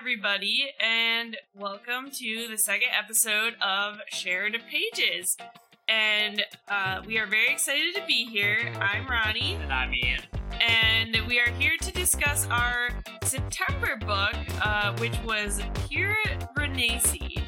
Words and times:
everybody, 0.00 0.66
and 0.80 1.36
welcome 1.54 2.10
to 2.10 2.48
the 2.48 2.56
second 2.56 2.88
episode 2.98 3.54
of 3.60 3.98
Shared 4.08 4.56
Pages. 4.66 5.36
And 5.90 6.42
uh, 6.68 7.02
we 7.06 7.18
are 7.18 7.26
very 7.26 7.52
excited 7.52 7.94
to 7.96 8.02
be 8.06 8.24
here. 8.24 8.72
I'm 8.80 9.06
Ronnie, 9.06 9.58
And 9.60 9.70
I'm 9.70 9.92
Ian. 9.92 10.20
and 10.66 11.18
we 11.28 11.38
are 11.38 11.50
here 11.50 11.76
to 11.82 11.92
discuss 11.92 12.46
our 12.50 12.88
September 13.24 13.96
book, 13.96 14.34
uh, 14.62 14.96
which 14.96 15.18
was 15.22 15.60
Pure 15.90 16.16
Renaissance. 16.56 17.44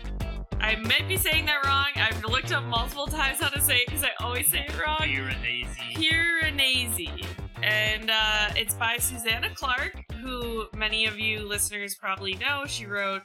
I 0.60 0.76
might 0.76 1.08
be 1.08 1.16
saying 1.16 1.46
that 1.46 1.64
wrong. 1.64 1.88
I've 1.96 2.22
looked 2.22 2.52
up 2.52 2.64
multiple 2.64 3.06
times 3.06 3.40
how 3.40 3.48
to 3.48 3.62
say 3.62 3.76
it 3.78 3.86
because 3.86 4.04
I 4.04 4.10
always 4.22 4.46
say 4.48 4.66
it 4.68 4.78
wrong. 4.78 4.98
Piranesi. 4.98 5.94
Piranesi. 5.96 7.26
And 7.62 8.10
uh, 8.10 8.48
it's 8.56 8.74
by 8.74 8.96
Susanna 8.98 9.50
Clarke, 9.54 9.96
who 10.20 10.66
many 10.76 11.06
of 11.06 11.18
you 11.18 11.46
listeners 11.46 11.94
probably 11.94 12.34
know. 12.34 12.64
She 12.66 12.86
wrote 12.86 13.22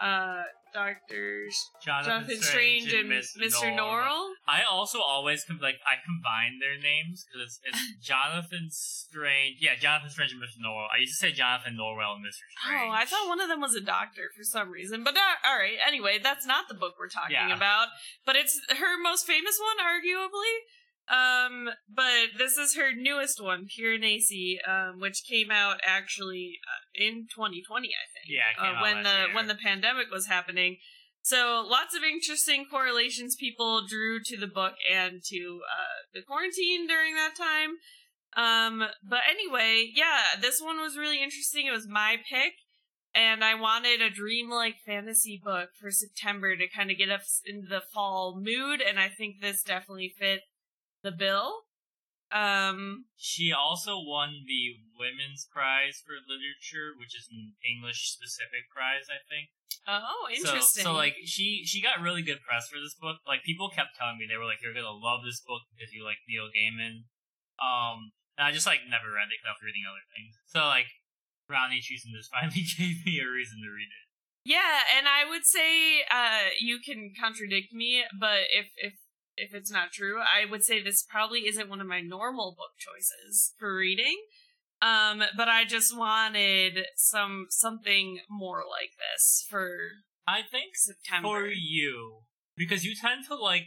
uh, 0.00 0.42
Doctor 0.72 1.44
Jonathan, 1.84 2.10
Jonathan 2.26 2.42
Strange 2.42 2.92
and 2.94 3.10
Mr. 3.10 3.76
Norrell. 3.76 4.30
I 4.48 4.62
also 4.70 5.00
always 5.00 5.44
com- 5.44 5.60
like 5.62 5.76
I 5.86 5.96
combine 6.04 6.58
their 6.60 6.80
names 6.80 7.24
because 7.26 7.46
it's, 7.46 7.60
it's 7.64 7.82
Jonathan 8.08 8.68
Strange. 8.70 9.58
Yeah, 9.60 9.76
Jonathan 9.78 10.08
Strange 10.10 10.32
and 10.32 10.40
Mr. 10.42 10.64
Norrell. 10.66 10.86
I 10.94 11.00
used 11.00 11.12
to 11.20 11.26
say 11.26 11.32
Jonathan 11.32 11.76
Norrell 11.78 12.16
and 12.16 12.24
Mr. 12.24 12.40
Strange. 12.64 12.88
Oh, 12.88 12.90
I 12.90 13.04
thought 13.04 13.28
one 13.28 13.40
of 13.40 13.48
them 13.48 13.60
was 13.60 13.74
a 13.74 13.80
doctor 13.82 14.30
for 14.36 14.42
some 14.44 14.70
reason. 14.70 15.04
But 15.04 15.14
uh, 15.16 15.46
all 15.48 15.56
right, 15.56 15.76
anyway, 15.86 16.18
that's 16.22 16.46
not 16.46 16.68
the 16.68 16.74
book 16.74 16.94
we're 16.98 17.08
talking 17.08 17.36
Yeah. 17.36 17.54
about. 17.54 17.88
But 18.24 18.36
it's 18.36 18.58
her 18.78 18.98
most 19.02 19.26
famous 19.26 19.60
one, 19.60 19.76
arguably. 19.84 20.64
Um, 21.08 21.68
but 21.86 22.38
this 22.38 22.56
is 22.56 22.76
her 22.76 22.94
newest 22.94 23.42
one, 23.42 23.66
Piranesi, 23.66 24.56
um, 24.66 25.00
which 25.00 25.24
came 25.28 25.50
out 25.50 25.76
actually 25.86 26.58
uh, 26.64 27.04
in 27.04 27.26
2020, 27.34 27.88
I 27.88 28.06
think. 28.14 28.26
Yeah, 28.28 28.52
uh, 28.58 28.80
when 28.80 29.02
the 29.02 29.26
year. 29.26 29.34
when 29.34 29.46
the 29.48 29.54
pandemic 29.54 30.10
was 30.10 30.26
happening. 30.26 30.78
So 31.20 31.64
lots 31.66 31.94
of 31.96 32.02
interesting 32.02 32.66
correlations 32.70 33.36
people 33.36 33.86
drew 33.86 34.20
to 34.24 34.36
the 34.36 34.46
book 34.46 34.74
and 34.92 35.22
to 35.24 35.60
uh, 35.64 36.04
the 36.12 36.22
quarantine 36.22 36.86
during 36.86 37.14
that 37.14 37.34
time. 37.36 37.76
Um, 38.36 38.88
but 39.02 39.20
anyway, 39.30 39.90
yeah, 39.94 40.40
this 40.40 40.60
one 40.60 40.80
was 40.80 40.96
really 40.96 41.22
interesting. 41.22 41.66
It 41.66 41.70
was 41.70 41.88
my 41.88 42.16
pick, 42.28 42.54
and 43.14 43.44
I 43.44 43.54
wanted 43.54 44.02
a 44.02 44.10
dreamlike 44.10 44.76
fantasy 44.84 45.40
book 45.42 45.70
for 45.80 45.90
September 45.90 46.56
to 46.56 46.68
kind 46.68 46.90
of 46.90 46.98
get 46.98 47.10
us 47.10 47.40
into 47.46 47.68
the 47.68 47.82
fall 47.92 48.40
mood, 48.42 48.80
and 48.80 48.98
I 48.98 49.08
think 49.08 49.40
this 49.40 49.62
definitely 49.62 50.14
fit 50.18 50.40
the 51.04 51.12
bill. 51.12 51.62
Um, 52.34 53.06
She 53.14 53.52
also 53.54 53.94
won 54.02 54.42
the 54.48 54.74
Women's 54.98 55.46
Prize 55.46 56.02
for 56.02 56.18
Literature, 56.18 56.96
which 56.98 57.14
is 57.14 57.28
an 57.30 57.54
English 57.62 58.10
specific 58.10 58.66
prize, 58.74 59.06
I 59.06 59.22
think. 59.30 59.54
oh, 59.86 60.26
So- 60.26 60.34
interesting. 60.34 60.82
So, 60.82 60.92
like 60.94 61.14
she 61.24 61.62
she 61.64 61.78
got 61.80 62.00
really 62.00 62.22
good 62.22 62.42
press 62.42 62.66
for 62.68 62.80
this 62.80 62.94
book. 62.98 63.20
Like 63.28 63.44
people 63.44 63.68
kept 63.70 63.94
telling 63.94 64.18
me 64.18 64.26
they 64.26 64.36
were 64.40 64.48
like, 64.48 64.58
"You're 64.62 64.74
gonna 64.74 64.90
love 64.90 65.22
this 65.22 65.40
book 65.46 65.62
because 65.70 65.92
you 65.94 66.02
like 66.02 66.18
Neil 66.26 66.48
Gaiman." 66.50 67.04
Um, 67.62 68.10
and 68.36 68.48
I 68.48 68.50
just 68.50 68.66
like 68.66 68.80
never 68.88 69.12
read 69.12 69.30
it 69.30 69.38
because 69.38 69.46
I 69.46 69.54
was 69.54 69.62
reading 69.62 69.84
other 69.86 70.02
things. 70.16 70.34
So 70.46 70.66
like, 70.66 70.88
Ronnie 71.48 71.80
choosing 71.84 72.10
this 72.12 72.26
finally 72.34 72.64
gave 72.66 73.04
me 73.06 73.20
a 73.20 73.28
reason 73.30 73.60
to 73.62 73.70
read 73.70 73.92
it. 73.92 74.04
Yeah, 74.44 74.82
and 74.96 75.06
I 75.06 75.24
would 75.28 75.44
say 75.46 76.02
uh, 76.10 76.50
you 76.58 76.80
can 76.80 77.12
contradict 77.14 77.72
me, 77.72 78.02
but 78.18 78.48
if 78.50 78.72
if 78.76 78.94
if 79.36 79.54
it's 79.54 79.70
not 79.70 79.92
true, 79.92 80.18
I 80.20 80.48
would 80.50 80.64
say 80.64 80.82
this 80.82 81.02
probably 81.02 81.46
isn't 81.46 81.68
one 81.68 81.80
of 81.80 81.86
my 81.86 82.00
normal 82.00 82.54
book 82.56 82.72
choices 82.78 83.54
for 83.58 83.76
reading. 83.76 84.16
Um, 84.82 85.22
but 85.36 85.48
I 85.48 85.64
just 85.64 85.96
wanted 85.96 86.86
some 86.96 87.46
something 87.50 88.20
more 88.28 88.58
like 88.58 88.90
this 88.98 89.46
for 89.48 89.78
I 90.26 90.42
think 90.42 90.74
September. 90.74 91.28
for 91.28 91.46
you 91.46 92.20
because 92.56 92.84
you 92.84 92.94
tend 92.94 93.24
to 93.28 93.34
like 93.34 93.66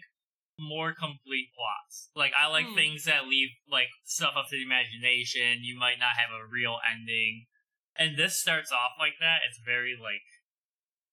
more 0.60 0.94
complete 0.94 1.50
plots. 1.56 2.10
Like 2.16 2.34
I 2.40 2.48
like 2.48 2.68
Hmm. 2.68 2.76
things 2.76 3.06
that 3.06 3.28
leave 3.28 3.50
like 3.70 3.90
stuff 4.06 4.34
up 4.38 4.50
to 4.50 4.56
the 4.58 4.64
imagination. 4.64 5.64
You 5.64 5.78
might 5.80 6.00
not 6.00 6.18
have 6.18 6.30
a 6.30 6.46
real 6.46 6.78
ending, 6.86 7.46
and 7.96 8.18
this 8.18 8.40
starts 8.40 8.72
off 8.72 8.92
like 9.00 9.16
that. 9.20 9.42
It's 9.48 9.60
very 9.64 9.96
like 10.00 10.26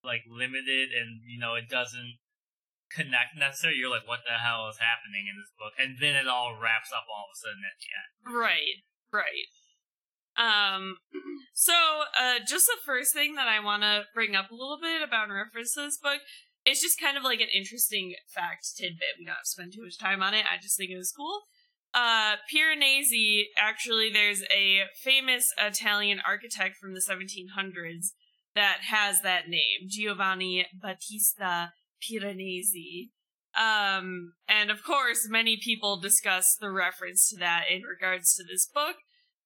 like 0.03 0.23
limited, 0.29 0.91
and 0.93 1.21
you 1.27 1.39
know 1.39 1.55
it 1.55 1.69
doesn't 1.69 2.19
connect 2.95 3.37
necessarily. 3.37 3.79
You're 3.79 3.91
like, 3.91 4.07
what 4.07 4.23
the 4.23 4.39
hell 4.39 4.71
is 4.71 4.79
happening 4.79 5.27
in 5.27 5.37
this 5.37 5.53
book? 5.59 5.75
And 5.77 5.99
then 5.99 6.15
it 6.15 6.31
all 6.31 6.55
wraps 6.55 6.95
up 6.95 7.11
all 7.11 7.27
of 7.27 7.35
a 7.35 7.39
sudden 7.39 7.67
at 7.67 7.79
the 7.83 7.91
end. 7.91 8.11
Right, 8.31 8.79
right. 9.11 9.49
Um, 10.35 10.99
so, 11.55 11.75
uh, 12.19 12.43
just 12.47 12.67
the 12.67 12.83
first 12.85 13.15
thing 13.15 13.35
that 13.35 13.47
I 13.47 13.63
want 13.63 13.83
to 13.83 14.07
bring 14.15 14.35
up 14.35 14.51
a 14.51 14.59
little 14.59 14.79
bit 14.81 15.03
about 15.03 15.31
reference 15.31 15.75
to 15.75 15.83
this 15.83 15.99
book, 15.99 16.21
it's 16.65 16.83
just 16.83 17.01
kind 17.01 17.17
of 17.17 17.23
like 17.23 17.41
an 17.41 17.53
interesting 17.55 18.15
fact 18.27 18.67
tidbit. 18.77 19.19
We 19.19 19.27
don't 19.27 19.45
spend 19.45 19.75
too 19.75 19.83
much 19.83 19.99
time 19.99 20.23
on 20.23 20.35
it. 20.35 20.47
I 20.51 20.61
just 20.61 20.77
think 20.77 20.91
it 20.91 20.97
was 20.97 21.13
cool. 21.13 21.43
Uh, 21.95 22.35
Piranesi, 22.51 23.45
actually, 23.57 24.11
there's 24.11 24.43
a 24.51 24.91
famous 25.03 25.53
Italian 25.59 26.21
architect 26.27 26.77
from 26.81 26.95
the 26.95 27.01
1700s 27.01 28.11
that 28.57 28.79
has 28.89 29.23
that 29.23 29.49
name, 29.49 29.87
Giovanni 29.89 30.67
Battista 30.75 31.73
Piranesi. 32.05 33.11
Um, 33.57 34.33
and 34.49 34.71
of 34.71 34.83
course, 34.83 35.29
many 35.29 35.57
people 35.57 36.01
discuss 36.01 36.57
the 36.61 36.71
reference 36.71 37.29
to 37.31 37.37
that 37.39 37.65
in 37.71 37.83
regards 37.83 38.35
to 38.35 38.45
this 38.45 38.67
book 38.67 38.97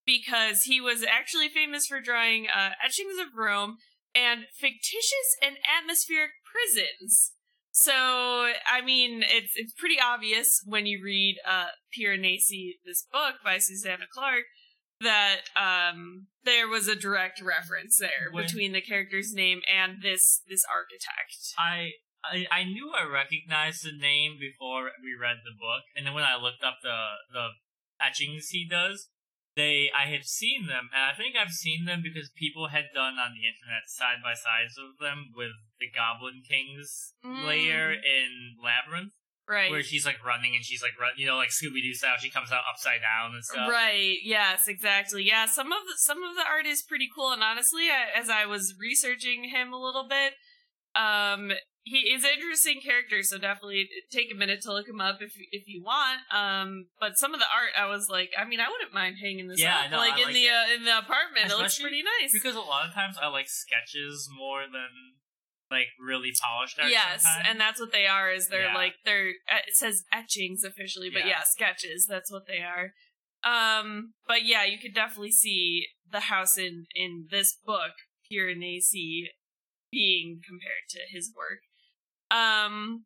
because 0.06 0.62
he 0.62 0.80
was 0.80 1.04
actually 1.04 1.48
famous 1.50 1.86
for 1.86 2.00
drawing 2.00 2.46
uh, 2.46 2.70
etchings 2.82 3.18
of 3.20 3.36
Rome 3.36 3.76
and 4.14 4.44
fictitious 4.58 5.36
and 5.42 5.56
atmospheric 5.78 6.30
prisons. 6.44 7.32
So, 7.70 7.92
I 7.92 8.80
mean, 8.84 9.22
it's 9.22 9.52
it's 9.54 9.74
pretty 9.74 10.00
obvious 10.00 10.60
when 10.64 10.86
you 10.86 11.00
read 11.04 11.36
uh, 11.46 11.66
Piranesi, 11.96 12.72
this 12.84 13.06
book 13.12 13.36
by 13.44 13.58
Susanna 13.58 14.06
Clarke, 14.12 14.46
that 15.00 15.42
um, 15.54 16.26
there 16.44 16.66
was 16.66 16.88
a 16.88 16.96
direct 16.96 17.40
reference 17.40 17.98
there 17.98 18.32
When- 18.32 18.44
between 18.44 18.72
the 18.72 18.80
character's 18.80 19.32
name 19.32 19.60
and 19.72 20.02
this 20.02 20.42
this 20.48 20.64
architect. 20.64 21.54
I, 21.56 21.90
I 22.24 22.46
I 22.50 22.64
knew 22.64 22.90
I 22.94 23.04
recognized 23.04 23.84
the 23.84 23.96
name 23.96 24.38
before 24.40 24.90
we 25.02 25.14
read 25.14 25.38
the 25.44 25.54
book, 25.58 25.84
and 25.96 26.06
then 26.06 26.14
when 26.14 26.24
I 26.24 26.36
looked 26.36 26.64
up 26.64 26.78
the 26.82 26.98
the 27.32 27.48
etchings 28.00 28.48
he 28.50 28.66
does, 28.68 29.08
they 29.56 29.90
I 29.94 30.06
had 30.06 30.24
seen 30.24 30.66
them, 30.66 30.90
and 30.94 31.02
I 31.04 31.14
think 31.14 31.34
I've 31.36 31.52
seen 31.52 31.84
them 31.84 32.00
because 32.02 32.30
people 32.34 32.68
had 32.68 32.86
done 32.94 33.14
on 33.18 33.34
the 33.34 33.46
internet 33.46 33.86
side 33.88 34.18
by 34.22 34.34
sides 34.34 34.78
of 34.78 34.98
them 35.00 35.30
with 35.34 35.52
the 35.80 35.90
Goblin 35.90 36.42
King's 36.46 37.14
Mm. 37.24 37.46
layer 37.46 37.92
in 37.92 38.56
Labyrinth, 38.62 39.12
Right. 39.48 39.70
where 39.70 39.82
she's 39.82 40.04
like 40.06 40.22
running 40.24 40.54
and 40.54 40.64
she's 40.64 40.82
like 40.82 40.98
run, 40.98 41.12
you 41.16 41.26
know, 41.26 41.36
like 41.36 41.50
Scooby 41.50 41.82
Doo 41.82 41.94
style. 41.94 42.16
She 42.18 42.30
comes 42.30 42.52
out 42.52 42.64
upside 42.68 43.00
down 43.00 43.34
and 43.34 43.44
stuff. 43.44 43.68
Right. 43.70 44.18
Yes. 44.22 44.68
Exactly. 44.68 45.22
Yeah. 45.24 45.46
Some 45.46 45.72
of 45.72 45.82
the 45.86 45.94
some 45.98 46.22
of 46.22 46.34
the 46.36 46.44
art 46.46 46.66
is 46.66 46.82
pretty 46.82 47.08
cool, 47.14 47.32
and 47.32 47.42
honestly, 47.42 47.90
I, 47.90 48.10
as 48.18 48.28
I 48.28 48.44
was 48.46 48.74
researching 48.78 49.44
him 49.50 49.72
a 49.72 49.78
little 49.80 50.06
bit, 50.08 50.34
um, 50.94 51.52
he 51.90 52.12
is 52.14 52.24
an 52.24 52.30
interesting 52.36 52.80
character. 52.80 53.22
So 53.22 53.38
definitely 53.38 53.88
take 54.12 54.30
a 54.32 54.36
minute 54.36 54.60
to 54.62 54.72
look 54.72 54.88
him 54.88 55.00
up 55.00 55.18
if 55.20 55.36
you- 55.36 55.48
if 55.50 55.64
you 55.66 55.82
want. 55.82 56.20
Um, 56.32 56.88
but 57.00 57.18
some 57.18 57.34
of 57.34 57.40
the 57.40 57.46
art, 57.52 57.72
I 57.76 57.86
was 57.86 58.08
like, 58.08 58.30
I 58.36 58.44
mean, 58.44 58.60
I 58.60 58.68
wouldn't 58.68 58.92
mind 58.92 59.16
hanging 59.20 59.48
this 59.48 59.60
Yeah, 59.60 59.84
up, 59.86 59.90
no, 59.92 59.96
like 59.98 60.14
I 60.14 60.18
in 60.20 60.24
like 60.26 60.34
the 60.34 60.48
uh, 60.48 60.66
in 60.74 60.84
the 60.84 60.98
apartment. 60.98 61.50
it 61.50 61.56
looks 61.56 61.78
pretty 61.80 62.02
nice. 62.02 62.32
Because 62.32 62.54
a 62.56 62.60
lot 62.60 62.86
of 62.86 62.94
times 62.94 63.16
I 63.20 63.26
like 63.28 63.48
sketches 63.48 64.28
more 64.30 64.62
than 64.62 64.90
like 65.70 65.88
really 66.00 66.32
polished 66.40 66.78
art. 66.78 66.90
yes, 66.90 67.22
sometimes. 67.24 67.46
and 67.50 67.60
that's 67.60 67.78
what 67.80 67.92
they 67.92 68.06
are. 68.06 68.30
Is 68.30 68.48
they're 68.48 68.72
Yeah. 68.72 68.74
like 68.74 68.94
they're 69.04 69.30
uh, 69.50 69.58
it 69.66 69.74
says 69.76 70.04
etchings 70.12 70.64
officially, 70.64 71.10
but 71.10 71.20
Yeah. 71.24 71.28
yeah, 71.28 71.42
sketches. 71.44 72.06
That's 72.08 72.30
what 72.32 72.46
they 72.46 72.60
are. 72.62 72.94
Um, 73.44 74.14
but 74.26 74.44
yeah, 74.44 74.64
you 74.64 74.78
could 74.78 74.94
definitely 74.94 75.30
see 75.32 75.88
the 76.10 76.20
house 76.20 76.56
in 76.58 76.86
in 76.94 77.28
this 77.30 77.54
book, 77.54 77.92
Piranesi, 78.30 79.28
being 79.92 80.40
compared 80.46 80.88
to 80.90 81.00
his 81.10 81.32
work. 81.36 81.60
Um, 82.30 83.04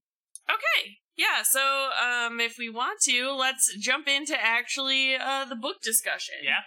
okay, 0.51 0.97
yeah. 1.17 1.43
So, 1.43 1.61
um, 1.61 2.41
if 2.41 2.57
we 2.59 2.69
want 2.69 3.01
to, 3.09 3.33
let's 3.33 3.75
jump 3.81 4.09
into 4.09 4.37
actually 4.41 5.15
uh 5.15 5.45
the 5.45 5.57
book 5.57 5.77
discussion. 5.83 6.37
Yeah. 6.43 6.63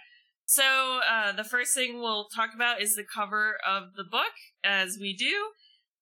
So, 0.46 1.00
uh, 1.10 1.32
the 1.32 1.44
first 1.44 1.74
thing 1.74 1.98
we'll 1.98 2.28
talk 2.28 2.50
about 2.54 2.80
is 2.80 2.94
the 2.94 3.04
cover 3.04 3.56
of 3.66 3.94
the 3.96 4.04
book, 4.04 4.32
as 4.62 4.96
we 5.00 5.12
do. 5.12 5.50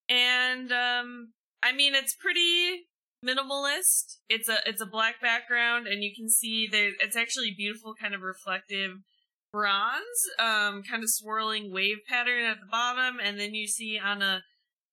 And, 0.09 0.71
um, 0.71 1.33
I 1.63 1.73
mean, 1.73 1.95
it's 1.95 2.15
pretty 2.15 2.83
minimalist. 3.25 4.19
It's 4.29 4.51
a, 4.51 4.59
it's 4.67 4.83
a 4.83 4.87
black 4.87 5.19
background, 5.23 5.87
and 5.87 6.03
you 6.03 6.13
can 6.15 6.29
see 6.29 6.69
there, 6.71 6.91
it's 7.01 7.17
actually 7.17 7.55
beautiful, 7.57 7.95
kind 7.99 8.15
of 8.15 8.21
reflective 8.21 8.91
bronze, 9.51 10.03
um, 10.39 10.83
kind 10.83 11.03
of 11.03 11.09
swirling 11.09 11.73
wave 11.73 11.99
pattern 12.07 12.45
at 12.45 12.59
the 12.61 12.67
bottom, 12.71 13.19
and 13.23 13.41
then 13.41 13.55
you 13.55 13.67
see 13.67 13.99
on 13.99 14.21
a 14.21 14.43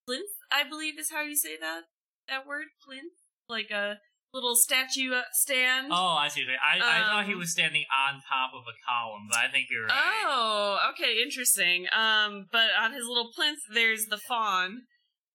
plinth, 0.08 0.32
I 0.52 0.68
believe 0.68 1.00
is 1.00 1.12
how 1.12 1.22
you 1.22 1.36
say 1.36 1.58
that, 1.60 1.82
that 2.28 2.46
word, 2.46 2.66
plinth? 2.86 3.14
Like 3.48 3.72
a, 3.72 3.98
little 4.34 4.56
statue 4.56 5.12
uh, 5.14 5.24
stand. 5.34 5.88
Oh, 5.92 6.16
I 6.16 6.28
see. 6.30 6.46
I 6.48 6.78
I 6.78 7.00
thought 7.02 7.26
he 7.26 7.34
Um, 7.34 7.40
was 7.40 7.52
standing 7.52 7.84
on 7.92 8.22
top 8.28 8.52
of 8.54 8.64
a 8.64 8.76
column, 8.88 9.28
but 9.30 9.38
I 9.40 9.50
think 9.52 9.68
you're 9.70 9.86
right. 9.86 10.24
Oh, 10.26 10.78
okay, 10.94 11.22
interesting. 11.22 11.88
Um, 11.92 12.48
but 12.52 12.70
on 12.80 12.94
his 12.94 13.06
little 13.06 13.30
plinth, 13.36 13.60
there's 13.74 14.06
the 14.06 14.18
fawn, 14.18 14.84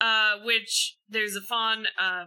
uh, 0.01 0.39
which 0.43 0.97
there's 1.09 1.37
a 1.37 1.43
fawn. 1.43 1.87
Uh, 1.99 2.27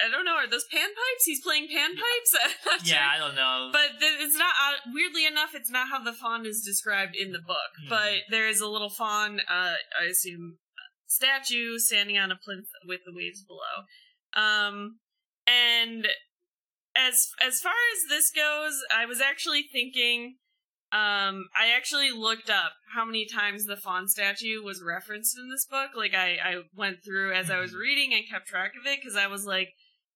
I 0.00 0.08
don't 0.10 0.24
know. 0.24 0.34
Are 0.34 0.48
those 0.48 0.64
panpipes? 0.74 1.24
He's 1.24 1.42
playing 1.42 1.68
panpipes. 1.68 2.82
Yeah, 2.84 2.94
sure. 2.94 2.98
I 2.98 3.18
don't 3.18 3.36
know. 3.36 3.70
But 3.72 4.00
th- 4.00 4.20
it's 4.20 4.36
not. 4.36 4.54
Uh, 4.60 4.90
weirdly 4.92 5.26
enough, 5.26 5.54
it's 5.54 5.70
not 5.70 5.88
how 5.88 6.02
the 6.02 6.12
fawn 6.12 6.46
is 6.46 6.62
described 6.64 7.14
in 7.14 7.32
the 7.32 7.38
book. 7.38 7.70
Hmm. 7.82 7.88
But 7.90 8.12
there 8.30 8.48
is 8.48 8.60
a 8.60 8.66
little 8.68 8.90
fawn. 8.90 9.40
Uh, 9.48 9.74
I 10.00 10.06
assume 10.10 10.56
statue 11.06 11.78
standing 11.78 12.18
on 12.18 12.30
a 12.30 12.36
plinth 12.36 12.68
with 12.86 13.00
the 13.04 13.12
waves 13.14 13.42
below. 13.44 13.84
Um, 14.34 14.98
and 15.46 16.08
as 16.96 17.28
as 17.44 17.60
far 17.60 17.72
as 17.94 18.08
this 18.08 18.30
goes, 18.30 18.80
I 18.94 19.06
was 19.06 19.20
actually 19.20 19.64
thinking. 19.70 20.36
Um, 20.92 21.48
I 21.58 21.74
actually 21.74 22.12
looked 22.12 22.48
up 22.48 22.72
how 22.94 23.04
many 23.04 23.26
times 23.26 23.64
the 23.64 23.76
fawn 23.76 24.06
statue 24.06 24.62
was 24.62 24.80
referenced 24.80 25.36
in 25.36 25.50
this 25.50 25.66
book. 25.66 25.90
Like 25.96 26.14
I, 26.14 26.36
I 26.40 26.54
went 26.72 26.98
through 27.04 27.32
as 27.32 27.50
I 27.50 27.58
was 27.58 27.72
Mhm. 27.72 27.78
reading 27.78 28.14
and 28.14 28.28
kept 28.28 28.46
track 28.46 28.74
of 28.78 28.86
it 28.86 29.00
because 29.00 29.16
I 29.16 29.26
was 29.26 29.44
like, 29.44 29.74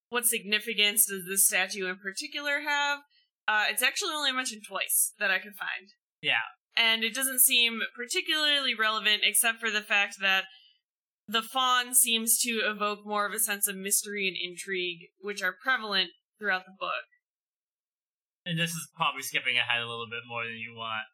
what 0.08 0.25
significance 0.25 1.05
does 1.05 1.25
this 1.26 1.46
statue 1.46 1.87
in 1.87 1.99
particular 1.99 2.61
have? 2.61 3.00
Uh, 3.49 3.64
it's 3.69 3.82
actually 3.82 4.12
only 4.14 4.31
mentioned 4.31 4.62
twice 4.69 5.14
that 5.19 5.32
I 5.32 5.40
could 5.40 5.56
find. 5.56 5.94
Yeah. 6.23 6.46
And 6.76 7.02
it 7.02 7.12
doesn't 7.12 7.40
seem 7.40 7.81
particularly 7.96 8.75
relevant 8.75 9.23
except 9.25 9.58
for 9.58 9.70
the 9.70 9.82
fact 9.82 10.20
that 10.20 10.44
the 11.28 11.42
fawn 11.42 11.94
seems 11.94 12.38
to 12.40 12.64
evoke 12.64 13.04
more 13.04 13.26
of 13.26 13.32
a 13.32 13.38
sense 13.38 13.69
of 13.69 13.76
mystery 13.76 14.26
and 14.26 14.36
intrigue, 14.36 15.12
which 15.20 15.42
are 15.42 15.54
prevalent 15.62 16.10
throughout 16.38 16.64
the 16.64 16.75
book. 16.78 17.04
and 18.46 18.58
this 18.58 18.72
is 18.72 18.88
probably 18.96 19.20
skipping 19.20 19.58
ahead 19.58 19.82
a 19.82 19.86
little 19.86 20.08
bit 20.08 20.25
more 20.26 20.42
than 20.42 20.56
you 20.56 20.72
want. 20.75 21.04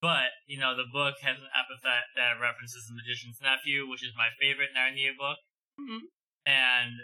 But, 0.00 0.32
you 0.48 0.58
know, 0.58 0.74
the 0.74 0.88
book 0.90 1.20
has 1.20 1.36
an 1.36 1.52
epithet 1.52 2.08
that 2.16 2.40
references 2.40 2.88
The 2.88 2.96
Magician's 2.96 3.44
Nephew, 3.44 3.86
which 3.86 4.02
is 4.02 4.16
my 4.16 4.30
favorite 4.40 4.70
Narnia 4.72 5.12
book. 5.14 5.36
Mhm. 5.78 6.08
And, 6.46 6.96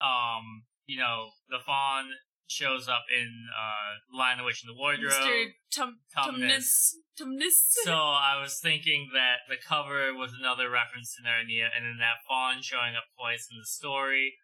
um, 0.00 0.66
you 0.86 0.98
know, 0.98 1.30
the 1.48 1.60
fawn 1.60 2.10
shows 2.52 2.88
up 2.88 3.04
in 3.08 3.48
uh, 3.48 4.16
Lion, 4.16 4.38
the 4.38 4.44
Witch, 4.44 4.62
and 4.62 4.76
the 4.76 4.78
Wardrobe. 4.78 5.12
Mr. 5.12 5.56
Tum- 5.72 6.00
Tumnus. 6.12 6.92
Tumnus. 7.18 7.56
So 7.84 7.92
I 7.92 8.40
was 8.40 8.60
thinking 8.60 9.10
that 9.14 9.48
the 9.48 9.56
cover 9.56 10.12
was 10.14 10.32
another 10.38 10.70
reference 10.70 11.16
to 11.16 11.24
Narnia, 11.24 11.68
and 11.74 11.84
then 11.84 11.98
that 11.98 12.24
fawn 12.28 12.62
showing 12.62 12.94
up 12.94 13.08
twice 13.18 13.48
in 13.50 13.58
the 13.58 13.66
story 13.66 14.34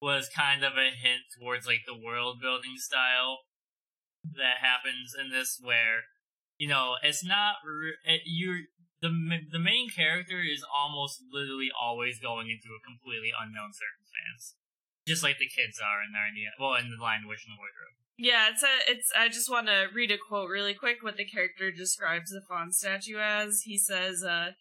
was 0.00 0.28
kind 0.28 0.64
of 0.64 0.72
a 0.74 0.90
hint 0.94 1.28
towards 1.38 1.66
like 1.66 1.84
the 1.86 1.96
world 1.96 2.38
building 2.40 2.76
style 2.76 3.44
that 4.24 4.60
happens 4.60 5.14
in 5.18 5.30
this, 5.30 5.58
where 5.62 6.08
you 6.56 6.68
know 6.68 6.96
it's 7.02 7.24
not 7.24 7.56
re- 7.64 7.98
it, 8.04 8.22
you 8.26 8.66
the 9.00 9.10
the 9.50 9.58
main 9.62 9.88
character 9.88 10.40
is 10.42 10.64
almost 10.74 11.22
literally 11.32 11.70
always 11.70 12.18
going 12.18 12.50
into 12.50 12.74
a 12.74 12.82
completely 12.84 13.30
unknown 13.30 13.70
circumstance, 13.70 14.54
just 15.08 15.24
like 15.24 15.38
the 15.40 15.48
kids 15.48 15.80
are 15.80 16.04
in 16.04 16.12
Narnia. 16.12 16.52
Well, 16.60 16.76
in 16.76 16.92
the 16.92 17.02
Lion, 17.02 17.26
Witch, 17.26 17.48
and 17.48 17.56
the 17.56 17.60
Wardrobe. 17.60 17.96
Yeah, 18.18 18.50
it's 18.52 18.62
a 18.62 18.90
it's 18.90 19.10
I 19.16 19.28
just 19.28 19.48
want 19.48 19.68
to 19.68 19.86
read 19.94 20.10
a 20.10 20.18
quote 20.18 20.50
really 20.50 20.74
quick 20.74 20.98
what 21.02 21.16
the 21.16 21.24
character 21.24 21.70
describes 21.70 22.30
the 22.30 22.42
fawn 22.48 22.72
statue 22.72 23.18
as. 23.18 23.62
He 23.64 23.78
says, 23.78 24.22
uh 24.22 24.52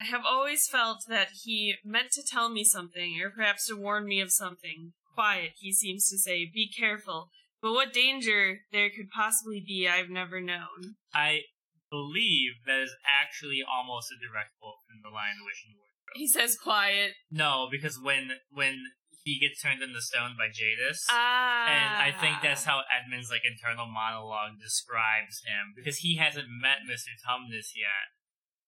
I 0.00 0.04
have 0.06 0.22
always 0.26 0.66
felt 0.66 1.04
that 1.08 1.28
he 1.44 1.76
meant 1.84 2.10
to 2.12 2.22
tell 2.26 2.48
me 2.48 2.64
something, 2.64 3.20
or 3.22 3.30
perhaps 3.30 3.68
to 3.68 3.76
warn 3.76 4.06
me 4.06 4.20
of 4.20 4.32
something. 4.32 4.94
Quiet, 5.14 5.52
he 5.60 5.72
seems 5.72 6.08
to 6.10 6.18
say, 6.18 6.50
be 6.52 6.68
careful. 6.68 7.28
But 7.60 7.74
what 7.74 7.92
danger 7.92 8.60
there 8.72 8.90
could 8.90 9.10
possibly 9.14 9.62
be, 9.64 9.86
I've 9.86 10.10
never 10.10 10.40
known. 10.40 10.96
I 11.14 11.42
believe 11.88 12.64
that 12.66 12.80
is 12.80 12.96
actually 13.06 13.62
almost 13.62 14.10
a 14.10 14.18
direct 14.18 14.58
quote 14.58 14.80
from 14.88 15.04
the 15.04 15.14
Lion, 15.14 15.44
Witch, 15.44 15.62
and 15.64 15.74
the 15.74 15.78
Wardrobe. 15.78 16.16
He 16.16 16.26
says 16.26 16.58
quiet. 16.58 17.12
No, 17.30 17.68
because 17.70 18.00
when 18.02 18.32
when 18.50 18.82
he 19.22 19.38
gets 19.38 19.62
turned 19.62 19.82
into 19.82 20.00
stone 20.02 20.34
by 20.36 20.48
Jadis, 20.50 21.06
Ah. 21.08 21.66
and 21.66 21.90
I 22.02 22.10
think 22.10 22.42
that's 22.42 22.64
how 22.64 22.82
Edmund's 22.90 23.30
like 23.30 23.42
internal 23.46 23.86
monologue 23.86 24.58
describes 24.60 25.42
him 25.46 25.74
because 25.74 25.98
he 25.98 26.16
hasn't 26.16 26.48
met 26.50 26.86
Mister 26.86 27.12
Tumnus 27.22 27.74
yet, 27.74 28.10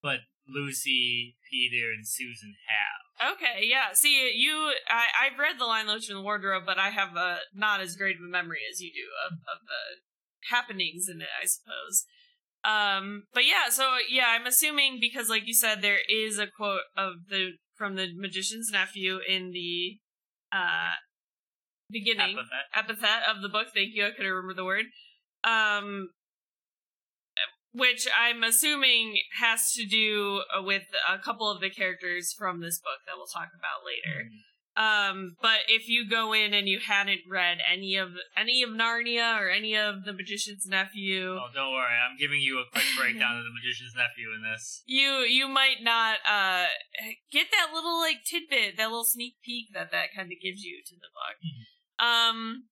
but 0.02 0.20
Lucy, 0.46 1.36
Peter, 1.50 1.90
and 1.90 2.06
Susan 2.06 2.54
have. 2.68 3.32
Okay, 3.34 3.66
yeah. 3.66 3.92
See, 3.92 4.32
you, 4.36 4.72
I, 4.88 5.26
I've 5.26 5.38
read 5.38 5.58
The 5.58 5.64
the 5.64 5.92
Witch, 5.92 6.08
and 6.08 6.18
the 6.18 6.22
Wardrobe, 6.22 6.64
but 6.66 6.78
I 6.78 6.90
have 6.90 7.16
uh, 7.16 7.36
not 7.54 7.80
as 7.80 7.96
great 7.96 8.16
of 8.16 8.22
a 8.22 8.30
memory 8.30 8.60
as 8.70 8.80
you 8.80 8.90
do 8.92 9.08
of, 9.26 9.32
of 9.48 9.66
the 9.66 10.54
happenings 10.54 11.08
in 11.08 11.20
it, 11.20 11.28
I 11.42 11.46
suppose. 11.46 12.04
Um, 12.64 13.24
but 13.32 13.44
yeah, 13.44 13.68
so 13.70 13.96
yeah, 14.10 14.28
I'm 14.28 14.46
assuming 14.46 14.98
because, 15.00 15.28
like 15.28 15.46
you 15.46 15.54
said, 15.54 15.82
there 15.82 16.00
is 16.08 16.38
a 16.38 16.46
quote 16.46 16.82
of 16.96 17.28
the 17.28 17.52
from 17.76 17.96
the 17.96 18.08
magician's 18.16 18.70
nephew 18.72 19.18
in 19.28 19.50
the 19.52 19.98
uh 20.54 20.92
beginning 21.90 22.36
Epithet. 22.38 22.66
epithet 22.74 23.22
of 23.28 23.42
the 23.42 23.48
book. 23.48 23.68
Thank 23.74 23.90
you. 23.94 24.06
I 24.06 24.10
couldn't 24.10 24.30
remember 24.30 24.54
the 24.54 24.64
word. 24.64 24.86
Um, 25.44 26.10
which 27.74 28.06
I'm 28.16 28.42
assuming 28.44 29.18
has 29.40 29.72
to 29.72 29.84
do 29.84 30.42
with 30.62 30.84
a 31.12 31.18
couple 31.18 31.50
of 31.50 31.60
the 31.60 31.70
characters 31.70 32.32
from 32.32 32.60
this 32.60 32.78
book 32.78 33.02
that 33.06 33.14
we'll 33.16 33.26
talk 33.26 33.50
about 33.58 33.84
later. 33.84 34.28
Um, 34.76 35.36
but 35.40 35.58
if 35.68 35.88
you 35.88 36.08
go 36.08 36.32
in 36.32 36.52
and 36.52 36.66
you 36.68 36.80
hadn't 36.80 37.20
read 37.30 37.58
any 37.70 37.94
of 37.96 38.08
any 38.36 38.62
of 38.64 38.70
Narnia 38.70 39.38
or 39.40 39.48
any 39.48 39.76
of 39.76 40.04
the 40.04 40.12
Magician's 40.12 40.66
Nephew, 40.66 41.38
Oh, 41.38 41.46
don't 41.54 41.72
worry, 41.72 41.94
I'm 41.94 42.16
giving 42.18 42.40
you 42.40 42.58
a 42.58 42.64
quick 42.72 42.84
breakdown 42.98 43.38
of 43.38 43.44
the 43.44 43.54
Magician's 43.54 43.94
Nephew 43.94 44.34
in 44.34 44.42
this. 44.42 44.82
you 44.86 45.20
you 45.28 45.46
might 45.46 45.82
not 45.82 46.16
uh 46.28 46.66
get 47.30 47.46
that 47.52 47.70
little 47.72 48.00
like 48.00 48.24
tidbit, 48.24 48.76
that 48.76 48.86
little 48.90 49.04
sneak 49.04 49.34
peek 49.44 49.66
that 49.74 49.92
that 49.92 50.06
kind 50.16 50.32
of 50.32 50.38
gives 50.42 50.62
you 50.64 50.82
to 50.86 50.94
the 50.96 51.08
book. 51.14 52.04
Um, 52.04 52.64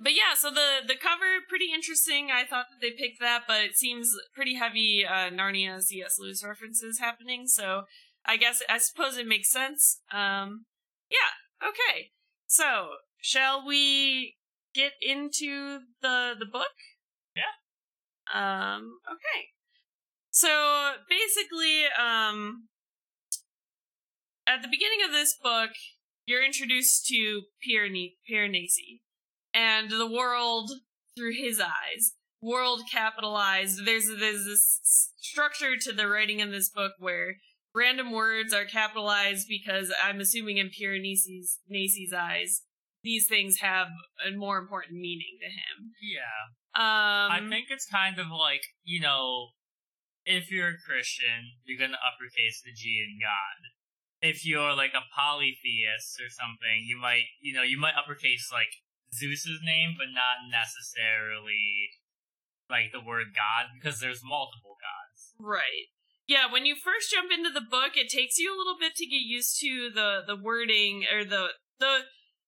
but 0.00 0.14
yeah, 0.14 0.34
so 0.36 0.50
the 0.50 0.82
the 0.84 0.96
cover 0.96 1.38
pretty 1.48 1.66
interesting. 1.72 2.30
I 2.34 2.44
thought 2.44 2.66
that 2.70 2.80
they 2.82 2.90
picked 2.90 3.20
that, 3.20 3.42
but 3.46 3.60
it 3.62 3.76
seems 3.76 4.12
pretty 4.34 4.56
heavy 4.56 5.04
uh, 5.06 5.30
Narnia 5.30 5.80
C.S. 5.80 6.16
Lewis 6.18 6.42
references 6.44 6.98
happening. 6.98 7.46
So 7.46 7.82
I 8.26 8.36
guess 8.36 8.62
I 8.68 8.78
suppose 8.78 9.16
it 9.16 9.28
makes 9.28 9.52
sense. 9.52 10.00
Um, 10.12 10.64
yeah, 11.10 11.68
okay. 11.68 12.10
So 12.46 12.88
shall 13.20 13.66
we 13.66 14.36
get 14.74 14.92
into 15.00 15.80
the 16.02 16.34
the 16.38 16.46
book? 16.46 16.74
Yeah. 17.36 17.54
Um. 18.32 18.98
Okay. 19.10 19.48
So 20.30 20.92
basically, 21.08 21.84
um, 21.98 22.68
at 24.46 24.62
the 24.62 24.68
beginning 24.68 25.04
of 25.06 25.12
this 25.12 25.36
book, 25.40 25.70
you're 26.26 26.44
introduced 26.44 27.06
to 27.06 27.42
Piranesi, 27.66 28.14
Piranesi 28.28 29.00
and 29.54 29.90
the 29.90 30.10
world 30.10 30.70
through 31.16 31.34
his 31.34 31.60
eyes. 31.60 32.14
World 32.42 32.82
capitalized. 32.90 33.86
There's 33.86 34.06
there's 34.06 34.44
this 34.44 35.12
structure 35.16 35.76
to 35.80 35.92
the 35.92 36.08
writing 36.08 36.40
in 36.40 36.50
this 36.50 36.68
book 36.68 36.92
where 36.98 37.36
random 37.74 38.12
words 38.12 38.52
are 38.52 38.64
capitalized 38.64 39.48
because 39.48 39.92
I'm 40.02 40.20
assuming 40.20 40.58
in 40.58 40.68
Piranesi's 40.70 41.58
Nasi's 41.70 42.12
eyes, 42.12 42.62
these 43.02 43.26
things 43.26 43.58
have 43.58 43.88
a 44.26 44.34
more 44.34 44.58
important 44.58 44.98
meaning 44.98 45.38
to 45.40 45.46
him. 45.46 45.92
Yeah. 46.00 46.54
Um, 46.74 47.30
I 47.30 47.46
think 47.48 47.66
it's 47.70 47.86
kind 47.86 48.18
of 48.18 48.26
like, 48.30 48.62
you 48.82 49.00
know, 49.00 49.50
if 50.24 50.50
you're 50.50 50.68
a 50.68 50.86
Christian, 50.86 51.52
you're 51.64 51.78
gonna 51.78 52.00
uppercase 52.00 52.62
the 52.64 52.72
G 52.72 53.04
in 53.04 53.18
God. 53.20 53.70
If 54.22 54.46
you're 54.46 54.74
like 54.74 54.94
a 54.94 55.04
polytheist 55.14 56.18
or 56.18 56.30
something, 56.30 56.86
you 56.86 56.98
might, 56.98 57.28
you 57.42 57.52
know, 57.52 57.62
you 57.62 57.78
might 57.78 57.94
uppercase 57.94 58.48
like 58.50 58.80
Zeus's 59.12 59.60
name, 59.62 59.94
but 59.98 60.08
not 60.14 60.48
necessarily 60.50 61.90
like 62.70 62.90
the 62.92 63.04
word 63.04 63.36
God 63.36 63.68
because 63.76 64.00
there's 64.00 64.24
multiple 64.24 64.80
gods. 64.80 65.34
Right. 65.38 65.92
Yeah, 66.26 66.50
when 66.50 66.64
you 66.64 66.74
first 66.74 67.10
jump 67.10 67.30
into 67.30 67.50
the 67.50 67.60
book, 67.60 67.96
it 67.96 68.08
takes 68.08 68.38
you 68.38 68.54
a 68.54 68.58
little 68.58 68.76
bit 68.78 68.94
to 68.96 69.06
get 69.06 69.20
used 69.20 69.60
to 69.60 69.90
the 69.94 70.22
the 70.26 70.36
wording 70.36 71.04
or 71.12 71.24
the 71.24 71.48
the 71.78 72.00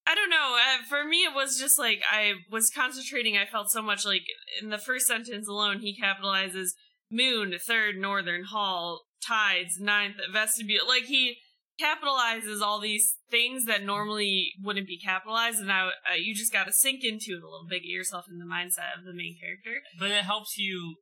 I 0.06 0.14
don't 0.14 0.30
know. 0.30 0.56
Uh, 0.56 0.84
for 0.88 1.04
me, 1.04 1.24
it 1.24 1.34
was 1.34 1.58
just 1.58 1.78
like 1.78 2.00
I 2.10 2.34
was 2.50 2.70
concentrating. 2.70 3.36
I 3.36 3.44
felt 3.44 3.70
so 3.70 3.82
much 3.82 4.06
like 4.06 4.22
in 4.62 4.70
the 4.70 4.78
first 4.78 5.06
sentence 5.06 5.48
alone, 5.48 5.80
he 5.80 5.98
capitalizes 6.00 6.70
moon, 7.10 7.54
third 7.66 7.96
northern 7.96 8.44
hall, 8.44 9.02
tides, 9.26 9.78
ninth 9.80 10.16
vestibule. 10.32 10.86
Like 10.86 11.04
he 11.04 11.38
capitalizes 11.80 12.62
all 12.62 12.80
these 12.80 13.16
things 13.30 13.66
that 13.66 13.82
normally 13.82 14.52
wouldn't 14.62 14.86
be 14.86 14.98
capitalized, 14.98 15.58
and 15.58 15.68
now 15.68 15.88
uh, 15.88 16.14
you 16.18 16.34
just 16.34 16.52
got 16.52 16.64
to 16.64 16.72
sink 16.72 17.04
into 17.04 17.32
it 17.32 17.42
a 17.42 17.50
little 17.50 17.66
bit, 17.68 17.82
get 17.82 17.90
yourself 17.90 18.26
in 18.30 18.38
the 18.38 18.44
mindset 18.44 18.96
of 18.96 19.04
the 19.04 19.12
main 19.12 19.36
character. 19.38 19.82
But 19.98 20.10
it 20.10 20.24
helps 20.24 20.56
you 20.56 20.96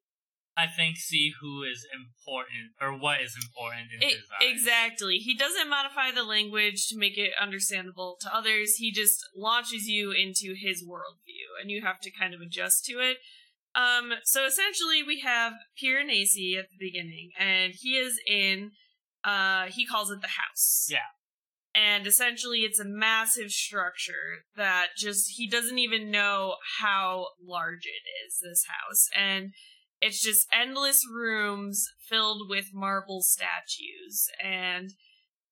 I 0.57 0.67
think 0.69 0.97
see 0.99 1.33
who 1.41 1.65
is 1.65 1.85
important 1.93 2.73
or 2.81 2.97
what 2.97 3.21
is 3.21 3.35
important 3.37 3.91
in 3.93 4.03
It- 4.03 4.15
his 4.21 4.31
eyes. 4.31 4.53
exactly. 4.53 5.19
He 5.19 5.35
doesn't 5.35 5.69
modify 5.69 6.13
the 6.13 6.23
language 6.23 6.87
to 6.89 6.97
make 6.97 7.19
it 7.19 7.35
understandable 7.35 8.17
to 8.21 8.33
others. 8.33 8.77
He 8.77 8.93
just 8.93 9.19
launches 9.35 9.89
you 9.89 10.13
into 10.13 10.55
his 10.55 10.85
worldview, 10.85 11.61
and 11.61 11.71
you 11.71 11.83
have 11.83 12.01
to 12.03 12.11
kind 12.11 12.35
of 12.35 12.41
adjust 12.41 12.85
to 12.87 13.01
it. 13.01 13.19
Um, 13.75 14.15
so 14.23 14.45
essentially, 14.45 15.03
we 15.03 15.21
have 15.21 15.55
Piranesi 15.83 16.57
at 16.57 16.69
the 16.71 16.77
beginning, 16.79 17.33
and 17.37 17.75
he 17.75 17.97
is 17.97 18.21
in. 18.27 18.71
Uh, 19.25 19.67
he 19.67 19.85
calls 19.85 20.11
it 20.11 20.21
the 20.21 20.29
house. 20.29 20.87
Yeah. 20.89 21.07
And 21.75 22.07
essentially, 22.07 22.61
it's 22.61 22.79
a 22.79 22.85
massive 22.85 23.51
structure 23.51 24.45
that 24.55 24.91
just 24.97 25.33
he 25.37 25.49
doesn't 25.49 25.79
even 25.79 26.13
know 26.13 26.59
how 26.79 27.31
large 27.43 27.87
it 27.87 28.07
is. 28.25 28.39
This 28.41 28.65
house, 28.69 29.09
and 29.17 29.53
it's 30.05 30.21
just 30.21 30.47
endless 30.53 31.01
rooms 31.11 31.89
filled 31.99 32.43
with 32.47 32.75
marble 32.75 33.23
statues. 33.23 34.29
And 34.43 34.91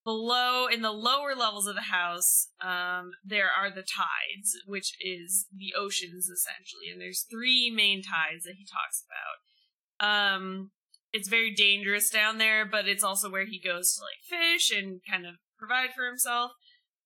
below 0.05 0.67
in 0.67 0.83
the 0.83 0.93
lower 0.93 1.35
levels 1.35 1.67
of 1.67 1.75
the 1.75 1.93
house 1.93 2.49
um, 2.61 3.13
there 3.25 3.49
are 3.49 3.71
the 3.71 3.83
tides 3.83 4.59
which 4.67 4.95
is 5.01 5.47
the 5.57 5.73
oceans 5.75 6.29
essentially. 6.29 6.91
And 6.93 7.01
there's 7.01 7.25
three 7.31 7.73
main 7.75 8.03
tides 8.03 8.45
that 8.45 8.57
he 8.59 8.67
talks 8.67 9.03
about. 9.09 10.07
Um, 10.07 10.73
it's 11.15 11.29
very 11.29 11.55
dangerous 11.55 12.11
down 12.11 12.37
there 12.37 12.67
but 12.67 12.87
it's 12.87 13.05
also 13.05 13.31
where 13.31 13.47
he 13.47 13.59
goes 13.59 13.95
to 13.95 14.03
like 14.03 14.21
fish 14.29 14.71
and 14.71 15.01
kind 15.09 15.25
of 15.25 15.37
provide 15.59 15.91
for 15.97 16.07
himself. 16.07 16.51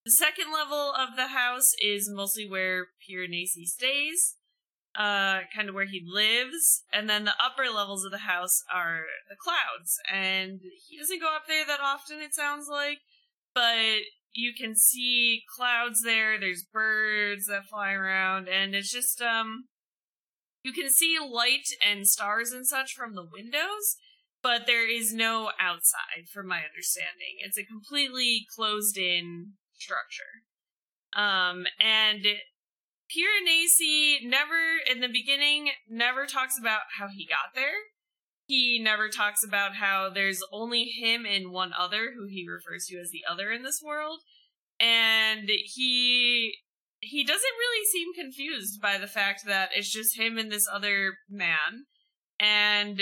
The 0.04 0.10
second 0.10 0.46
level 0.52 0.92
of 0.92 1.14
the 1.14 1.28
house 1.28 1.74
is 1.80 2.10
mostly 2.10 2.48
where 2.48 2.88
Piranesi 3.08 3.66
stays 3.66 4.34
uh 4.96 5.40
kind 5.54 5.68
of 5.68 5.74
where 5.74 5.86
he 5.86 6.02
lives 6.06 6.84
and 6.92 7.08
then 7.08 7.24
the 7.24 7.34
upper 7.42 7.70
levels 7.72 8.04
of 8.04 8.10
the 8.10 8.18
house 8.18 8.62
are 8.72 9.02
the 9.28 9.36
clouds. 9.36 9.98
And 10.12 10.60
he 10.88 10.98
doesn't 10.98 11.20
go 11.20 11.34
up 11.34 11.44
there 11.46 11.64
that 11.66 11.80
often 11.80 12.20
it 12.20 12.34
sounds 12.34 12.68
like 12.70 12.98
but 13.54 14.00
you 14.32 14.52
can 14.52 14.76
see 14.76 15.42
clouds 15.56 16.02
there 16.02 16.38
there's 16.38 16.64
birds 16.70 17.46
that 17.46 17.64
fly 17.70 17.92
around 17.92 18.48
and 18.48 18.74
it's 18.74 18.92
just 18.92 19.22
um 19.22 19.64
you 20.62 20.72
can 20.72 20.90
see 20.90 21.16
light 21.18 21.68
and 21.86 22.06
stars 22.06 22.52
and 22.52 22.66
such 22.66 22.92
from 22.92 23.14
the 23.14 23.26
windows 23.32 23.96
but 24.46 24.66
there 24.66 24.88
is 24.88 25.12
no 25.12 25.50
outside 25.58 26.28
from 26.32 26.46
my 26.46 26.58
understanding. 26.58 27.38
It's 27.40 27.58
a 27.58 27.64
completely 27.64 28.46
closed 28.54 28.96
in 28.96 29.54
structure. 29.74 30.44
Um 31.14 31.66
and 31.80 32.24
Piranesi 33.10 34.18
never, 34.22 34.78
in 34.90 35.00
the 35.00 35.08
beginning, 35.08 35.70
never 35.88 36.26
talks 36.26 36.58
about 36.58 36.82
how 36.98 37.08
he 37.08 37.26
got 37.26 37.54
there. 37.54 37.74
He 38.46 38.80
never 38.82 39.08
talks 39.08 39.44
about 39.44 39.74
how 39.76 40.08
there's 40.08 40.42
only 40.52 40.84
him 40.84 41.26
and 41.26 41.50
one 41.50 41.72
other 41.76 42.12
who 42.16 42.26
he 42.28 42.46
refers 42.48 42.86
to 42.86 42.98
as 42.98 43.10
the 43.10 43.22
other 43.28 43.50
in 43.50 43.62
this 43.62 43.80
world. 43.84 44.20
And 44.78 45.48
he 45.48 46.54
he 47.00 47.24
doesn't 47.24 47.42
really 47.42 47.84
seem 47.86 48.14
confused 48.14 48.80
by 48.80 48.98
the 48.98 49.06
fact 49.06 49.42
that 49.46 49.70
it's 49.74 49.92
just 49.92 50.18
him 50.18 50.38
and 50.38 50.50
this 50.50 50.68
other 50.72 51.14
man. 51.28 51.86
And 52.38 53.00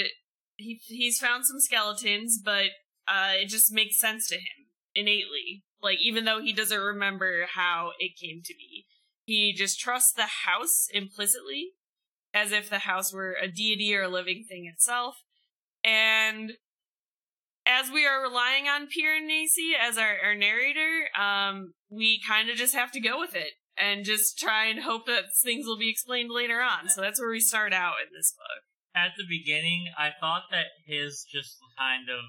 he 0.56 0.80
he's 0.86 1.18
found 1.18 1.44
some 1.44 1.60
skeletons, 1.60 2.40
but 2.42 2.68
uh 3.06 3.32
it 3.34 3.48
just 3.48 3.72
makes 3.72 3.98
sense 3.98 4.28
to 4.28 4.36
him 4.36 4.68
innately. 4.94 5.64
Like 5.82 5.98
even 6.00 6.24
though 6.24 6.40
he 6.40 6.54
doesn't 6.54 6.80
remember 6.80 7.46
how 7.54 7.90
it 7.98 8.12
came 8.18 8.40
to 8.44 8.54
be. 8.54 8.86
He 9.24 9.52
just 9.52 9.80
trusts 9.80 10.12
the 10.12 10.28
house 10.44 10.86
implicitly, 10.92 11.70
as 12.32 12.52
if 12.52 12.68
the 12.68 12.80
house 12.80 13.12
were 13.12 13.36
a 13.40 13.48
deity 13.48 13.94
or 13.96 14.02
a 14.02 14.08
living 14.08 14.44
thing 14.48 14.70
itself. 14.72 15.16
And 15.82 16.52
as 17.66 17.90
we 17.90 18.06
are 18.06 18.22
relying 18.22 18.68
on 18.68 18.86
Piranesi 18.86 19.72
as 19.80 19.96
our, 19.96 20.16
our 20.22 20.34
narrator, 20.34 21.08
um, 21.18 21.72
we 21.90 22.20
kind 22.26 22.50
of 22.50 22.56
just 22.56 22.74
have 22.74 22.92
to 22.92 23.00
go 23.00 23.18
with 23.18 23.34
it 23.34 23.52
and 23.76 24.04
just 24.04 24.38
try 24.38 24.66
and 24.66 24.80
hope 24.80 25.06
that 25.06 25.24
things 25.42 25.66
will 25.66 25.78
be 25.78 25.90
explained 25.90 26.30
later 26.30 26.60
on. 26.60 26.88
So 26.88 27.00
that's 27.00 27.20
where 27.20 27.30
we 27.30 27.40
start 27.40 27.72
out 27.72 27.94
in 28.02 28.12
this 28.16 28.32
book. 28.32 28.62
At 28.94 29.12
the 29.16 29.24
beginning, 29.28 29.86
I 29.98 30.10
thought 30.20 30.44
that 30.50 30.66
his 30.86 31.24
just 31.30 31.56
kind 31.78 32.08
of, 32.08 32.22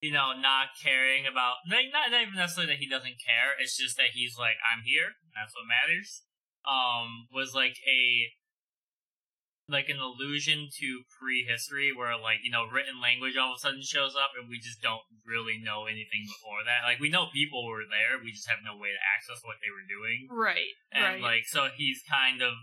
you 0.00 0.12
know, 0.12 0.32
not 0.32 0.72
caring 0.80 1.28
about, 1.28 1.60
like, 1.68 1.92
not 1.92 2.08
even 2.08 2.34
necessarily 2.34 2.72
that 2.72 2.80
he 2.80 2.88
doesn't 2.88 3.20
care, 3.20 3.52
it's 3.60 3.76
just 3.76 3.96
that 3.96 4.16
he's 4.16 4.36
like, 4.40 4.56
I'm 4.64 4.82
here, 4.84 5.20
that's 5.36 5.52
what 5.52 5.68
matters, 5.68 6.24
um, 6.64 7.28
was 7.28 7.52
like 7.52 7.76
a, 7.84 8.32
like 9.70 9.86
an 9.86 10.02
allusion 10.02 10.66
to 10.82 11.06
prehistory 11.14 11.94
where 11.94 12.18
like, 12.18 12.42
you 12.42 12.50
know, 12.50 12.66
written 12.66 12.98
language 12.98 13.38
all 13.38 13.54
of 13.54 13.60
a 13.60 13.62
sudden 13.62 13.86
shows 13.86 14.18
up 14.18 14.34
and 14.34 14.50
we 14.50 14.58
just 14.58 14.82
don't 14.82 15.06
really 15.22 15.62
know 15.62 15.86
anything 15.86 16.26
before 16.26 16.66
that. 16.66 16.82
Like, 16.82 16.98
we 16.98 17.12
know 17.12 17.30
people 17.30 17.62
were 17.68 17.86
there, 17.86 18.18
we 18.18 18.34
just 18.34 18.50
have 18.50 18.66
no 18.66 18.74
way 18.74 18.90
to 18.90 19.08
access 19.14 19.44
what 19.46 19.62
they 19.62 19.70
were 19.70 19.86
doing. 19.86 20.26
Right. 20.26 20.74
And 20.90 21.22
right. 21.22 21.22
like, 21.22 21.44
so 21.46 21.70
he's 21.70 22.02
kind 22.02 22.42
of 22.42 22.56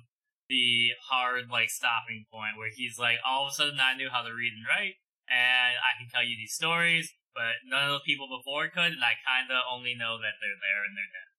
the 0.50 0.96
hard 1.08 1.48
like 1.48 1.70
stopping 1.70 2.26
point 2.28 2.60
where 2.60 2.72
he's 2.74 3.00
like, 3.00 3.20
all 3.24 3.48
of 3.48 3.52
a 3.52 3.56
sudden 3.56 3.80
I 3.80 3.96
knew 3.96 4.10
how 4.12 4.24
to 4.24 4.34
read 4.36 4.52
and 4.52 4.68
write, 4.68 5.00
and 5.28 5.80
I 5.80 5.96
can 6.00 6.08
tell 6.12 6.24
you 6.24 6.36
these 6.36 6.56
stories, 6.56 7.12
but 7.38 7.62
none 7.70 7.94
of 7.94 8.02
the 8.02 8.08
people 8.10 8.26
before 8.26 8.66
could, 8.74 8.98
and 8.98 9.06
I 9.06 9.14
kind 9.22 9.54
of 9.54 9.62
only 9.70 9.94
know 9.94 10.18
that 10.18 10.42
they're 10.42 10.58
there 10.58 10.82
and 10.82 10.98
they're 10.98 11.14
dead. 11.14 11.30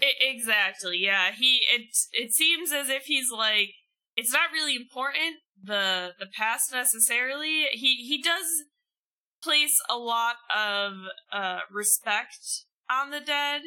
I- 0.00 0.24
exactly. 0.32 0.98
Yeah. 0.98 1.32
He 1.32 1.60
it 1.68 1.92
it 2.12 2.32
seems 2.32 2.72
as 2.72 2.88
if 2.88 3.04
he's 3.04 3.30
like 3.30 3.76
it's 4.16 4.32
not 4.32 4.52
really 4.52 4.76
important 4.76 5.44
the 5.62 6.12
the 6.18 6.26
past 6.26 6.72
necessarily. 6.72 7.68
He 7.72 8.08
he 8.08 8.22
does 8.22 8.64
place 9.42 9.76
a 9.90 9.96
lot 9.96 10.36
of 10.54 10.92
uh 11.32 11.60
respect 11.70 12.64
on 12.90 13.10
the 13.10 13.20
dead 13.20 13.62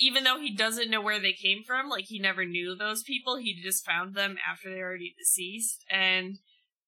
even 0.00 0.24
though 0.24 0.38
he 0.38 0.54
doesn't 0.54 0.90
know 0.90 1.00
where 1.00 1.20
they 1.20 1.32
came 1.32 1.62
from 1.66 1.88
like 1.88 2.04
he 2.08 2.18
never 2.18 2.44
knew 2.44 2.76
those 2.76 3.02
people 3.02 3.36
he 3.36 3.58
just 3.62 3.86
found 3.86 4.14
them 4.14 4.36
after 4.46 4.68
they're 4.68 4.86
already 4.86 5.14
deceased 5.18 5.84
and 5.90 6.38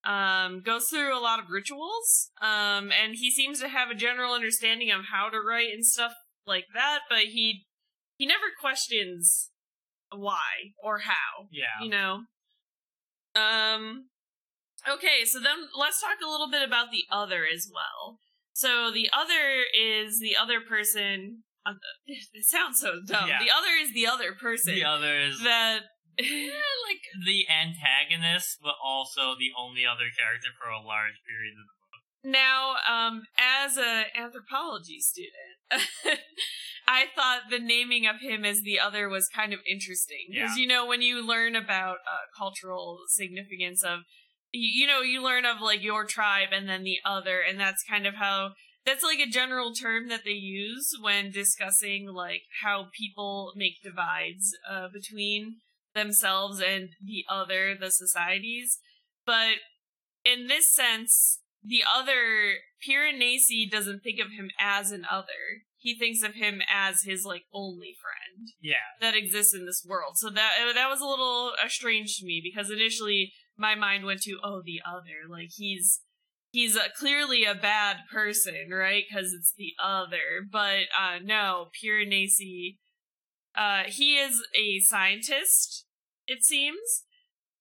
um 0.04 0.62
goes 0.62 0.86
through 0.88 1.16
a 1.16 1.20
lot 1.20 1.38
of 1.38 1.50
rituals 1.50 2.30
um 2.40 2.90
and 2.90 3.16
he 3.16 3.30
seems 3.30 3.60
to 3.60 3.68
have 3.68 3.90
a 3.90 3.94
general 3.94 4.32
understanding 4.32 4.90
of 4.90 5.02
how 5.12 5.28
to 5.28 5.38
write 5.38 5.68
and 5.74 5.84
stuff 5.84 6.12
like 6.46 6.64
that 6.74 7.00
but 7.10 7.24
he 7.24 7.66
he 8.16 8.24
never 8.26 8.46
questions 8.60 9.50
why 10.14 10.72
or 10.82 11.00
how 11.00 11.48
Yeah. 11.50 11.84
you 11.84 11.90
know 11.90 12.20
um 13.34 14.06
okay 14.88 15.24
so 15.24 15.38
then 15.38 15.56
let's 15.78 16.00
talk 16.00 16.16
a 16.26 16.30
little 16.30 16.50
bit 16.50 16.66
about 16.66 16.90
the 16.90 17.04
other 17.10 17.44
as 17.52 17.68
well 17.72 18.18
so 18.52 18.90
the 18.90 19.08
other 19.12 19.62
is 19.78 20.18
the 20.20 20.36
other 20.40 20.60
person 20.60 21.42
uh, 21.66 21.74
it 22.06 22.44
sounds 22.46 22.80
so 22.80 22.94
dumb 23.06 23.28
Yeah. 23.28 23.38
the 23.38 23.50
other 23.50 23.74
is 23.80 23.92
the 23.92 24.06
other 24.06 24.32
person 24.32 24.74
The 24.74 24.84
other 24.84 25.18
is 25.18 25.42
that 25.42 25.80
like 26.88 27.02
the 27.26 27.46
antagonist, 27.48 28.58
but 28.62 28.74
also 28.82 29.34
the 29.38 29.52
only 29.58 29.86
other 29.86 30.08
character 30.16 30.48
for 30.60 30.68
a 30.70 30.80
large 30.84 31.18
period 31.26 31.54
of 31.54 31.66
the 31.66 31.76
book. 31.80 32.04
Now, 32.22 32.76
um, 32.88 33.22
as 33.38 33.76
a 33.78 34.04
anthropology 34.16 35.00
student, 35.00 35.56
I 36.86 37.04
thought 37.14 37.42
the 37.50 37.58
naming 37.58 38.06
of 38.06 38.20
him 38.20 38.44
as 38.44 38.62
the 38.62 38.78
other 38.80 39.08
was 39.08 39.28
kind 39.28 39.52
of 39.52 39.60
interesting 39.70 40.26
because 40.30 40.56
Yeah. 40.56 40.62
you 40.62 40.66
know 40.66 40.86
when 40.86 41.02
you 41.02 41.24
learn 41.26 41.54
about 41.56 41.98
uh, 42.06 42.26
cultural 42.36 43.00
significance 43.08 43.82
of, 43.82 44.00
you, 44.52 44.82
you 44.82 44.86
know, 44.86 45.00
you 45.00 45.22
learn 45.22 45.44
of 45.44 45.60
like 45.60 45.82
your 45.82 46.04
tribe 46.04 46.48
and 46.52 46.68
then 46.68 46.82
the 46.82 46.98
other, 47.04 47.40
and 47.40 47.58
that's 47.60 47.84
kind 47.88 48.06
of 48.06 48.14
how 48.16 48.52
that's 48.84 49.04
like 49.04 49.18
a 49.20 49.30
general 49.30 49.72
term 49.72 50.08
that 50.08 50.24
they 50.24 50.30
use 50.32 50.90
when 51.00 51.30
discussing 51.30 52.08
like 52.08 52.42
how 52.62 52.88
people 52.98 53.52
make 53.54 53.74
divides 53.82 54.52
uh, 54.70 54.88
between 54.92 55.56
themselves 56.00 56.60
and 56.60 56.90
the 57.04 57.24
other, 57.30 57.74
the 57.78 57.90
societies. 57.90 58.78
But 59.26 59.56
in 60.24 60.46
this 60.46 60.72
sense, 60.72 61.40
the 61.62 61.82
other 61.94 62.54
Piranesi 62.86 63.70
doesn't 63.70 64.00
think 64.00 64.18
of 64.20 64.28
him 64.32 64.50
as 64.58 64.90
an 64.90 65.04
other. 65.10 65.62
He 65.76 65.96
thinks 65.98 66.22
of 66.22 66.34
him 66.34 66.60
as 66.72 67.02
his 67.02 67.24
like 67.24 67.44
only 67.52 67.94
friend 68.00 68.48
Yeah. 68.60 68.74
that 69.00 69.14
exists 69.16 69.54
in 69.54 69.66
this 69.66 69.84
world. 69.86 70.12
So 70.16 70.30
that 70.30 70.52
that 70.74 70.88
was 70.88 71.00
a 71.00 71.06
little 71.06 71.52
uh, 71.62 71.68
strange 71.68 72.16
to 72.18 72.26
me 72.26 72.40
because 72.42 72.70
initially 72.70 73.32
my 73.56 73.74
mind 73.74 74.04
went 74.04 74.22
to 74.22 74.38
oh 74.42 74.62
the 74.64 74.80
other 74.86 75.28
like 75.28 75.50
he's 75.54 76.00
he's 76.50 76.76
uh, 76.76 76.88
clearly 76.98 77.44
a 77.44 77.54
bad 77.54 77.98
person 78.10 78.70
right 78.70 79.04
because 79.08 79.32
it's 79.32 79.52
the 79.56 79.72
other 79.82 80.46
but 80.50 80.84
uh 80.98 81.18
no 81.22 81.66
Piranesi 81.76 82.78
uh 83.54 83.82
he 83.86 84.16
is 84.16 84.42
a 84.58 84.80
scientist 84.80 85.84
it 86.30 86.44
seems 86.44 87.04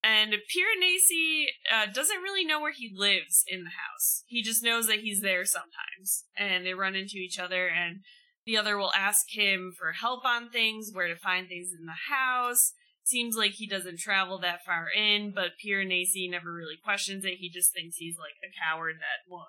and 0.02 0.32
Piranesi 0.32 1.46
uh, 1.70 1.86
doesn't 1.92 2.22
really 2.22 2.44
know 2.44 2.60
where 2.60 2.72
he 2.72 2.90
lives 2.94 3.44
in 3.46 3.64
the 3.64 3.70
house. 3.70 4.24
He 4.26 4.42
just 4.42 4.64
knows 4.64 4.86
that 4.86 5.00
he's 5.00 5.20
there 5.20 5.44
sometimes, 5.44 6.24
and 6.36 6.64
they 6.64 6.72
run 6.72 6.94
into 6.94 7.16
each 7.16 7.38
other. 7.38 7.68
And 7.68 8.00
the 8.46 8.56
other 8.56 8.78
will 8.78 8.92
ask 8.96 9.26
him 9.28 9.72
for 9.78 9.92
help 9.92 10.24
on 10.24 10.48
things, 10.48 10.90
where 10.92 11.08
to 11.08 11.16
find 11.16 11.48
things 11.48 11.70
in 11.78 11.86
the 11.86 12.14
house. 12.14 12.72
seems 13.04 13.36
like 13.36 13.52
he 13.52 13.66
doesn't 13.66 13.98
travel 13.98 14.38
that 14.38 14.64
far 14.64 14.86
in, 14.88 15.32
but 15.34 15.58
Piranesi 15.62 16.30
never 16.30 16.52
really 16.52 16.78
questions 16.82 17.24
it. 17.24 17.38
He 17.38 17.50
just 17.50 17.72
thinks 17.74 17.96
he's 17.96 18.16
like 18.16 18.36
a 18.42 18.54
coward 18.56 18.96
that 19.00 19.30
well, 19.30 19.48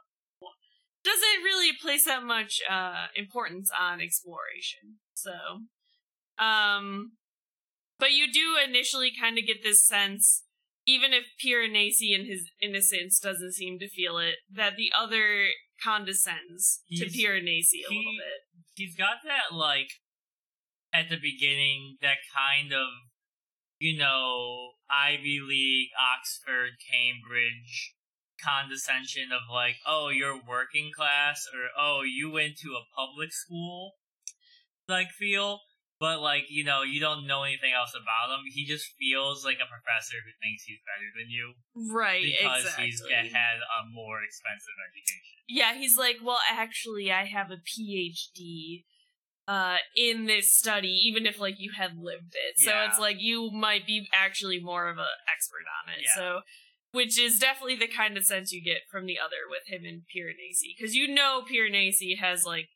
doesn't 1.04 1.44
really 1.44 1.72
place 1.82 2.06
that 2.06 2.24
much 2.24 2.62
uh, 2.70 3.08
importance 3.16 3.72
on 3.80 4.02
exploration. 4.02 5.00
So, 5.14 5.32
um, 6.44 7.14
but 8.02 8.12
you 8.12 8.26
do 8.32 8.58
initially 8.58 9.12
kind 9.18 9.38
of 9.38 9.46
get 9.46 9.62
this 9.64 9.86
sense, 9.88 10.44
even 10.88 11.14
if 11.14 11.26
Piranesi 11.42 12.14
in 12.18 12.26
his 12.26 12.50
innocence 12.62 13.20
doesn't 13.20 13.54
seem 13.54 13.78
to 13.80 13.88
feel 13.88 14.18
it, 14.18 14.38
that 14.52 14.76
the 14.76 14.92
other 14.98 15.50
condescends 15.82 16.82
to 16.98 17.06
He's- 17.06 17.16
Piranesi 17.16 17.86
a 17.86 17.90
he- 17.90 17.98
little 17.98 18.18
bit. 18.18 18.66
he's 18.74 18.96
got 18.96 19.18
that 19.24 19.56
like 19.56 19.92
at 20.92 21.10
the 21.10 21.18
beginning 21.22 21.98
that 22.02 22.18
kind 22.36 22.74
of 22.74 22.88
you 23.80 23.98
know 23.98 24.72
Ivy 24.90 25.40
League, 25.40 25.90
Oxford, 26.18 26.72
Cambridge 26.92 27.94
condescension 28.44 29.32
of 29.32 29.42
like, 29.54 29.76
oh, 29.86 30.10
you're 30.10 30.42
working 30.44 30.90
class 30.96 31.46
or 31.54 31.70
oh, 31.80 32.02
you 32.02 32.32
went 32.32 32.58
to 32.64 32.70
a 32.70 32.84
public 32.98 33.32
school 33.32 33.94
like 34.88 35.10
feel. 35.12 35.60
But 36.02 36.20
like, 36.20 36.50
you 36.50 36.66
know, 36.66 36.82
you 36.82 37.00
don't 37.00 37.28
know 37.28 37.44
anything 37.44 37.74
else 37.78 37.94
about 37.94 38.34
him. 38.34 38.42
He 38.52 38.66
just 38.66 38.90
feels 38.98 39.46
like 39.46 39.62
a 39.62 39.70
professor 39.70 40.18
who 40.26 40.34
thinks 40.42 40.64
he's 40.66 40.82
better 40.82 41.06
than 41.14 41.30
you 41.30 41.54
Right, 41.78 42.26
because 42.26 42.66
exactly. 42.66 42.86
he's 42.90 43.02
had 43.32 43.62
a 43.62 43.86
more 43.94 44.24
expensive 44.26 44.74
education. 44.82 45.46
Yeah, 45.48 45.78
he's 45.78 45.98
like, 45.98 46.18
well, 46.26 46.40
actually, 46.50 47.12
I 47.12 47.26
have 47.26 47.52
a 47.52 47.62
PhD 47.62 48.84
uh, 49.48 49.78
in 49.96 50.26
this 50.26 50.52
study, 50.52 50.90
even 51.06 51.28
if 51.28 51.40
like 51.40 51.60
you 51.60 51.74
had 51.78 51.98
lived 51.98 52.34
it. 52.34 52.58
So 52.58 52.72
Yeah. 52.72 52.88
it's 52.90 52.98
like 52.98 53.18
you 53.20 53.52
might 53.52 53.86
be 53.86 54.08
actually 54.12 54.60
more 54.60 54.90
of 54.90 54.98
an 54.98 55.06
expert 55.32 55.66
on 55.86 55.94
it. 55.94 56.02
Yeah. 56.06 56.16
So, 56.16 56.42
which 56.94 57.20
is 57.20 57.38
definitely 57.38 57.76
the 57.76 57.88
kind 57.88 58.18
of 58.18 58.26
sense 58.26 58.52
you 58.52 58.64
get 58.64 58.90
from 58.90 59.06
the 59.06 59.20
other 59.20 59.46
with 59.48 59.68
him 59.68 59.86
and 59.86 60.02
Piranesi, 60.02 60.74
because 60.76 60.96
you 60.96 61.08
know 61.08 61.44
Piranesi 61.46 62.18
has 62.20 62.44
like 62.44 62.70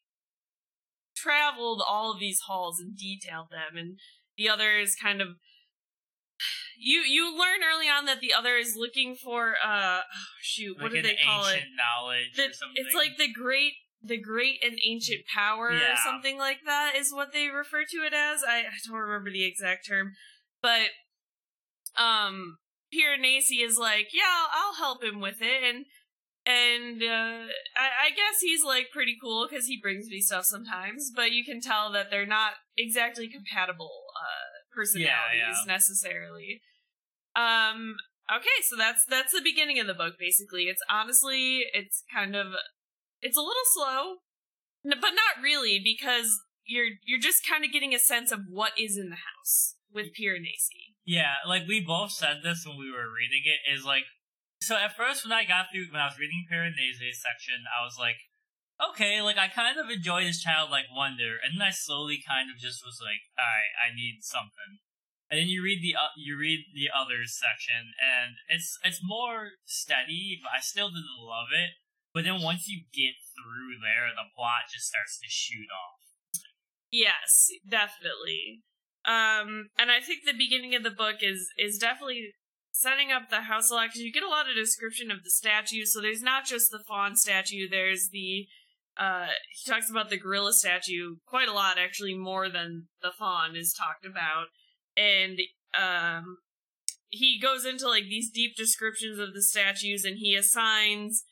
traveled 1.16 1.82
all 1.88 2.12
of 2.12 2.20
these 2.20 2.42
halls 2.42 2.80
and 2.80 2.98
detailed 2.98 3.50
them, 3.52 3.78
and 3.78 4.00
the 4.38 4.50
other 4.50 4.78
is 4.78 4.96
kind 4.96 5.22
of. 5.22 5.30
You 6.78 7.00
you 7.00 7.32
learn 7.32 7.62
early 7.64 7.88
on 7.88 8.06
that 8.06 8.20
the 8.20 8.34
other 8.34 8.58
is 8.58 8.76
looking 8.78 9.16
for 9.16 9.56
uh 9.66 10.02
oh, 10.02 10.04
shoot 10.42 10.76
what 10.76 10.92
like 10.92 10.92
do 10.92 11.02
they 11.02 11.18
call 11.26 11.48
it 11.48 11.54
ancient 11.54 11.72
knowledge 11.78 12.36
the, 12.36 12.50
or 12.50 12.54
something. 12.54 12.76
it's 12.76 12.94
like 12.94 13.18
the 13.18 13.32
great 13.32 13.74
the 14.04 14.18
great 14.18 14.62
and 14.62 14.78
ancient 14.86 15.22
power 15.34 15.70
or 15.70 15.96
something 16.04 16.38
like 16.38 16.60
that 16.66 16.94
is 16.96 17.14
what 17.14 17.32
they 17.32 17.48
refer 17.48 17.86
to 17.86 17.98
it 18.00 18.14
as 18.14 18.44
I, 18.44 18.60
I 18.60 18.78
don't 18.86 18.98
remember 18.98 19.32
the 19.32 19.46
exact 19.46 19.88
term 19.88 20.14
but 20.62 20.90
um 21.98 22.58
Piranesi 22.94 23.64
is 23.64 23.78
like 23.78 24.10
yeah 24.14 24.24
I'll, 24.28 24.50
I'll 24.54 24.76
help 24.76 25.04
him 25.04 25.22
with 25.22 25.42
it 25.42 25.64
and 25.64 25.86
and 26.46 27.02
uh, 27.02 27.50
I, 27.76 28.08
I 28.08 28.10
guess 28.10 28.40
he's 28.42 28.64
like 28.64 28.88
pretty 28.94 29.16
cool 29.22 29.48
because 29.50 29.66
he 29.66 29.80
brings 29.82 30.08
me 30.08 30.22
stuff 30.22 30.46
sometimes 30.46 31.12
but 31.16 31.32
you 31.32 31.44
can 31.44 31.62
tell 31.62 31.92
that 31.92 32.08
they're 32.12 32.26
not 32.26 32.54
exactly 32.78 33.28
compatible 33.28 34.04
uh 34.16 34.76
personalities 34.76 35.58
yeah. 35.66 35.74
necessarily 35.74 36.62
um 37.36 37.96
okay 38.34 38.62
so 38.64 38.76
that's 38.76 39.06
that's 39.10 39.34
the 39.34 39.42
beginning 39.42 39.80
of 39.80 39.88
the 39.88 39.94
book 39.94 40.16
basically 40.20 40.64
it's 40.64 40.82
honestly 40.90 41.64
it's 41.74 42.04
kind 42.14 42.36
of 42.36 42.48
it's 43.22 43.38
a 43.38 43.42
little 43.42 43.68
slow 43.74 44.16
but 44.84 45.16
not 45.16 45.42
really 45.42 45.82
because 45.84 46.40
you're 46.66 46.98
you're 47.06 47.20
just 47.20 47.48
kind 47.48 47.64
of 47.64 47.72
getting 47.72 47.94
a 47.94 48.00
sense 48.00 48.32
of 48.32 48.42
what 48.50 48.74
is 48.78 48.98
in 48.98 49.10
the 49.10 49.16
house 49.16 49.76
with 49.94 50.08
Piranesi. 50.08 50.94
Yeah, 51.06 51.36
like 51.48 51.64
we 51.68 51.80
both 51.80 52.12
said 52.12 52.42
this 52.44 52.66
when 52.66 52.78
we 52.78 52.92
were 52.92 53.08
reading 53.08 53.44
it. 53.46 53.72
Is 53.72 53.86
like, 53.86 54.04
so 54.66 54.76
at 54.76 54.98
first 54.98 55.22
when 55.22 55.32
I 55.32 55.46
got 55.46 55.70
through 55.70 55.94
when 55.94 56.02
I 56.02 56.10
was 56.10 56.18
reading 56.18 56.50
Piranesi's 56.50 57.22
section, 57.22 57.70
I 57.70 57.86
was 57.86 58.02
like, 58.02 58.18
okay, 58.82 59.22
like 59.22 59.38
I 59.38 59.48
kind 59.48 59.78
of 59.78 59.90
enjoy 59.90 60.26
this 60.26 60.42
childlike 60.42 60.90
wonder, 60.90 61.38
and 61.38 61.54
then 61.56 61.68
I 61.68 61.72
slowly 61.72 62.18
kind 62.26 62.50
of 62.50 62.58
just 62.58 62.82
was 62.82 62.98
like, 62.98 63.30
all 63.38 63.46
right, 63.46 63.74
I 63.78 63.94
need 63.94 64.26
something. 64.26 64.82
And 65.30 65.42
then 65.42 65.50
you 65.50 65.62
read 65.62 65.82
the 65.86 65.94
uh, 65.94 66.14
you 66.18 66.38
read 66.38 66.66
the 66.74 66.90
others 66.90 67.38
section, 67.38 67.94
and 68.02 68.42
it's 68.50 68.78
it's 68.82 69.06
more 69.06 69.62
steady, 69.66 70.42
but 70.42 70.58
I 70.58 70.62
still 70.62 70.90
didn't 70.90 71.22
love 71.22 71.54
it. 71.54 71.78
But 72.14 72.26
then 72.26 72.42
once 72.42 72.68
you 72.68 72.90
get 72.90 73.20
through 73.38 73.82
there, 73.86 74.10
the 74.16 74.32
plot 74.34 74.72
just 74.72 74.88
starts 74.88 75.20
to 75.20 75.28
shoot 75.30 75.70
off. 75.70 76.02
Yes, 76.90 77.52
definitely. 77.68 78.64
Um, 79.06 79.70
and 79.78 79.92
I 79.92 80.00
think 80.02 80.24
the 80.24 80.38
beginning 80.38 80.74
of 80.74 80.84
the 80.84 80.94
book 80.94 81.22
is 81.22 81.50
is 81.58 81.78
definitely 81.78 82.34
setting 82.76 83.10
up 83.10 83.30
the 83.30 83.44
house 83.44 83.72
a 83.72 83.74
lot 83.74 83.88
because 83.88 84.02
you 84.02 84.12
get 84.12 84.22
a 84.22 84.28
lot 84.28 84.50
of 84.50 84.56
description 84.56 85.10
of 85.10 85.24
the 85.24 85.30
statue. 85.30 85.86
So 85.86 86.02
there's 86.02 86.22
not 86.22 86.46
just 86.46 86.72
the 86.72 86.84
fawn 86.86 87.16
statue. 87.16 87.70
There's 87.70 88.10
the 88.12 88.48
uh, 88.98 89.28
he 89.52 89.70
talks 89.70 89.90
about 89.90 90.10
the 90.10 90.20
gorilla 90.20 90.54
statue 90.54 91.16
quite 91.26 91.48
a 91.48 91.54
lot, 91.54 91.78
actually 91.78 92.18
more 92.18 92.50
than 92.50 92.88
the 93.02 93.12
fawn 93.18 93.56
is 93.56 93.74
talked 93.74 94.06
about, 94.06 94.48
and 94.96 95.40
um, 95.78 96.38
he 97.10 97.40
goes 97.42 97.66
into 97.66 97.90
like 97.90 98.06
these 98.06 98.30
deep 98.30 98.56
descriptions 98.56 99.20
of 99.20 99.34
the 99.34 99.42
statues, 99.42 100.06
and 100.06 100.18
he 100.18 100.36
assigns 100.36 101.24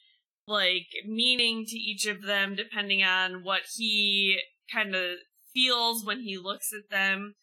like 0.45 0.88
meaning 1.06 1.63
to 1.65 1.77
each 1.77 2.06
of 2.06 2.23
them 2.23 2.53
depending 2.56 3.01
on 3.01 3.43
what 3.43 3.62
he 3.75 4.39
kind 4.73 4.93
of 4.93 5.17
feels 5.53 6.06
when 6.06 6.21
he 6.21 6.38
looks 6.38 6.69
at 6.73 6.89
them. 6.89 7.36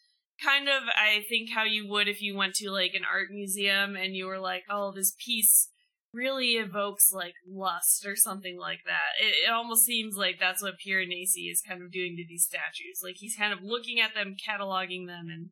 Kind 0.43 0.69
of, 0.69 0.85
I 0.97 1.23
think, 1.29 1.51
how 1.51 1.65
you 1.65 1.87
would 1.89 2.09
if 2.09 2.23
you 2.23 2.35
went 2.35 2.55
to 2.57 2.71
like 2.71 2.95
an 2.95 3.05
art 3.11 3.29
museum 3.31 3.95
and 3.95 4.17
you 4.17 4.27
were 4.27 4.39
like, 4.39 4.65
oh, 4.71 4.93
this 4.95 5.15
piece 5.25 5.69
really 6.13 6.53
evokes 6.53 7.13
like 7.13 7.35
lust 7.49 8.05
or 8.07 8.17
something 8.17 8.59
like 8.59 8.81
that. 8.87 9.23
It, 9.23 9.47
it 9.47 9.53
almost 9.53 9.85
seems 9.85 10.17
like 10.17 10.39
that's 10.41 10.63
what 10.63 10.81
Piranesi 10.85 11.51
is 11.51 11.63
kind 11.67 11.83
of 11.83 11.93
doing 11.93 12.17
to 12.17 12.25
these 12.27 12.45
statues. 12.45 13.01
Like 13.03 13.17
he's 13.19 13.37
kind 13.37 13.53
of 13.53 13.61
looking 13.63 14.01
at 14.01 14.15
them, 14.15 14.35
cataloging 14.35 15.07
them, 15.07 15.29
and 15.31 15.51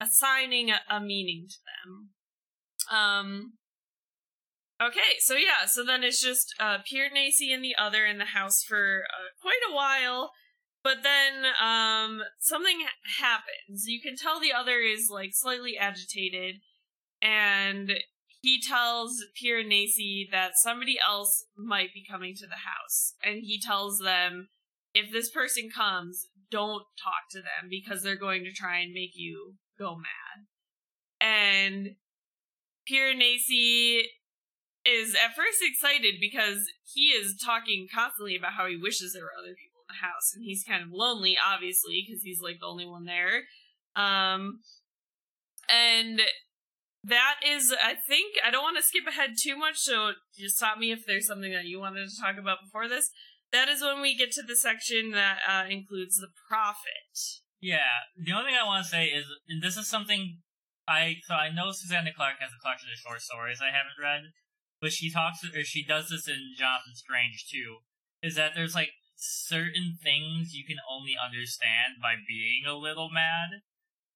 assigning 0.00 0.70
a, 0.70 0.80
a 0.88 1.00
meaning 1.00 1.46
to 1.48 1.56
them. 1.66 2.96
Um. 2.96 3.52
Okay, 4.80 5.18
so 5.18 5.34
yeah, 5.34 5.66
so 5.66 5.84
then 5.84 6.04
it's 6.04 6.22
just 6.22 6.54
uh, 6.60 6.78
Piranesi 6.78 7.52
and 7.52 7.64
the 7.64 7.74
other 7.76 8.06
in 8.06 8.18
the 8.18 8.26
house 8.26 8.62
for 8.62 9.02
uh, 9.10 9.34
quite 9.42 9.58
a 9.68 9.74
while. 9.74 10.30
But 10.88 11.02
then 11.02 11.44
um 11.62 12.22
something 12.38 12.78
happens. 13.20 13.84
You 13.86 14.00
can 14.00 14.16
tell 14.16 14.40
the 14.40 14.54
other 14.54 14.78
is 14.78 15.10
like 15.12 15.32
slightly 15.34 15.76
agitated 15.76 16.62
and 17.20 17.92
he 18.40 18.58
tells 18.58 19.22
Piranesi 19.38 20.30
that 20.32 20.52
somebody 20.54 20.96
else 21.06 21.44
might 21.58 21.92
be 21.92 22.06
coming 22.10 22.34
to 22.36 22.46
the 22.46 22.62
house 22.64 23.12
and 23.22 23.42
he 23.42 23.60
tells 23.60 23.98
them 23.98 24.48
if 24.94 25.12
this 25.12 25.28
person 25.28 25.68
comes, 25.68 26.28
don't 26.50 26.84
talk 26.98 27.28
to 27.32 27.42
them 27.42 27.68
because 27.68 28.02
they're 28.02 28.16
going 28.16 28.44
to 28.44 28.52
try 28.52 28.78
and 28.78 28.94
make 28.94 29.12
you 29.12 29.56
go 29.78 29.94
mad. 29.94 30.46
And 31.20 31.96
Piranesi 32.90 34.04
is 34.86 35.14
at 35.14 35.36
first 35.36 35.58
excited 35.60 36.14
because 36.18 36.60
he 36.90 37.08
is 37.08 37.36
talking 37.36 37.88
constantly 37.94 38.36
about 38.36 38.54
how 38.54 38.66
he 38.66 38.76
wishes 38.78 39.12
there 39.12 39.24
were 39.24 39.36
other 39.38 39.54
people 39.54 39.67
house 39.94 40.32
and 40.34 40.44
he's 40.44 40.64
kind 40.64 40.82
of 40.82 40.88
lonely 40.92 41.36
obviously 41.44 42.04
because 42.06 42.22
he's 42.22 42.40
like 42.40 42.58
the 42.60 42.66
only 42.66 42.86
one 42.86 43.04
there 43.04 43.44
um 43.96 44.60
and 45.70 46.20
that 47.04 47.36
is 47.46 47.74
i 47.82 47.94
think 47.94 48.34
i 48.44 48.50
don't 48.50 48.62
want 48.62 48.76
to 48.76 48.82
skip 48.82 49.06
ahead 49.06 49.30
too 49.40 49.56
much 49.56 49.78
so 49.78 50.12
just 50.36 50.56
stop 50.56 50.78
me 50.78 50.92
if 50.92 51.06
there's 51.06 51.26
something 51.26 51.52
that 51.52 51.64
you 51.64 51.78
wanted 51.78 52.08
to 52.08 52.20
talk 52.20 52.36
about 52.38 52.58
before 52.64 52.88
this 52.88 53.10
that 53.52 53.68
is 53.68 53.80
when 53.80 54.00
we 54.00 54.16
get 54.16 54.30
to 54.32 54.42
the 54.42 54.56
section 54.56 55.12
that 55.12 55.38
uh, 55.48 55.64
includes 55.68 56.16
the 56.16 56.28
prophet 56.48 57.08
Yeah, 57.60 58.04
the 58.16 58.32
only 58.32 58.50
thing 58.50 58.60
I 58.60 58.66
want 58.66 58.84
to 58.84 58.90
say 58.90 59.06
is, 59.06 59.24
and 59.48 59.62
this 59.62 59.76
is 59.76 59.88
something 59.88 60.38
I 60.86 61.16
so 61.26 61.34
I 61.34 61.50
know 61.50 61.72
Susanna 61.72 62.12
Clarke 62.14 62.40
has 62.40 62.52
a 62.52 62.60
collection 62.60 62.88
of 62.92 62.98
short 62.98 63.20
stories 63.20 63.60
I 63.60 63.74
haven't 63.74 64.00
read, 64.00 64.32
but 64.80 64.92
she 64.92 65.10
talks 65.10 65.44
or 65.44 65.64
she 65.64 65.84
does 65.84 66.08
this 66.08 66.28
in 66.28 66.54
Jonathan 66.56 66.94
Strange 66.94 67.48
too. 67.50 67.84
Is 68.22 68.36
that 68.36 68.52
there's 68.54 68.74
like 68.74 68.90
certain 69.18 69.98
things 69.98 70.54
you 70.54 70.62
can 70.64 70.78
only 70.86 71.18
understand 71.18 71.98
by 72.00 72.14
being 72.14 72.62
a 72.62 72.78
little 72.78 73.10
mad. 73.10 73.66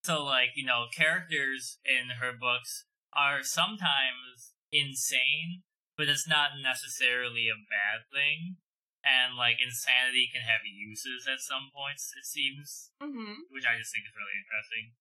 So 0.04 0.24
like 0.24 0.54
you 0.54 0.64
know 0.64 0.86
characters 0.94 1.78
in 1.84 2.22
her 2.22 2.32
books 2.32 2.86
are 3.12 3.42
sometimes 3.42 4.54
insane, 4.70 5.62
but 5.98 6.08
it's 6.08 6.26
not 6.26 6.56
necessarily 6.62 7.50
a 7.50 7.58
bad 7.58 8.06
thing. 8.14 8.56
And 9.02 9.34
like 9.34 9.58
insanity 9.58 10.30
can 10.30 10.46
have 10.46 10.62
uses 10.62 11.26
at 11.26 11.42
some 11.42 11.74
points, 11.74 12.14
it 12.14 12.24
seems 12.24 12.94
mm-hmm. 13.02 13.50
which 13.50 13.66
I 13.66 13.74
just 13.74 13.90
think 13.90 14.06
is 14.06 14.14
really 14.14 14.38
interesting. 14.38 14.94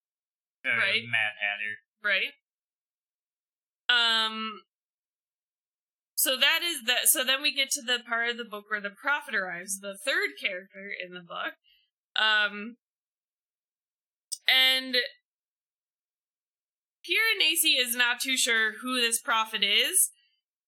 Very 0.66 0.78
Right. 0.78 1.06
Mad 1.06 1.38
Hatter. 1.38 1.86
right 2.02 2.34
um 3.92 4.62
so 6.22 6.38
that 6.38 6.60
is 6.64 6.84
that 6.86 7.08
so 7.08 7.24
then 7.24 7.42
we 7.42 7.52
get 7.52 7.72
to 7.72 7.82
the 7.82 7.98
part 8.08 8.30
of 8.30 8.38
the 8.38 8.46
book 8.46 8.66
where 8.70 8.82
the 8.82 8.92
prophet 8.92 9.34
arrives 9.34 9.80
the 9.80 9.98
third 10.06 10.30
character 10.40 10.92
in 11.04 11.14
the 11.14 11.22
book 11.22 11.58
um 12.22 12.76
and 14.48 14.98
Piranesi 17.02 17.80
is 17.80 17.96
not 17.96 18.20
too 18.20 18.38
sure 18.38 18.74
who 18.82 19.02
this 19.02 19.20
prophet 19.20 19.64
is, 19.64 20.12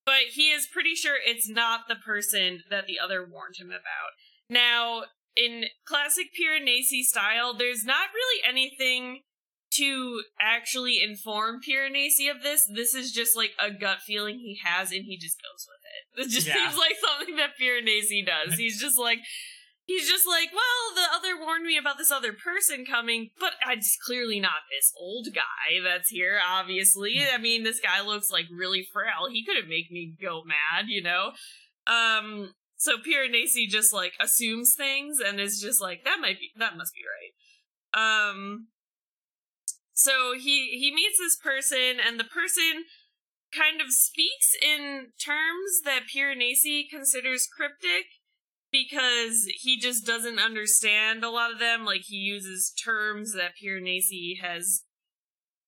but 0.03 0.33
he 0.33 0.49
is 0.49 0.67
pretty 0.71 0.95
sure 0.95 1.15
it's 1.23 1.47
not 1.47 1.81
the 1.87 1.95
person 1.95 2.61
that 2.71 2.87
the 2.87 2.97
other 2.99 3.21
warned 3.21 3.55
him 3.59 3.67
about. 3.67 4.17
Now, 4.49 5.03
in 5.35 5.65
classic 5.85 6.27
Piranesi 6.33 7.03
style, 7.03 7.53
there's 7.53 7.85
not 7.85 8.07
really 8.15 8.41
anything 8.47 9.21
to 9.77 10.21
actually 10.39 11.01
inform 11.03 11.59
Piranesi 11.67 12.29
of 12.29 12.43
this. 12.43 12.67
This 12.73 12.93
is 12.93 13.11
just 13.11 13.35
like 13.35 13.51
a 13.59 13.71
gut 13.71 13.99
feeling 14.01 14.39
he 14.39 14.59
has 14.63 14.91
and 14.91 15.05
he 15.05 15.17
just 15.17 15.37
goes 15.41 15.67
with 15.67 15.81
it. 15.83 16.27
It 16.27 16.33
just 16.33 16.47
Yeah. 16.47 16.53
seems 16.55 16.77
like 16.77 16.95
something 17.01 17.35
that 17.37 17.57
Piranesi 17.59 18.25
does. 18.25 18.57
He's 18.57 18.79
just 18.79 18.97
like 18.99 19.19
he's 19.85 20.07
just 20.09 20.25
like, 20.25 20.49
well, 20.53 20.95
the 20.95 21.13
other 21.13 21.37
warned 21.43 21.65
me 21.65 21.77
about 21.77 21.97
this 21.97 22.09
other 22.11 22.31
person 22.31 22.85
coming, 22.85 23.31
but 23.39 23.53
it's 23.69 23.97
clearly 24.05 24.39
not 24.39 24.61
this 24.71 24.93
old 24.97 25.27
guy 25.35 25.81
that's 25.83 26.09
here, 26.09 26.39
obviously. 26.47 27.19
I 27.33 27.37
mean, 27.37 27.63
this 27.63 27.81
guy 27.81 28.01
looks 28.01 28.31
like 28.31 28.45
really 28.49 28.87
frail. 28.93 29.27
He 29.31 29.43
couldn't 29.43 29.67
make 29.67 29.91
me 29.91 30.13
go 30.21 30.43
mad, 30.45 30.85
you 30.87 31.01
know? 31.03 31.31
Um 31.87 32.53
so 32.77 32.97
Piranesi 32.97 33.67
just 33.69 33.93
like 33.93 34.13
assumes 34.19 34.73
things 34.75 35.19
and 35.19 35.39
is 35.39 35.59
just 35.61 35.81
like, 35.81 36.03
that 36.05 36.19
might 36.21 36.39
be 36.39 36.51
that 36.57 36.77
must 36.77 36.93
be 36.93 37.01
right. 37.01 38.29
Um 38.31 38.67
so 39.93 40.33
he 40.37 40.77
he 40.79 40.93
meets 40.93 41.17
this 41.19 41.37
person 41.37 41.97
and 42.05 42.19
the 42.19 42.23
person 42.23 42.85
kind 43.55 43.81
of 43.81 43.91
speaks 43.91 44.53
in 44.63 45.07
terms 45.23 45.81
that 45.85 46.09
Piranesi 46.13 46.89
considers 46.89 47.47
cryptic 47.47 48.05
because 48.71 49.45
he 49.61 49.79
just 49.79 50.05
doesn't 50.05 50.39
understand 50.39 51.23
a 51.23 51.29
lot 51.29 51.51
of 51.51 51.59
them 51.59 51.85
like 51.85 52.01
he 52.05 52.15
uses 52.15 52.73
terms 52.83 53.33
that 53.33 53.53
Piranesi 53.63 54.41
has 54.41 54.81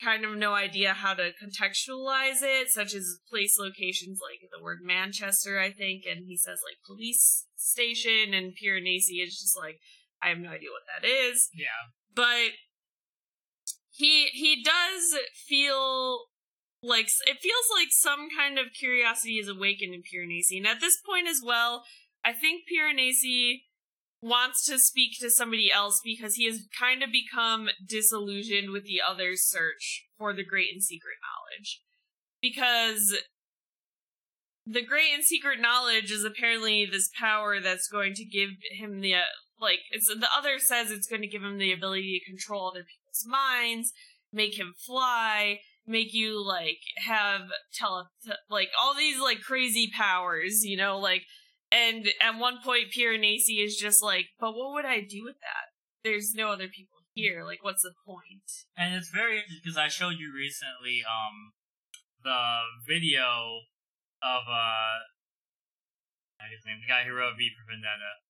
kind 0.04 0.26
of 0.26 0.36
no 0.36 0.54
idea 0.54 0.94
how 0.94 1.14
to 1.14 1.32
contextualize 1.42 2.42
it 2.42 2.70
such 2.70 2.94
as 2.94 3.20
place 3.30 3.58
locations 3.60 4.20
like 4.22 4.40
the 4.52 4.62
word 4.62 4.80
Manchester 4.84 5.60
I 5.60 5.72
think 5.72 6.04
and 6.10 6.26
he 6.28 6.36
says 6.36 6.60
like 6.66 6.78
police 6.86 7.46
station 7.56 8.34
and 8.34 8.54
Piranesi 8.54 9.24
is 9.24 9.40
just 9.40 9.56
like 9.58 9.80
I 10.22 10.30
have 10.30 10.40
no 10.40 10.50
idea 10.50 10.70
what 10.72 10.84
that 10.90 11.08
is 11.08 11.50
Yeah. 11.54 11.94
but 12.14 12.52
he 13.96 14.26
he 14.34 14.62
does 14.62 15.16
feel 15.48 16.26
like 16.84 17.08
it 17.26 17.38
feels 17.42 17.66
like 17.74 17.90
some 17.92 18.28
kind 18.36 18.60
of 18.60 18.74
curiosity 18.78 19.36
is 19.36 19.48
awakened 19.48 19.94
in 19.94 20.02
Piranesi, 20.02 20.58
and 20.58 20.68
at 20.68 20.82
this 20.82 20.98
point 21.06 21.28
as 21.28 21.42
well, 21.44 21.84
I 22.24 22.34
think 22.34 22.64
Piranesi 22.64 23.62
wants 24.22 24.66
to 24.66 24.80
speak 24.80 25.20
to 25.20 25.30
somebody 25.30 25.72
else 25.72 26.02
because 26.04 26.36
he 26.36 26.46
has 26.46 26.68
kind 26.78 27.04
of 27.04 27.10
become 27.12 27.70
disillusioned 27.86 28.72
with 28.72 28.84
the 28.84 29.00
other's 29.08 29.44
search 29.44 30.06
for 30.18 30.34
the 30.34 30.44
great 30.44 30.74
and 30.74 30.84
secret 30.84 31.16
knowledge. 31.22 31.82
Because 32.42 33.16
the 34.66 34.84
great 34.84 35.14
and 35.14 35.24
secret 35.24 35.60
knowledge 35.62 36.12
is 36.12 36.24
apparently 36.24 36.86
this 36.86 37.10
power 37.20 37.60
that's 37.62 37.88
going 37.88 38.14
to 38.16 38.26
give 38.26 38.50
him 38.72 39.02
the 39.02 39.14
uh, 39.14 39.20
like 39.60 39.80
it's 39.92 40.08
the 40.08 40.28
other 40.36 40.58
says 40.58 40.92
it's 40.92 41.08
going 41.08 41.22
to 41.22 41.28
give 41.28 41.44
him 41.44 41.58
the 41.60 41.72
ability 41.72 42.20
to 42.20 42.30
control 42.30 42.68
other 42.68 42.86
people's 43.16 43.26
minds 43.28 43.94
make 44.32 44.58
him 44.58 44.74
fly 44.78 45.60
make 45.88 46.14
you 46.14 46.44
like 46.46 46.80
have 46.98 47.42
tele 47.74 48.06
like 48.50 48.70
all 48.80 48.96
these 48.96 49.20
like 49.20 49.42
crazy 49.42 49.90
powers 49.96 50.66
you 50.66 50.76
know 50.76 50.98
like 50.98 51.24
and 51.72 52.08
at 52.22 52.40
one 52.40 52.58
point 52.64 52.92
Piranesi 52.96 53.64
is 53.64 53.78
just 53.78 54.04
like 54.04 54.28
but 54.40 54.56
what 54.56 54.74
would 54.74 54.86
i 54.86 55.00
do 55.00 55.24
with 55.24 55.36
that 55.42 55.74
there's 56.04 56.34
no 56.34 56.50
other 56.50 56.68
people 56.68 56.96
here 57.14 57.44
like 57.46 57.64
what's 57.64 57.82
the 57.82 57.96
point? 58.06 58.68
And 58.78 58.94
it's 58.94 59.10
very 59.10 59.40
interesting 59.40 59.62
because 59.64 59.78
I 59.78 59.88
showed 59.88 60.20
you 60.20 60.36
recently 60.36 61.02
um 61.08 61.56
the 62.22 62.68
video 62.86 63.64
of 64.22 64.44
uh 64.52 65.00
his 66.52 66.62
name, 66.68 66.78
the 66.84 66.92
guy 66.92 67.08
who 67.08 67.16
wrote 67.16 67.40
V 67.40 67.50
for 67.56 67.66
Vendetta. 67.66 68.25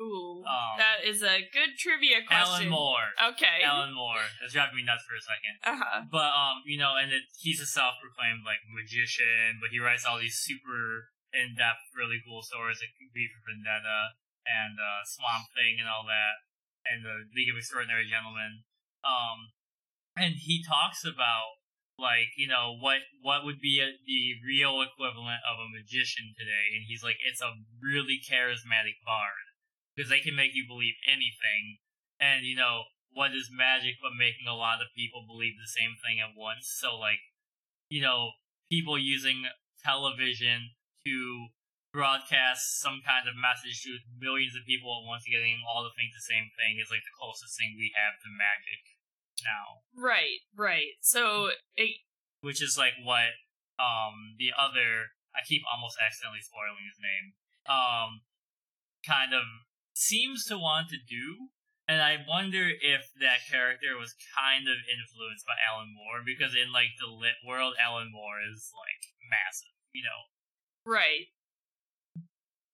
Ooh 0.00 0.42
Um, 0.42 0.74
that 0.78 1.06
is 1.06 1.22
a 1.22 1.44
good 1.52 1.78
trivia 1.78 2.22
question 2.26 2.66
Alan 2.66 2.68
Moore. 2.68 3.08
okay 3.34 3.62
Alan 3.62 3.94
Moore. 3.94 4.26
It's 4.42 4.52
driving 4.52 4.76
me 4.76 4.84
nuts 4.84 5.04
for 5.06 5.14
a 5.16 5.22
second. 5.22 5.54
uh-huh 5.62 6.10
But 6.10 6.30
um, 6.34 6.62
you 6.66 6.78
know, 6.78 6.96
and 6.98 7.12
it, 7.12 7.24
he's 7.38 7.60
a 7.60 7.66
self-proclaimed 7.68 8.42
like 8.44 8.62
magician, 8.68 9.62
but 9.62 9.70
he 9.70 9.78
writes 9.78 10.04
all 10.04 10.18
these 10.18 10.36
super 10.38 11.10
in-depth, 11.34 11.90
really 11.98 12.22
cool 12.22 12.42
stories 12.42 12.78
like 12.78 12.94
V 12.98 13.26
for 13.30 13.42
Vendetta 13.46 14.14
and 14.46 14.78
uh, 14.78 15.02
Swamp 15.02 15.50
Thing 15.56 15.80
and 15.82 15.88
all 15.88 16.04
that, 16.06 16.44
and 16.86 17.02
the 17.02 17.26
League 17.34 17.50
of 17.50 17.56
Extraordinary 17.56 18.06
Gentlemen. 18.06 18.62
Um, 19.02 19.52
and 20.16 20.38
he 20.38 20.62
talks 20.62 21.02
about 21.04 21.58
like 21.98 22.34
you 22.36 22.46
know 22.50 22.74
what 22.78 23.06
what 23.22 23.44
would 23.46 23.60
be 23.62 23.78
a, 23.78 23.94
the 24.06 24.22
real 24.42 24.82
equivalent 24.82 25.42
of 25.46 25.62
a 25.62 25.70
magician 25.70 26.34
today, 26.34 26.74
and 26.74 26.82
he's 26.86 27.02
like 27.02 27.18
it's 27.22 27.42
a 27.42 27.54
really 27.82 28.18
charismatic 28.18 28.98
bard 29.06 29.43
because 29.94 30.10
they 30.10 30.20
can 30.20 30.34
make 30.34 30.54
you 30.54 30.66
believe 30.66 30.94
anything, 31.06 31.78
and 32.20 32.44
you 32.44 32.56
know 32.56 32.90
what 33.14 33.30
is 33.30 33.46
magic 33.46 33.94
but 34.02 34.10
making 34.18 34.50
a 34.50 34.58
lot 34.58 34.82
of 34.82 34.90
people 34.98 35.22
believe 35.22 35.54
the 35.54 35.70
same 35.70 35.94
thing 36.02 36.18
at 36.18 36.34
once. 36.34 36.66
So 36.66 36.98
like, 36.98 37.22
you 37.86 38.02
know, 38.02 38.34
people 38.66 38.98
using 38.98 39.46
television 39.86 40.74
to 41.06 41.54
broadcast 41.94 42.82
some 42.82 42.98
kind 43.06 43.30
of 43.30 43.38
message 43.38 43.86
to 43.86 44.02
millions 44.18 44.58
of 44.58 44.66
people 44.66 44.90
at 44.98 45.06
once, 45.06 45.22
getting 45.30 45.62
all 45.62 45.86
to 45.86 45.94
think 45.94 46.10
the 46.10 46.26
same 46.26 46.50
thing 46.58 46.82
is 46.82 46.90
like 46.90 47.06
the 47.06 47.14
closest 47.14 47.54
thing 47.54 47.78
we 47.78 47.94
have 47.94 48.18
to 48.18 48.28
magic 48.34 48.82
now. 49.46 49.82
right 49.94 50.42
right 50.54 50.94
so 51.02 51.50
it, 51.74 52.02
Which 52.42 52.62
is 52.62 52.74
like 52.74 52.98
what 53.02 53.38
um 53.78 54.34
the 54.42 54.50
other 54.54 55.14
I 55.34 55.42
keep 55.46 55.62
almost 55.66 55.98
accidentally 56.02 56.42
spoiling 56.42 56.82
his 56.86 56.98
name. 56.98 57.38
Um 57.66 58.26
kind 59.06 59.34
of 59.34 59.46
seems 59.94 60.44
to 60.46 60.58
want 60.58 60.90
to 60.90 60.98
do. 60.98 61.48
And 61.86 62.00
I 62.00 62.16
wonder 62.26 62.68
if 62.68 63.12
that 63.20 63.44
character 63.50 63.96
was 63.98 64.16
kind 64.32 64.68
of 64.68 64.76
influenced 64.88 65.44
by 65.44 65.60
Alan 65.60 65.92
Moore, 65.92 66.24
because 66.24 66.56
in 66.56 66.72
like 66.72 66.96
the 67.00 67.12
lit 67.12 67.36
world, 67.46 67.74
Alan 67.80 68.10
Moore 68.10 68.40
is 68.40 68.72
like 68.72 69.12
massive, 69.28 69.76
you 69.92 70.02
know. 70.02 70.20
Right. 70.84 71.28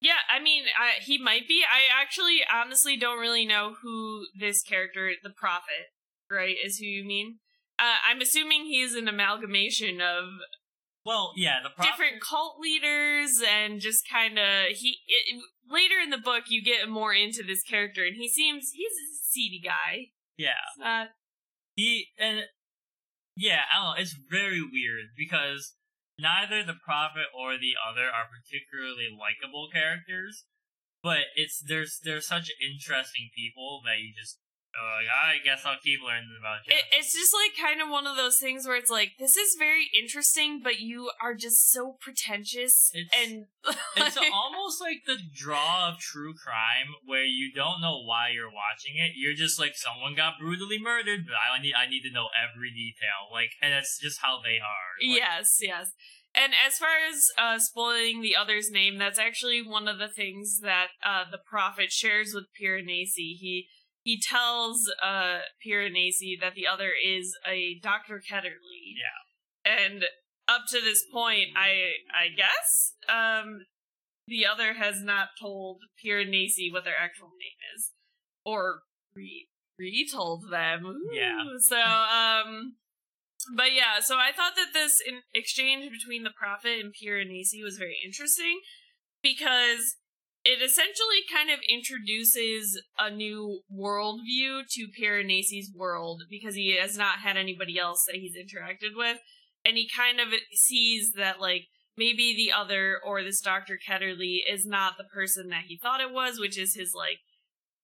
Yeah, 0.00 0.22
I 0.32 0.40
mean, 0.40 0.64
I, 0.78 1.02
he 1.02 1.18
might 1.18 1.46
be. 1.46 1.62
I 1.62 1.90
actually, 2.00 2.40
honestly, 2.50 2.96
don't 2.96 3.18
really 3.18 3.44
know 3.44 3.74
who 3.82 4.26
this 4.38 4.62
character, 4.62 5.12
the 5.22 5.30
Prophet, 5.30 5.92
right, 6.30 6.56
is 6.64 6.78
who 6.78 6.86
you 6.86 7.04
mean. 7.04 7.40
Uh, 7.78 7.96
I'm 8.08 8.20
assuming 8.20 8.64
he's 8.64 8.94
an 8.94 9.08
amalgamation 9.08 10.00
of 10.00 10.24
Well, 11.04 11.32
yeah, 11.36 11.56
the 11.62 11.70
pro- 11.70 11.84
different 11.84 12.22
cult 12.22 12.60
leaders 12.60 13.42
and 13.46 13.80
just 13.80 14.08
kind 14.08 14.38
of 14.38 14.68
he. 14.68 14.98
It, 15.06 15.42
later 15.70 15.98
in 16.02 16.10
the 16.10 16.18
book, 16.18 16.44
you 16.48 16.62
get 16.62 16.88
more 16.88 17.14
into 17.14 17.42
this 17.42 17.62
character, 17.62 18.04
and 18.04 18.16
he 18.16 18.28
seems 18.28 18.72
he's 18.74 18.92
a 18.92 19.06
seedy 19.22 19.60
guy. 19.64 20.08
yeah, 20.36 20.66
not 20.78 21.08
he 21.74 22.08
and 22.18 22.42
yeah, 23.36 23.60
I 23.72 23.78
don't 23.78 23.96
know. 23.96 24.02
It's 24.02 24.16
very 24.30 24.60
weird 24.60 25.16
because 25.16 25.74
neither 26.18 26.62
the 26.62 26.76
prophet 26.84 27.32
or 27.32 27.56
the 27.56 27.74
other 27.80 28.04
are 28.04 28.28
particularly 28.28 29.08
likable 29.08 29.68
characters, 29.72 30.44
but 31.02 31.32
it's 31.36 31.62
there's 31.66 32.00
they're 32.04 32.20
such 32.20 32.50
interesting 32.60 33.30
people 33.34 33.80
that 33.86 34.00
you 34.00 34.12
just 34.12 34.38
like, 34.74 35.10
I 35.10 35.44
guess 35.44 35.62
I'll 35.66 35.80
keep 35.82 36.00
learning 36.00 36.36
about 36.38 36.66
you. 36.66 36.74
It, 36.76 36.84
it's 36.98 37.12
just 37.12 37.34
like 37.34 37.58
kind 37.58 37.82
of 37.82 37.90
one 37.90 38.06
of 38.06 38.16
those 38.16 38.38
things 38.38 38.66
where 38.66 38.76
it's 38.76 38.90
like 38.90 39.12
this 39.18 39.36
is 39.36 39.56
very 39.58 39.90
interesting, 39.98 40.60
but 40.62 40.80
you 40.80 41.10
are 41.22 41.34
just 41.34 41.70
so 41.70 41.96
pretentious 42.00 42.90
It's- 42.94 43.10
and 43.12 43.46
it's 43.96 44.16
almost 44.16 44.80
like 44.80 45.02
the 45.06 45.18
draw 45.34 45.88
of 45.88 45.98
true 45.98 46.34
crime 46.34 46.94
where 47.04 47.24
you 47.24 47.52
don't 47.52 47.80
know 47.80 48.02
why 48.04 48.30
you're 48.32 48.52
watching 48.52 48.96
it. 48.96 49.12
You're 49.16 49.34
just 49.34 49.58
like 49.58 49.76
someone 49.76 50.14
got 50.14 50.38
brutally 50.40 50.78
murdered, 50.80 51.26
but 51.26 51.34
I 51.34 51.60
need 51.60 51.74
I 51.74 51.88
need 51.88 52.02
to 52.02 52.12
know 52.12 52.28
every 52.36 52.70
detail. 52.70 53.28
Like, 53.32 53.50
and 53.60 53.72
that's 53.72 53.98
just 53.98 54.20
how 54.22 54.40
they 54.42 54.58
are. 54.58 54.90
Like, 55.02 55.18
yes, 55.18 55.58
yes. 55.60 55.92
And 56.34 56.52
as 56.64 56.78
far 56.78 56.94
as 57.10 57.26
uh, 57.36 57.58
spoiling 57.58 58.22
the 58.22 58.36
other's 58.36 58.70
name, 58.70 58.98
that's 58.98 59.18
actually 59.18 59.66
one 59.66 59.88
of 59.88 59.98
the 59.98 60.08
things 60.08 60.60
that 60.62 60.88
uh, 61.04 61.24
the 61.30 61.38
prophet 61.38 61.90
shares 61.90 62.32
with 62.32 62.44
Piranesi. 62.54 63.34
He 63.36 63.66
he 64.02 64.20
tells 64.20 64.90
uh, 65.02 65.40
Piranesi 65.64 66.40
that 66.40 66.54
the 66.54 66.66
other 66.66 66.90
is 67.04 67.36
a 67.46 67.78
Dr. 67.82 68.20
Ketterley. 68.20 68.96
Yeah. 68.96 69.72
And 69.72 70.04
up 70.48 70.62
to 70.70 70.80
this 70.80 71.04
point, 71.12 71.48
I 71.56 71.92
I 72.12 72.28
guess 72.34 72.94
um, 73.08 73.66
the 74.26 74.46
other 74.46 74.74
has 74.74 75.02
not 75.02 75.28
told 75.40 75.82
Piranesi 76.04 76.72
what 76.72 76.84
their 76.84 76.98
actual 76.98 77.28
name 77.28 77.60
is, 77.76 77.90
or 78.44 78.80
re 79.14 79.48
retold 79.78 80.50
them. 80.50 80.86
Ooh. 80.86 81.10
Yeah. 81.12 81.44
So 81.58 81.78
um, 81.78 82.74
but 83.56 83.72
yeah, 83.72 84.00
so 84.00 84.16
I 84.16 84.32
thought 84.32 84.56
that 84.56 84.72
this 84.72 85.00
in- 85.06 85.22
exchange 85.34 85.90
between 85.90 86.24
the 86.24 86.30
prophet 86.30 86.78
and 86.80 86.92
Piranesi 86.94 87.62
was 87.62 87.78
very 87.78 87.98
interesting 88.04 88.60
because 89.22 89.96
it 90.44 90.62
essentially 90.62 91.20
kind 91.32 91.50
of 91.50 91.58
introduces 91.68 92.80
a 92.98 93.10
new 93.10 93.60
worldview 93.72 94.62
to 94.70 94.88
Piranesi's 94.98 95.70
world 95.74 96.22
because 96.30 96.54
he 96.54 96.78
has 96.80 96.96
not 96.96 97.18
had 97.18 97.36
anybody 97.36 97.78
else 97.78 98.04
that 98.06 98.16
he's 98.16 98.36
interacted 98.36 98.96
with. 98.96 99.18
And 99.64 99.76
he 99.76 99.88
kind 99.94 100.18
of 100.18 100.28
sees 100.54 101.12
that, 101.16 101.40
like, 101.40 101.64
maybe 101.96 102.34
the 102.34 102.50
other 102.50 102.98
or 103.04 103.22
this 103.22 103.42
Dr. 103.42 103.78
Ketterley 103.86 104.38
is 104.50 104.64
not 104.64 104.94
the 104.96 105.04
person 105.04 105.48
that 105.48 105.64
he 105.68 105.76
thought 105.76 106.00
it 106.00 106.12
was, 106.12 106.40
which 106.40 106.58
is 106.58 106.74
his, 106.74 106.94
like, 106.96 107.18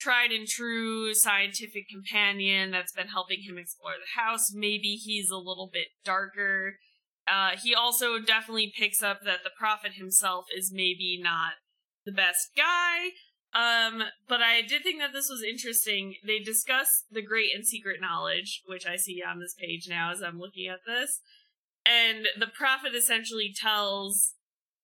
tried 0.01 0.31
and 0.31 0.47
true 0.47 1.12
scientific 1.12 1.88
companion 1.90 2.71
that's 2.71 2.92
been 2.92 3.09
helping 3.09 3.42
him 3.42 3.59
explore 3.59 3.92
the 3.92 4.21
house. 4.21 4.53
Maybe 4.55 4.95
he's 4.95 5.29
a 5.31 5.37
little 5.37 5.69
bit 5.71 5.88
darker. 6.05 6.77
Uh, 7.29 7.57
he 7.62 7.75
also 7.75 8.19
definitely 8.19 8.73
picks 8.79 9.03
up 9.03 9.21
that 9.25 9.40
the 9.45 9.51
prophet 9.59 9.92
himself 9.95 10.47
is 10.57 10.73
maybe 10.73 11.21
not 11.23 11.53
the 12.07 12.12
best 12.12 12.53
guy. 12.57 13.11
Um, 13.53 14.03
but 14.29 14.40
I 14.40 14.62
did 14.62 14.83
think 14.83 15.01
that 15.01 15.12
this 15.12 15.29
was 15.29 15.42
interesting. 15.42 16.14
They 16.27 16.38
discuss 16.38 17.05
the 17.11 17.23
great 17.23 17.55
and 17.55 17.66
secret 17.66 18.01
knowledge, 18.01 18.62
which 18.66 18.87
I 18.87 18.97
see 18.97 19.23
on 19.27 19.40
this 19.40 19.55
page 19.59 19.87
now 19.88 20.12
as 20.12 20.23
I'm 20.23 20.38
looking 20.38 20.69
at 20.69 20.81
this. 20.87 21.21
And 21.85 22.27
the 22.38 22.49
prophet 22.49 22.95
essentially 22.95 23.55
tells 23.55 24.35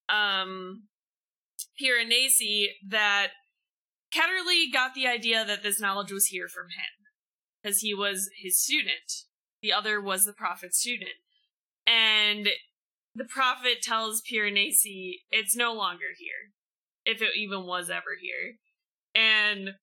um 0.08 0.84
Piranesi 1.80 2.68
that 2.86 3.28
Ketterley 4.12 4.72
got 4.72 4.94
the 4.94 5.06
idea 5.06 5.44
that 5.44 5.62
this 5.62 5.80
knowledge 5.80 6.12
was 6.12 6.26
here 6.26 6.48
from 6.48 6.66
him. 6.66 6.92
Because 7.62 7.80
he 7.80 7.94
was 7.94 8.30
his 8.42 8.60
student. 8.60 9.26
The 9.60 9.72
other 9.72 10.00
was 10.00 10.24
the 10.24 10.32
prophet's 10.32 10.80
student. 10.80 11.20
And 11.86 12.48
the 13.14 13.24
prophet 13.24 13.82
tells 13.82 14.22
Piranesi 14.22 15.20
it's 15.30 15.54
no 15.54 15.74
longer 15.74 16.14
here 16.18 16.51
if 17.04 17.22
it 17.22 17.30
even 17.36 17.66
was 17.66 17.90
ever 17.90 18.16
here. 18.20 18.56
And 19.14 19.74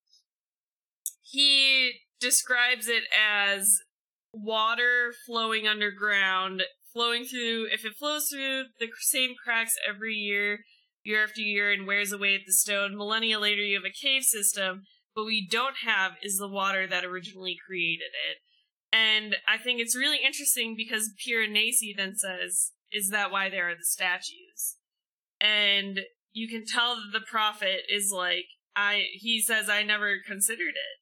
he 1.21 1.91
describes 2.19 2.87
it 2.87 3.03
as 3.17 3.79
water 4.33 5.13
flowing 5.25 5.67
underground, 5.67 6.63
flowing 6.93 7.25
through, 7.25 7.67
if 7.71 7.85
it 7.85 7.93
flows 7.97 8.27
through 8.31 8.65
the 8.79 8.87
same 8.99 9.31
cracks 9.41 9.75
every 9.87 10.15
year, 10.15 10.59
year 11.03 11.23
after 11.23 11.41
year, 11.41 11.71
and 11.71 11.87
wears 11.87 12.11
away 12.11 12.35
at 12.35 12.41
the 12.45 12.53
stone, 12.53 12.97
millennia 12.97 13.39
later 13.39 13.61
you 13.61 13.75
have 13.75 13.85
a 13.85 14.05
cave 14.05 14.23
system, 14.23 14.83
but 15.15 15.25
we 15.25 15.47
don't 15.49 15.77
have 15.85 16.13
is 16.23 16.37
the 16.37 16.47
water 16.47 16.87
that 16.87 17.05
originally 17.05 17.57
created 17.65 18.11
it. 18.29 18.37
And 18.91 19.35
I 19.47 19.57
think 19.57 19.79
it's 19.79 19.95
really 19.95 20.19
interesting 20.25 20.75
because 20.75 21.13
Piranesi 21.13 21.95
then 21.95 22.15
says, 22.15 22.71
Is 22.91 23.09
that 23.09 23.31
why 23.31 23.49
there 23.49 23.69
are 23.69 23.75
the 23.75 23.85
statues? 23.85 24.77
And 25.39 26.01
you 26.33 26.47
can 26.47 26.65
tell 26.65 26.95
that 26.95 27.11
the 27.11 27.25
prophet 27.25 27.81
is 27.89 28.11
like 28.13 28.45
I 28.75 29.05
he 29.13 29.41
says 29.41 29.69
I 29.69 29.83
never 29.83 30.17
considered 30.25 30.75
it. 30.75 30.99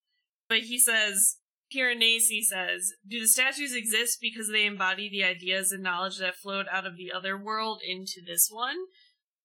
But 0.50 0.60
he 0.60 0.80
says 0.80 1.38
Piranesi 1.74 2.42
says, 2.42 2.94
Do 3.08 3.20
the 3.20 3.28
statues 3.28 3.76
exist 3.76 4.20
because 4.22 4.50
they 4.50 4.66
embody 4.66 5.10
the 5.10 5.24
ideas 5.24 5.72
and 5.72 5.84
knowledge 5.84 6.18
that 6.20 6.36
flowed 6.36 6.66
out 6.72 6.86
of 6.86 6.96
the 6.98 7.12
other 7.12 7.38
world 7.38 7.82
into 7.86 8.22
this 8.26 8.50
one? 8.52 8.78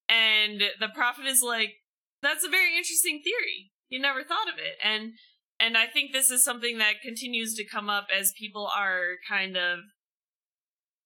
And 0.09 0.63
the 0.79 0.89
prophet 0.95 1.27
is 1.27 1.43
like, 1.43 1.75
That's 2.23 2.45
a 2.45 2.51
very 2.51 2.77
interesting 2.77 3.21
theory. 3.25 3.73
You 3.89 4.01
never 4.01 4.23
thought 4.23 4.49
of 4.49 4.59
it. 4.59 4.79
And 4.83 5.13
and 5.59 5.77
I 5.77 5.87
think 5.87 6.13
this 6.13 6.31
is 6.31 6.43
something 6.43 6.79
that 6.79 7.03
continues 7.03 7.55
to 7.55 7.69
come 7.69 7.89
up 7.89 8.07
as 8.17 8.33
people 8.39 8.69
are 8.77 9.17
kind 9.29 9.57
of 9.57 9.81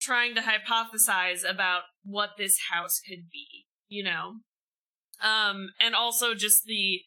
trying 0.00 0.34
to 0.34 0.40
hypothesize 0.40 1.48
about 1.48 1.82
what 2.04 2.30
this 2.38 2.56
house 2.70 3.00
could 3.06 3.28
be, 3.30 3.66
you 3.88 4.04
know? 4.04 4.36
Um, 5.22 5.70
and 5.80 5.94
also 5.94 6.34
just 6.34 6.64
the 6.64 7.02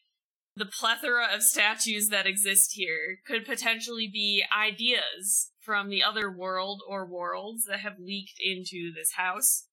the 0.56 0.66
plethora 0.66 1.26
of 1.32 1.42
statues 1.42 2.08
that 2.08 2.26
exist 2.26 2.72
here 2.74 3.18
could 3.26 3.46
potentially 3.46 4.10
be 4.12 4.44
ideas 4.56 5.52
from 5.60 5.88
the 5.88 6.02
other 6.02 6.30
world 6.30 6.82
or 6.88 7.06
worlds 7.06 7.64
that 7.68 7.80
have 7.80 7.94
leaked 8.00 8.38
into 8.44 8.92
this 8.94 9.12
house 9.16 9.66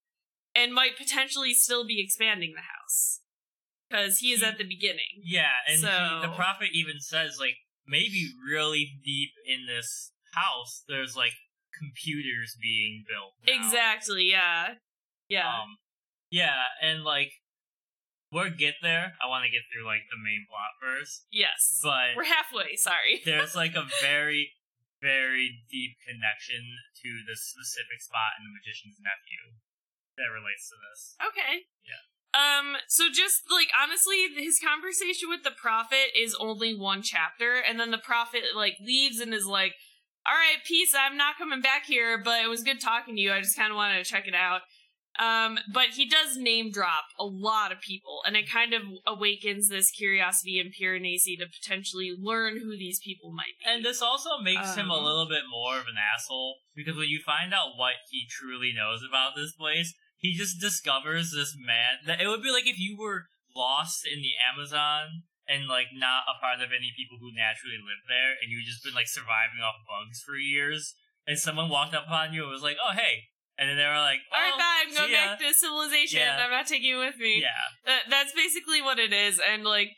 and 0.56 0.74
might 0.74 0.96
potentially 0.98 1.54
still 1.54 1.86
be 1.86 2.02
expanding 2.02 2.54
the 2.56 2.62
house 2.62 3.22
because 3.90 4.20
he 4.20 4.32
is 4.32 4.44
at 4.44 4.58
the 4.58 4.64
beginning. 4.64 5.22
Yeah, 5.24 5.50
and 5.68 5.82
So- 5.82 5.88
he, 6.22 6.28
the 6.28 6.34
prophet 6.36 6.70
even 6.74 7.00
says 7.00 7.38
like 7.40 7.56
maybe 7.88 8.30
really 8.48 9.00
deep 9.04 9.32
in 9.46 9.66
this 9.66 10.12
house, 10.34 10.84
there's 10.88 11.16
like 11.18 11.34
computers 11.78 12.56
being 12.62 13.04
built. 13.08 13.34
now. 13.46 13.66
Exactly, 13.66 14.30
yeah. 14.30 14.76
Yeah. 15.28 15.48
Um, 15.62 15.78
yeah, 16.30 16.64
and 16.82 17.04
like 17.04 17.32
we'll 18.32 18.52
get 18.52 18.76
there. 18.82 19.14
I 19.22 19.28
want 19.28 19.46
to 19.46 19.52
get 19.52 19.66
through 19.72 19.86
like 19.88 20.08
the 20.12 20.20
main 20.20 20.48
plot 20.50 20.76
first, 20.80 21.28
yes. 21.32 21.80
but 21.84 22.16
We're 22.16 22.30
halfway, 22.30 22.76
sorry. 22.76 23.22
there's 23.26 23.56
like 23.56 23.76
a 23.76 23.88
very, 24.02 24.54
very 25.02 25.64
deep 25.70 25.98
connection 26.04 26.64
to 27.04 27.10
the 27.28 27.36
specific 27.36 28.02
spot 28.02 28.40
in 28.40 28.48
the 28.48 28.54
magician's 28.54 29.00
nephew 29.00 29.60
that 30.18 30.34
relates 30.34 30.68
to 30.70 30.78
this. 30.82 31.16
Okay. 31.22 31.70
Yeah. 31.86 32.04
Um, 32.36 32.76
so 32.88 33.06
just 33.12 33.50
like 33.50 33.70
honestly, 33.74 34.28
his 34.36 34.60
conversation 34.60 35.30
with 35.30 35.44
the 35.44 35.56
prophet 35.56 36.12
is 36.18 36.36
only 36.40 36.76
one 36.76 37.02
chapter, 37.02 37.56
and 37.58 37.80
then 37.80 37.92
the 37.92 37.98
prophet 37.98 38.54
like 38.56 38.76
leaves 38.84 39.20
and 39.20 39.34
is 39.34 39.46
like, 39.46 39.74
All 40.28 40.36
right, 40.36 40.64
peace, 40.66 40.94
I'm 40.94 41.18
not 41.18 41.38
coming 41.38 41.62
back 41.62 41.86
here, 41.86 42.22
but 42.22 42.44
it 42.44 42.50
was 42.50 42.64
good 42.64 42.82
talking 42.82 43.16
to 43.16 43.22
you. 43.22 43.32
I 43.32 43.42
just 43.42 43.56
kinda 43.56 43.74
wanted 43.74 44.04
to 44.04 44.10
check 44.10 44.28
it 44.28 44.36
out. 44.36 44.62
Um, 45.20 45.58
but 45.74 45.98
he 45.98 46.08
does 46.08 46.38
name 46.38 46.72
drop 46.72 47.06
a 47.18 47.26
lot 47.26 47.72
of 47.72 47.82
people, 47.82 48.22
and 48.26 48.36
it 48.36 48.50
kind 48.50 48.74
of 48.74 48.84
awakens 49.06 49.68
this 49.68 49.90
curiosity 49.90 50.60
in 50.60 50.70
Piranesi 50.70 51.38
to 51.40 51.48
potentially 51.48 52.14
learn 52.18 52.60
who 52.60 52.78
these 52.78 53.00
people 53.04 53.32
might 53.32 53.58
be. 53.60 53.66
And 53.66 53.84
this 53.84 54.02
also 54.02 54.38
makes 54.38 54.76
him 54.76 54.90
a 54.90 54.98
Um, 54.98 55.04
little 55.04 55.28
bit 55.28 55.44
more 55.50 55.80
of 55.80 55.88
an 55.88 55.98
asshole 55.98 56.60
because 56.76 56.96
when 56.96 57.10
you 57.10 57.20
find 57.26 57.54
out 57.54 57.78
what 57.78 57.96
he 58.12 58.28
truly 58.30 58.72
knows 58.74 59.02
about 59.02 59.36
this 59.36 59.54
place, 59.54 59.94
he 60.18 60.34
just 60.38 60.60
discovers 60.60 61.32
this 61.32 61.56
man 61.58 62.06
that 62.06 62.22
it 62.22 62.28
would 62.28 62.44
be 62.44 62.52
like 62.52 62.68
if 62.68 62.80
you 62.80 62.98
were 62.98 63.26
lost 63.56 64.06
in 64.06 64.22
the 64.22 64.34
Amazon 64.38 65.24
and 65.48 65.68
like 65.68 65.88
not 65.94 66.24
a 66.30 66.40
part 66.40 66.62
of 66.62 66.70
any 66.70 66.94
people 66.96 67.18
who 67.20 67.34
naturally 67.34 67.78
live 67.78 68.06
there 68.08 68.38
and 68.42 68.52
you've 68.52 68.66
just 68.66 68.84
been 68.84 68.94
like 68.94 69.08
surviving 69.08 69.62
off 69.64 69.82
bugs 69.88 70.22
for 70.22 70.36
years 70.36 70.94
and 71.26 71.40
someone 71.40 71.70
walked 71.70 71.96
up 71.96 72.10
on 72.10 72.34
you 72.34 72.44
and 72.44 72.52
was 72.52 72.62
like, 72.62 72.78
"Oh, 72.84 72.94
hey." 72.94 73.30
And 73.60 73.70
then 73.70 73.78
they 73.78 73.86
were 73.86 73.98
like, 73.98 74.20
All 74.32 74.40
right, 74.40 74.54
"Oh, 74.54 74.58
bye. 74.58 74.84
I'm 74.86 74.94
going 74.94 75.12
ya." 75.12 75.18
back 75.18 75.40
to 75.40 75.54
civilization. 75.54 76.20
Yeah. 76.20 76.38
I'm 76.46 76.52
not 76.52 76.68
taking 76.68 76.90
you 76.90 77.00
with 77.00 77.18
me. 77.18 77.42
Yeah. 77.42 77.50
That, 77.86 78.02
that's 78.10 78.32
basically 78.34 78.82
what 78.82 79.00
it 79.00 79.12
is. 79.12 79.40
And 79.42 79.64
like, 79.64 79.90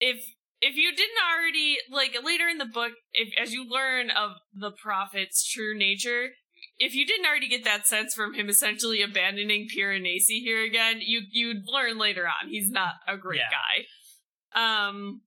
if 0.00 0.16
if 0.60 0.76
you 0.76 0.90
didn't 0.94 1.18
already 1.22 1.76
like 1.90 2.16
later 2.24 2.48
in 2.48 2.58
the 2.58 2.64
book, 2.66 2.92
if 3.12 3.32
as 3.40 3.52
you 3.52 3.68
learn 3.68 4.10
of 4.10 4.32
the 4.52 4.70
prophet's 4.72 5.46
true 5.48 5.76
nature, 5.76 6.30
if 6.78 6.94
you 6.94 7.06
didn't 7.06 7.26
already 7.26 7.48
get 7.48 7.64
that 7.64 7.86
sense 7.86 8.14
from 8.14 8.34
him 8.34 8.48
essentially 8.48 9.00
abandoning 9.02 9.68
Piranesi 9.74 10.40
here 10.42 10.64
again, 10.64 11.00
you 11.00 11.22
you'd 11.30 11.68
learn 11.68 11.98
later 11.98 12.26
on 12.26 12.48
he's 12.48 12.70
not 12.70 12.94
a 13.06 13.16
great 13.16 13.40
Yeah. 13.40 13.50
guy. 13.50 14.86
Um, 14.88 15.20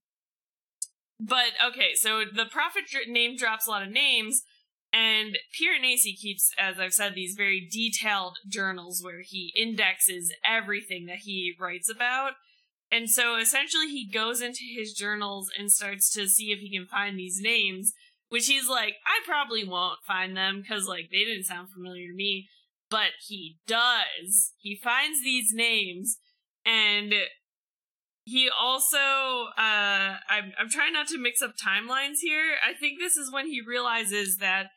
but 1.19 1.53
okay, 1.69 1.93
so 1.95 2.23
the 2.25 2.45
prophet 2.45 2.83
name 3.07 3.37
drops 3.37 3.65
a 3.67 3.69
lot 3.69 3.83
of 3.83 3.89
names. 3.89 4.43
And 4.93 5.37
Piranesi 5.53 6.17
keeps, 6.17 6.51
as 6.57 6.79
I've 6.79 6.93
said, 6.93 7.13
these 7.13 7.35
very 7.35 7.67
detailed 7.69 8.37
journals 8.47 9.01
where 9.03 9.21
he 9.21 9.53
indexes 9.57 10.33
everything 10.47 11.05
that 11.07 11.19
he 11.19 11.53
writes 11.59 11.89
about. 11.89 12.33
And 12.91 13.09
so 13.09 13.35
essentially 13.35 13.87
he 13.87 14.09
goes 14.09 14.41
into 14.41 14.63
his 14.75 14.93
journals 14.93 15.49
and 15.57 15.71
starts 15.71 16.09
to 16.13 16.27
see 16.27 16.51
if 16.51 16.59
he 16.59 16.71
can 16.71 16.87
find 16.87 17.19
these 17.19 17.39
names, 17.41 17.93
which 18.29 18.47
he's 18.47 18.69
like, 18.69 18.95
I 19.05 19.19
probably 19.25 19.67
won't 19.67 19.99
find 20.07 20.37
them 20.37 20.61
because 20.61 20.87
like 20.87 21.09
they 21.11 21.25
didn't 21.25 21.43
sound 21.43 21.69
familiar 21.69 22.07
to 22.07 22.15
me. 22.15 22.47
But 22.89 23.11
he 23.27 23.57
does. 23.67 24.53
He 24.57 24.79
finds 24.81 25.21
these 25.21 25.51
names 25.53 26.17
and 26.65 27.13
he 28.23 28.49
also 28.49 28.97
uh 29.57 30.17
I'm 30.29 30.53
I'm 30.57 30.69
trying 30.69 30.93
not 30.93 31.07
to 31.07 31.17
mix 31.17 31.41
up 31.41 31.55
timelines 31.57 32.19
here. 32.21 32.55
I 32.65 32.73
think 32.73 32.99
this 32.99 33.17
is 33.17 33.31
when 33.31 33.47
he 33.47 33.61
realizes 33.61 34.37
that 34.37 34.67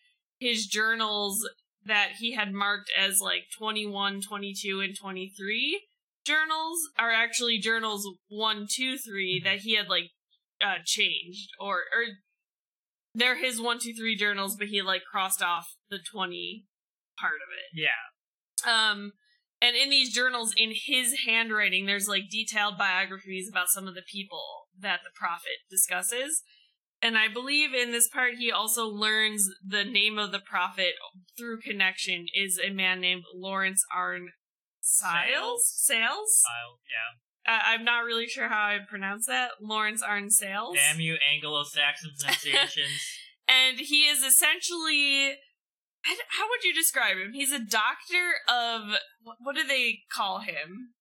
his 0.40 0.66
journals 0.66 1.48
that 1.84 2.14
he 2.18 2.34
had 2.34 2.52
marked 2.52 2.90
as 2.98 3.20
like 3.20 3.44
21, 3.56 4.20
22 4.22 4.80
and 4.80 4.96
23 5.00 5.86
journals 6.24 6.78
are 6.98 7.12
actually 7.12 7.58
journals 7.58 8.06
1 8.28 8.66
2 8.68 8.98
3 8.98 9.40
that 9.44 9.60
he 9.60 9.76
had 9.76 9.88
like 9.88 10.10
uh 10.62 10.74
changed 10.84 11.48
or 11.58 11.76
or 11.76 12.04
they're 13.14 13.38
his 13.38 13.58
1 13.58 13.78
2 13.78 13.94
3 13.94 14.16
journals 14.16 14.54
but 14.54 14.68
he 14.68 14.82
like 14.82 15.02
crossed 15.10 15.42
off 15.42 15.76
the 15.88 15.98
20 15.98 16.66
part 17.20 17.34
of 17.34 17.52
it. 17.52 17.80
Yeah. 17.84 18.10
Um, 18.64 19.12
and 19.60 19.76
in 19.76 19.90
these 19.90 20.12
journals, 20.12 20.54
in 20.56 20.72
his 20.74 21.20
handwriting, 21.26 21.84
there's 21.84 22.08
like 22.08 22.30
detailed 22.30 22.78
biographies 22.78 23.48
about 23.48 23.68
some 23.68 23.86
of 23.86 23.94
the 23.94 24.02
people 24.02 24.68
that 24.78 25.00
the 25.04 25.10
prophet 25.14 25.60
discusses. 25.70 26.42
And 27.02 27.16
I 27.16 27.28
believe 27.28 27.74
in 27.74 27.92
this 27.92 28.08
part, 28.08 28.34
he 28.38 28.52
also 28.52 28.86
learns 28.86 29.48
the 29.66 29.84
name 29.84 30.18
of 30.18 30.32
the 30.32 30.38
prophet 30.38 30.94
through 31.38 31.60
connection 31.60 32.26
is 32.34 32.60
a 32.62 32.70
man 32.70 33.00
named 33.00 33.22
Lawrence 33.34 33.82
Arn 33.94 34.28
Siles. 34.82 35.60
Sales. 35.64 36.42
I'll, 36.46 36.78
yeah. 36.90 37.54
I- 37.54 37.74
I'm 37.74 37.84
not 37.84 38.00
really 38.04 38.26
sure 38.26 38.48
how 38.48 38.66
I 38.66 38.78
pronounce 38.86 39.26
that. 39.26 39.52
Laurence 39.62 40.02
Arne-Sayles. 40.02 40.76
Damn 40.76 41.00
you, 41.00 41.16
Anglo-Saxon 41.34 42.10
pronunciations. 42.18 43.02
and 43.48 43.78
he 43.78 44.06
is 44.06 44.22
essentially 44.22 45.36
how 46.02 46.48
would 46.48 46.64
you 46.64 46.72
describe 46.72 47.16
him 47.16 47.32
he's 47.34 47.52
a 47.52 47.58
doctor 47.58 48.36
of 48.48 48.82
what 49.40 49.54
do 49.54 49.66
they 49.66 49.98
call 50.14 50.40
him 50.40 50.94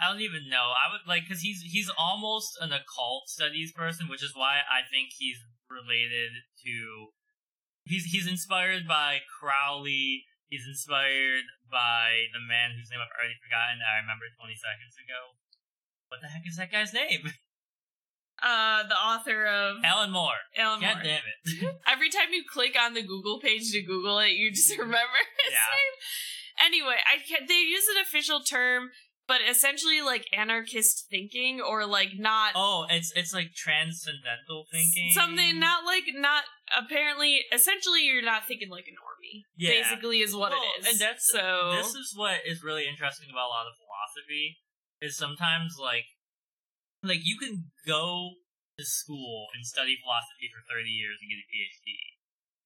I 0.00 0.10
don't 0.10 0.20
even 0.22 0.48
know. 0.48 0.72
I 0.72 0.90
would 0.90 1.04
like 1.06 1.24
because 1.28 1.42
he's 1.42 1.60
he's 1.62 1.90
almost 1.98 2.56
an 2.60 2.72
occult 2.72 3.28
studies 3.28 3.72
person, 3.72 4.08
which 4.08 4.22
is 4.22 4.32
why 4.34 4.60
I 4.64 4.86
think 4.88 5.10
he's 5.16 5.38
related 5.68 6.32
to. 6.64 7.12
He's 7.84 8.04
he's 8.12 8.26
inspired 8.28 8.86
by 8.88 9.20
Crowley. 9.28 10.24
He's 10.48 10.64
inspired 10.66 11.44
by 11.70 12.32
the 12.32 12.40
man 12.40 12.72
whose 12.76 12.88
name 12.88 13.00
I've 13.04 13.12
already 13.12 13.36
forgotten. 13.40 13.80
I 13.84 14.00
remember 14.00 14.24
twenty 14.40 14.56
seconds 14.56 14.96
ago. 14.96 15.36
What 16.08 16.20
the 16.24 16.28
heck 16.28 16.46
is 16.48 16.56
that 16.56 16.72
guy's 16.72 16.92
name? 16.96 17.28
uh 18.42 18.86
the 18.86 18.94
author 18.94 19.46
of 19.46 19.76
Alan 19.84 20.10
Moore. 20.10 20.38
Alan 20.56 20.80
God 20.80 20.94
Moore. 20.94 21.02
damn 21.02 21.26
it. 21.26 21.76
every 21.90 22.08
time 22.08 22.30
you 22.32 22.44
click 22.46 22.76
on 22.80 22.94
the 22.94 23.02
google 23.02 23.40
page 23.40 23.70
to 23.72 23.82
google 23.82 24.18
it 24.20 24.30
you 24.30 24.50
just 24.50 24.70
remember 24.78 25.18
his 25.44 25.52
Yeah. 25.52 25.66
name 25.74 25.94
anyway 26.70 26.96
i 27.02 27.18
can't, 27.18 27.48
they 27.48 27.58
use 27.58 27.88
an 27.96 28.00
official 28.02 28.38
term 28.40 28.90
but 29.28 29.44
essentially 29.44 30.00
like 30.00 30.24
anarchist 30.32 31.06
thinking 31.12 31.60
or 31.60 31.84
like 31.86 32.16
not 32.18 32.52
oh, 32.56 32.86
it's 32.88 33.12
it's 33.14 33.32
like 33.36 33.52
transcendental 33.54 34.64
thinking. 34.72 35.12
something 35.12 35.60
not 35.60 35.84
like 35.84 36.08
not 36.16 36.44
apparently 36.72 37.44
essentially 37.52 38.08
you're 38.08 38.24
not 38.24 38.48
thinking 38.48 38.72
like 38.72 38.88
a 38.88 38.96
normie 38.96 39.44
Yeah. 39.56 39.70
basically 39.70 40.24
is 40.24 40.34
what 40.34 40.50
Well, 40.50 40.64
it 40.64 40.80
is 40.80 40.86
and 40.88 40.98
that's 40.98 41.30
so 41.30 41.76
this 41.76 41.94
is 41.94 42.14
what 42.16 42.40
is 42.48 42.64
really 42.64 42.88
interesting 42.88 43.28
about 43.30 43.46
a 43.46 43.54
lot 43.54 43.66
of 43.68 43.76
philosophy 43.76 44.58
is 45.00 45.16
sometimes 45.16 45.76
like 45.78 46.08
like 47.04 47.20
you 47.22 47.38
can 47.38 47.70
go 47.86 48.40
to 48.80 48.84
school 48.84 49.46
and 49.54 49.62
study 49.62 49.94
philosophy 50.00 50.48
for 50.50 50.64
30 50.66 50.88
years 50.88 51.20
and 51.20 51.28
get 51.30 51.38
a 51.38 51.46
phd 51.52 52.18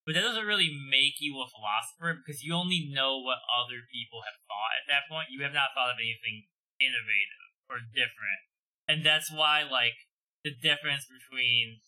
but 0.07 0.15
that 0.15 0.23
doesn't 0.27 0.47
really 0.47 0.71
make 0.71 1.19
you 1.23 1.39
a 1.39 1.47
philosopher 1.51 2.19
because 2.19 2.43
you 2.43 2.55
only 2.55 2.91
know 2.91 3.19
what 3.23 3.39
other 3.51 3.83
people 3.91 4.23
have 4.27 4.39
thought 4.47 4.75
at 4.79 4.87
that 4.89 5.07
point 5.11 5.31
you 5.31 5.43
have 5.43 5.55
not 5.55 5.75
thought 5.75 5.91
of 5.91 5.99
anything 6.01 6.47
innovative 6.83 7.55
or 7.71 7.79
different 7.95 8.43
and 8.91 9.07
that's 9.07 9.31
why 9.31 9.63
like 9.63 9.95
the 10.43 10.51
difference 10.51 11.07
between 11.07 11.79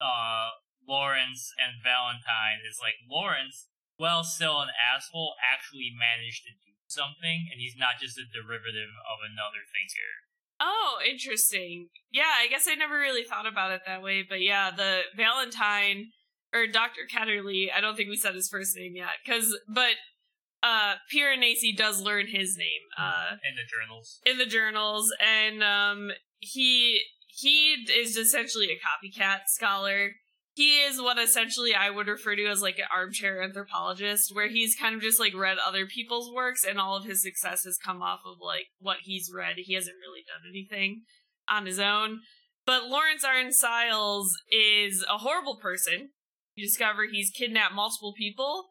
uh 0.00 0.52
laurence 0.84 1.48
and 1.56 1.80
valentine 1.80 2.60
is 2.60 2.76
like 2.76 3.00
laurence 3.08 3.72
well, 3.98 4.24
still 4.24 4.60
an 4.60 4.74
asshole, 4.74 5.34
actually 5.38 5.94
managed 5.94 6.44
to 6.44 6.50
do 6.50 6.74
something, 6.86 7.46
and 7.50 7.60
he's 7.60 7.76
not 7.78 8.00
just 8.00 8.18
a 8.18 8.26
derivative 8.26 8.90
of 9.06 9.22
another 9.22 9.62
thinker. 9.70 10.12
Oh, 10.60 10.98
interesting. 11.06 11.88
Yeah, 12.10 12.30
I 12.38 12.48
guess 12.48 12.66
I 12.68 12.74
never 12.74 12.98
really 12.98 13.24
thought 13.24 13.46
about 13.46 13.72
it 13.72 13.82
that 13.86 14.02
way, 14.02 14.24
but 14.28 14.40
yeah, 14.40 14.70
the 14.70 15.02
Valentine 15.16 16.10
or 16.52 16.66
Dr. 16.66 17.02
Ketterley, 17.10 17.66
I 17.74 17.80
don't 17.80 17.96
think 17.96 18.08
we 18.08 18.16
said 18.16 18.34
his 18.34 18.48
first 18.48 18.76
name 18.76 18.94
yet, 18.96 19.18
cuz 19.26 19.56
but 19.68 19.94
uh 20.64 20.94
Piranesi 21.12 21.76
does 21.76 22.00
learn 22.00 22.26
his 22.26 22.56
name 22.56 22.82
uh 22.98 23.36
in 23.48 23.54
the 23.54 23.66
journals. 23.70 24.20
in 24.26 24.38
the 24.38 24.46
journals 24.46 25.12
and 25.20 25.62
um 25.62 26.10
he 26.40 27.02
he 27.26 27.74
is 27.92 28.16
essentially 28.16 28.68
a 28.70 28.78
copycat 28.78 29.42
scholar. 29.46 30.12
He 30.52 30.76
is 30.82 31.00
what 31.00 31.18
essentially 31.18 31.74
I 31.74 31.90
would 31.90 32.06
refer 32.06 32.36
to 32.36 32.46
as 32.46 32.62
like 32.62 32.78
an 32.78 32.84
armchair 32.94 33.42
anthropologist, 33.42 34.32
where 34.32 34.48
he's 34.48 34.76
kind 34.76 34.94
of 34.94 35.02
just 35.02 35.18
like 35.18 35.34
read 35.34 35.58
other 35.58 35.84
people's 35.84 36.32
works 36.32 36.64
and 36.64 36.78
all 36.78 36.96
of 36.96 37.04
his 37.04 37.22
success 37.22 37.64
has 37.64 37.76
come 37.76 38.02
off 38.02 38.20
of 38.24 38.36
like 38.40 38.66
what 38.78 38.98
he's 39.02 39.32
read. 39.34 39.56
He 39.56 39.74
hasn't 39.74 39.96
really 40.00 40.22
done 40.26 40.48
anything 40.48 41.02
on 41.48 41.66
his 41.66 41.80
own. 41.80 42.20
But 42.64 42.86
Laurence 42.86 43.24
Arne-Sayles 43.24 44.32
is 44.50 45.04
a 45.10 45.18
horrible 45.18 45.56
person. 45.56 46.10
You 46.54 46.64
discover 46.64 47.06
he's 47.10 47.30
kidnapped 47.30 47.74
multiple 47.74 48.14
people. 48.16 48.66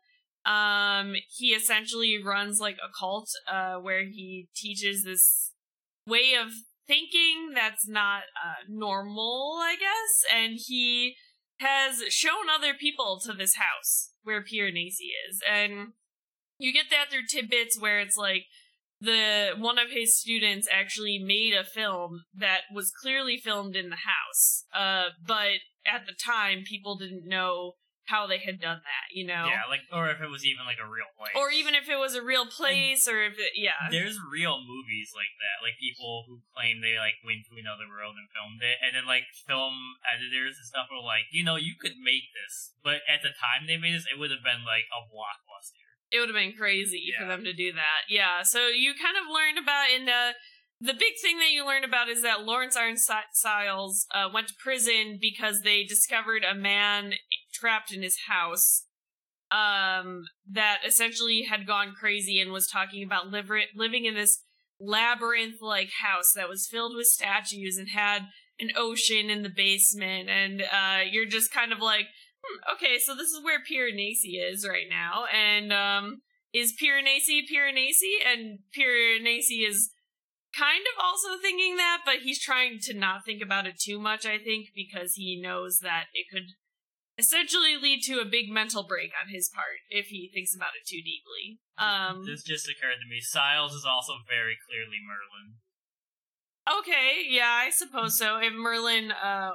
Um, 0.45 1.13
he 1.29 1.47
essentially 1.49 2.21
runs 2.23 2.59
like 2.59 2.75
a 2.75 2.91
cult, 2.99 3.29
uh, 3.51 3.75
where 3.75 4.03
he 4.03 4.49
teaches 4.55 5.03
this 5.03 5.51
way 6.05 6.33
of 6.39 6.51
thinking 6.85 7.51
that's 7.53 7.87
not 7.87 8.23
uh, 8.43 8.63
normal, 8.67 9.59
I 9.61 9.75
guess, 9.75 10.35
and 10.35 10.53
he 10.57 11.15
has 11.59 12.01
shown 12.09 12.49
other 12.53 12.73
people 12.73 13.21
to 13.25 13.33
this 13.33 13.55
house 13.55 14.11
where 14.23 14.43
Piranesi 14.43 15.11
is, 15.29 15.41
and 15.49 15.93
you 16.57 16.73
get 16.73 16.89
that 16.91 17.09
through 17.09 17.27
tidbits 17.29 17.79
where 17.79 17.99
it's 17.99 18.17
like 18.17 18.45
the 18.99 19.51
one 19.57 19.77
of 19.77 19.91
his 19.91 20.19
students 20.19 20.67
actually 20.71 21.19
made 21.19 21.53
a 21.53 21.63
film 21.63 22.23
that 22.33 22.61
was 22.73 22.91
clearly 23.01 23.37
filmed 23.37 23.75
in 23.75 23.89
the 23.89 23.97
house, 23.97 24.63
uh, 24.75 25.09
but 25.25 25.59
at 25.85 26.05
the 26.05 26.13
time 26.13 26.63
people 26.65 26.97
didn't 26.97 27.27
know 27.27 27.73
how 28.11 28.27
they 28.27 28.39
had 28.43 28.59
done 28.59 28.83
that, 28.83 29.05
you 29.15 29.23
know, 29.23 29.47
Yeah, 29.47 29.63
like, 29.71 29.87
or 29.91 30.11
if 30.11 30.19
it 30.19 30.27
was 30.27 30.43
even 30.43 30.67
like 30.67 30.77
a 30.77 30.87
real 30.87 31.07
place. 31.15 31.31
or 31.39 31.47
even 31.51 31.71
if 31.71 31.87
it 31.87 31.95
was 31.95 32.15
a 32.15 32.21
real 32.21 32.43
place, 32.45 33.07
or 33.07 33.23
if 33.23 33.39
it, 33.39 33.55
yeah, 33.55 33.87
There's 33.89 34.19
real 34.19 34.59
movies 34.59 35.15
like 35.15 35.31
that, 35.39 35.63
like 35.63 35.79
people 35.79 36.27
who 36.27 36.43
claim 36.51 36.83
they 36.83 36.99
like 36.99 37.23
went 37.23 37.47
to 37.47 37.55
another 37.55 37.87
world 37.87 38.19
and 38.19 38.27
filmed 38.35 38.59
it, 38.59 38.75
and 38.83 38.91
then 38.91 39.07
like 39.07 39.31
film 39.47 39.95
editors 40.03 40.59
and 40.59 40.67
stuff 40.67 40.91
were 40.91 40.99
like, 40.99 41.31
you 41.31 41.47
know, 41.47 41.55
you 41.55 41.79
could 41.79 41.95
make 41.95 42.27
this, 42.35 42.75
but 42.83 42.99
at 43.07 43.23
the 43.23 43.31
time 43.31 43.65
they 43.71 43.79
made 43.79 43.95
this, 43.95 44.07
it 44.11 44.19
would 44.19 44.31
have 44.35 44.43
been 44.43 44.67
like 44.67 44.91
a 44.91 44.99
blockbuster. 45.07 45.87
it 46.11 46.19
would 46.19 46.27
have 46.27 46.37
been 46.37 46.53
crazy 46.59 47.07
for 47.15 47.23
them 47.25 47.43
to 47.47 47.53
do 47.55 47.71
that. 47.71 48.05
Yeah, 48.11 48.43
so 48.43 48.67
you 48.67 48.91
kind 48.93 49.15
of 49.15 49.31
learned 49.31 49.57
about 49.57 49.87
in 49.89 50.11
uh, 50.11 50.35
the 50.83 50.93
big 50.93 51.15
thing 51.23 51.39
that 51.39 51.51
you 51.55 51.65
learn 51.65 51.83
about 51.87 52.09
is 52.11 52.21
that 52.27 52.43
Laurence 52.43 52.75
Arne-Sayles 52.75 54.05
uh, 54.13 54.29
went 54.33 54.47
to 54.49 54.53
prison 54.61 55.17
because 55.19 55.61
they 55.61 55.83
discovered 55.83 56.43
a 56.43 56.53
man 56.55 57.13
trapped 57.63 57.93
in 57.93 58.03
his 58.03 58.17
house 58.27 58.85
um 59.51 60.23
that 60.49 60.79
essentially 60.85 61.43
had 61.43 61.67
gone 61.67 61.93
crazy 61.97 62.41
and 62.41 62.51
was 62.51 62.67
talking 62.67 63.03
about 63.03 63.29
liver- 63.29 63.69
living 63.75 64.05
in 64.05 64.15
this 64.15 64.41
labyrinth 64.79 65.61
like 65.61 65.89
house 66.01 66.33
that 66.35 66.49
was 66.49 66.67
filled 66.69 66.95
with 66.95 67.05
statues 67.05 67.77
and 67.77 67.89
had 67.89 68.23
an 68.59 68.69
ocean 68.75 69.29
in 69.29 69.43
the 69.43 69.49
basement. 69.49 70.29
And 70.29 70.61
uh 70.61 71.01
you're 71.09 71.27
just 71.27 71.53
kind 71.53 71.71
of 71.71 71.79
like 71.79 72.07
hmm, 72.43 72.75
okay 72.75 72.97
so 72.99 73.15
this 73.15 73.29
is 73.29 73.43
where 73.43 73.59
Piranesi 73.59 74.41
is 74.41 74.67
right 74.67 74.87
now. 74.89 75.25
And 75.33 75.71
um 75.71 76.21
is 76.51 76.73
Piranesi 76.73 77.41
Piranesi? 77.51 78.17
And 78.25 78.59
Piranesi 78.77 79.67
is 79.67 79.91
kind 80.57 80.83
of 80.95 81.03
also 81.03 81.39
thinking 81.41 81.77
that 81.77 82.01
but 82.05 82.17
he's 82.23 82.41
trying 82.41 82.79
to 82.79 82.93
not 82.93 83.25
think 83.25 83.41
about 83.41 83.67
it 83.67 83.79
too 83.79 83.99
much 83.99 84.25
I 84.25 84.37
think 84.37 84.67
because 84.75 85.13
he 85.13 85.39
knows 85.41 85.79
that 85.79 86.05
it 86.13 86.25
could 86.31 86.53
essentially 87.17 87.77
lead 87.77 88.01
to 88.03 88.19
a 88.19 88.25
big 88.25 88.49
mental 88.49 88.83
break 88.83 89.11
on 89.13 89.33
his 89.33 89.49
part 89.53 89.85
if 89.89 90.07
he 90.07 90.29
thinks 90.33 90.55
about 90.55 90.75
it 90.79 90.87
too 90.87 91.01
deeply. 91.01 91.59
Um 91.77 92.25
this 92.25 92.43
just 92.43 92.67
occurred 92.67 93.01
to 93.01 93.09
me. 93.09 93.21
Sayles 93.21 93.73
is 93.73 93.85
also 93.85 94.13
very 94.27 94.57
clearly 94.67 94.97
Merlin. 95.03 95.59
okay, 96.79 97.25
yeah, 97.29 97.61
I 97.65 97.69
suppose 97.69 98.17
so. 98.17 98.37
If 98.37 98.53
Merlin 98.53 99.11
uh 99.11 99.51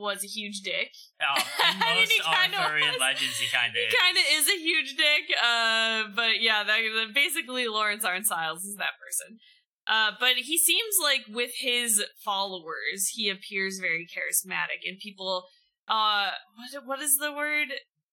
was 0.00 0.24
a 0.24 0.26
huge 0.26 0.62
dick. 0.62 0.90
Mean, 1.20 2.08
most 2.08 2.26
Arthurian 2.26 2.92
was. 2.92 3.00
legends, 3.00 3.36
he 3.36 3.46
kind 3.54 3.70
of 3.70 3.76
He 3.76 3.96
kind 3.96 4.16
of 4.16 4.24
is 4.32 4.48
a 4.48 4.58
huge 4.58 4.96
dick, 4.96 5.36
uh, 5.36 6.04
but 6.16 6.40
yeah, 6.40 6.64
that, 6.64 6.80
that 6.96 7.14
basically 7.14 7.68
Laurence 7.68 8.04
Arne-Sayles 8.04 8.64
is 8.64 8.76
that 8.76 8.96
person. 8.98 9.38
Uh, 9.86 10.12
but 10.18 10.36
he 10.36 10.56
seems 10.56 10.96
like 11.02 11.22
with 11.28 11.50
his 11.58 12.02
followers, 12.24 13.08
he 13.12 13.28
appears 13.28 13.78
very 13.78 14.06
charismatic, 14.06 14.88
and 14.88 14.98
people, 14.98 15.44
uh, 15.90 16.30
what 16.56 16.86
what 16.86 17.00
is 17.00 17.16
the 17.20 17.32
word? 17.32 17.68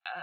Uh, 0.06 0.22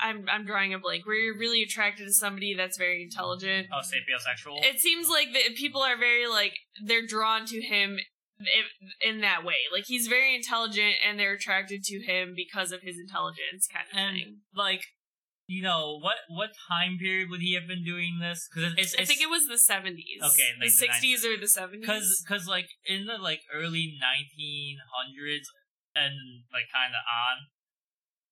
I'm 0.00 0.24
I'm 0.28 0.44
drawing 0.46 0.74
a 0.74 0.78
blank. 0.78 1.06
Where 1.06 1.16
you're 1.16 1.38
really 1.38 1.62
attracted 1.62 2.04
to 2.06 2.12
somebody 2.12 2.54
that's 2.56 2.78
very 2.78 3.02
intelligent. 3.02 3.68
Oh, 3.72 3.80
sapiosexual. 3.80 4.64
It 4.64 4.80
seems 4.80 5.08
like 5.08 5.28
the, 5.32 5.54
people 5.54 5.82
are 5.82 5.96
very 5.98 6.26
like 6.26 6.54
they're 6.84 7.06
drawn 7.06 7.46
to 7.46 7.60
him 7.60 7.98
i- 8.40 9.06
in 9.08 9.20
that 9.20 9.44
way. 9.44 9.56
Like 9.72 9.84
he's 9.86 10.06
very 10.08 10.34
intelligent, 10.34 10.94
and 11.06 11.18
they're 11.18 11.34
attracted 11.34 11.82
to 11.84 12.00
him 12.00 12.34
because 12.36 12.72
of 12.72 12.80
his 12.82 12.96
intelligence, 12.98 13.68
kind 13.72 13.86
of 13.92 13.96
and 13.98 14.16
thing. 14.16 14.36
like, 14.54 14.82
you 15.48 15.62
know, 15.62 15.98
what 16.00 16.16
what 16.28 16.50
time 16.68 16.96
period 16.98 17.28
would 17.30 17.40
he 17.40 17.54
have 17.54 17.66
been 17.66 17.84
doing 17.84 18.18
this? 18.20 18.48
Because 18.54 18.72
it's, 18.78 18.94
I 18.98 19.04
think 19.04 19.20
it 19.20 19.30
was 19.30 19.46
the 19.48 19.58
seventies. 19.58 20.20
Okay, 20.22 20.48
the 20.58 20.66
like 20.66 20.70
the 20.70 20.76
sixties 20.76 21.24
or 21.24 21.36
the 21.36 21.48
seventies. 21.48 21.80
because 21.86 22.24
because 22.26 22.46
like 22.46 22.68
in 22.86 23.06
the 23.06 23.18
like 23.18 23.40
early 23.52 23.94
1900s 23.98 25.46
and 25.94 26.48
like 26.52 26.68
kind 26.72 26.92
of 26.96 27.02
on 27.06 27.36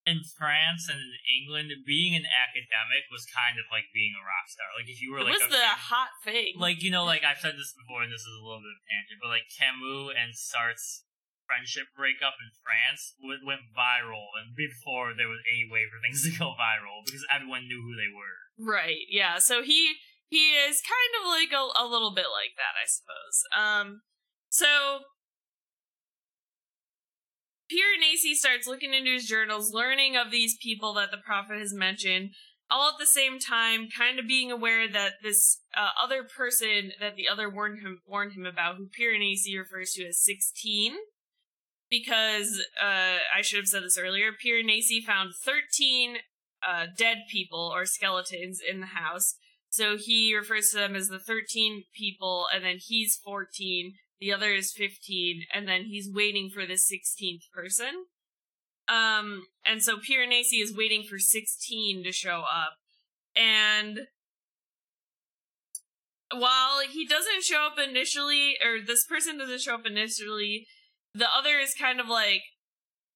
in 0.09 0.25
France 0.25 0.89
and 0.89 0.97
in 0.97 1.13
England, 1.29 1.69
being 1.85 2.17
an 2.17 2.25
academic 2.25 3.05
was 3.13 3.29
kind 3.29 3.61
of 3.61 3.69
like 3.69 3.93
being 3.93 4.17
a 4.17 4.25
rock 4.25 4.49
star. 4.49 4.67
Like 4.73 4.89
if 4.89 4.99
you 5.05 5.13
were 5.13 5.21
it 5.21 5.29
like 5.29 5.37
was 5.39 5.49
a 5.49 5.53
the 5.53 5.61
fan- 5.61 5.87
hot 5.93 6.13
thing. 6.25 6.57
like 6.57 6.81
you 6.81 6.91
know, 6.91 7.05
like 7.05 7.21
I've 7.23 7.39
said 7.43 7.55
this 7.61 7.77
before, 7.77 8.01
and 8.03 8.11
this 8.13 8.25
is 8.25 8.33
a 8.37 8.43
little 8.43 8.65
bit 8.65 8.73
of 8.73 8.81
a 8.81 8.87
tangent, 8.89 9.21
but 9.21 9.29
like 9.31 9.47
Camus 9.53 10.17
and 10.17 10.33
Sartre's 10.33 11.05
friendship 11.45 11.91
breakup 11.99 12.39
in 12.41 12.49
France 12.63 13.13
w- 13.21 13.43
went 13.45 13.67
viral, 13.77 14.31
and 14.41 14.55
before 14.57 15.13
there 15.13 15.29
was 15.29 15.43
any 15.51 15.69
way 15.69 15.85
for 15.91 16.01
things 16.01 16.23
to 16.27 16.33
go 16.33 16.57
viral, 16.57 17.05
because 17.05 17.23
everyone 17.29 17.69
knew 17.69 17.85
who 17.85 17.93
they 17.99 18.09
were. 18.11 18.37
right? 18.57 19.05
Yeah. 19.13 19.37
So 19.39 19.61
he 19.61 20.01
he 20.33 20.57
is 20.57 20.81
kind 20.81 21.13
of 21.21 21.29
like 21.29 21.53
a, 21.53 21.61
a 21.77 21.85
little 21.85 22.15
bit 22.17 22.33
like 22.33 22.57
that, 22.57 22.73
I 22.79 22.87
suppose. 22.89 23.37
Um, 23.53 23.87
So 24.49 25.05
Piranesi 27.71 28.35
starts 28.35 28.67
looking 28.67 28.93
into 28.93 29.13
his 29.13 29.27
journals, 29.27 29.73
learning 29.73 30.17
of 30.17 30.31
these 30.31 30.57
people 30.61 30.95
that 30.95 31.11
the 31.11 31.19
prophet 31.19 31.59
has 31.59 31.73
mentioned, 31.73 32.31
all 32.69 32.89
at 32.89 32.99
the 32.99 33.07
same 33.07 33.39
time, 33.39 33.89
kind 33.89 34.19
of 34.19 34.27
being 34.27 34.51
aware 34.51 34.89
that 34.89 35.15
this 35.23 35.61
uh, 35.77 35.91
other 36.03 36.25
person 36.25 36.93
that 37.01 37.17
the 37.17 37.29
other 37.29 37.49
warned 37.49 37.81
him 37.81 38.01
warned 38.07 38.33
him 38.33 38.47
about, 38.47 38.77
who 38.77 38.89
Piranesi 38.89 39.57
refers 39.59 39.93
to 39.93 40.07
as 40.07 40.21
sixteen, 40.21 40.95
because 41.89 42.61
uh, 42.81 43.19
I 43.37 43.43
should 43.43 43.59
have 43.59 43.67
said 43.67 43.85
this 43.85 43.99
earlier. 43.99 44.31
Piranesi 44.33 45.03
found 45.05 45.33
thirteen 45.45 46.19
uh, 46.67 46.87
dead 46.97 47.19
people 47.31 47.71
or 47.73 47.87
skeletons 47.87 48.61
in 48.61 48.81
the 48.81 48.87
house, 48.87 49.37
so 49.69 49.97
he 49.97 50.35
refers 50.35 50.71
to 50.71 50.79
them 50.79 50.97
as 50.97 51.09
the 51.09 51.19
thirteen 51.21 51.85
people, 51.95 52.47
and 52.53 52.65
then 52.65 52.79
he's 52.79 53.17
fourteen. 53.17 53.95
The 54.21 54.33
other 54.33 54.53
is 54.53 54.73
fifteen, 54.73 55.45
and 55.53 55.67
then 55.67 55.85
he's 55.85 56.11
waiting 56.13 56.51
for 56.51 56.67
the 56.67 56.77
sixteenth 56.77 57.45
person. 57.55 58.07
Um, 58.91 59.45
and 59.65 59.83
so 59.83 59.99
Piranesi 59.99 60.61
is 60.61 60.77
waiting 60.77 61.05
for 61.09 61.19
16 61.19 62.03
to 62.03 62.11
show 62.11 62.41
up. 62.41 62.75
And 63.37 64.01
while 66.33 66.81
he 66.91 67.07
doesn't 67.07 67.45
show 67.45 67.67
up 67.67 67.79
initially, 67.79 68.57
or 68.65 68.85
this 68.85 69.05
person 69.07 69.39
doesn't 69.39 69.61
show 69.61 69.77
up 69.77 69.87
initially, 69.87 70.67
the 71.15 71.29
other 71.33 71.59
is 71.59 71.73
kind 71.75 72.01
of 72.01 72.09
like 72.09 72.43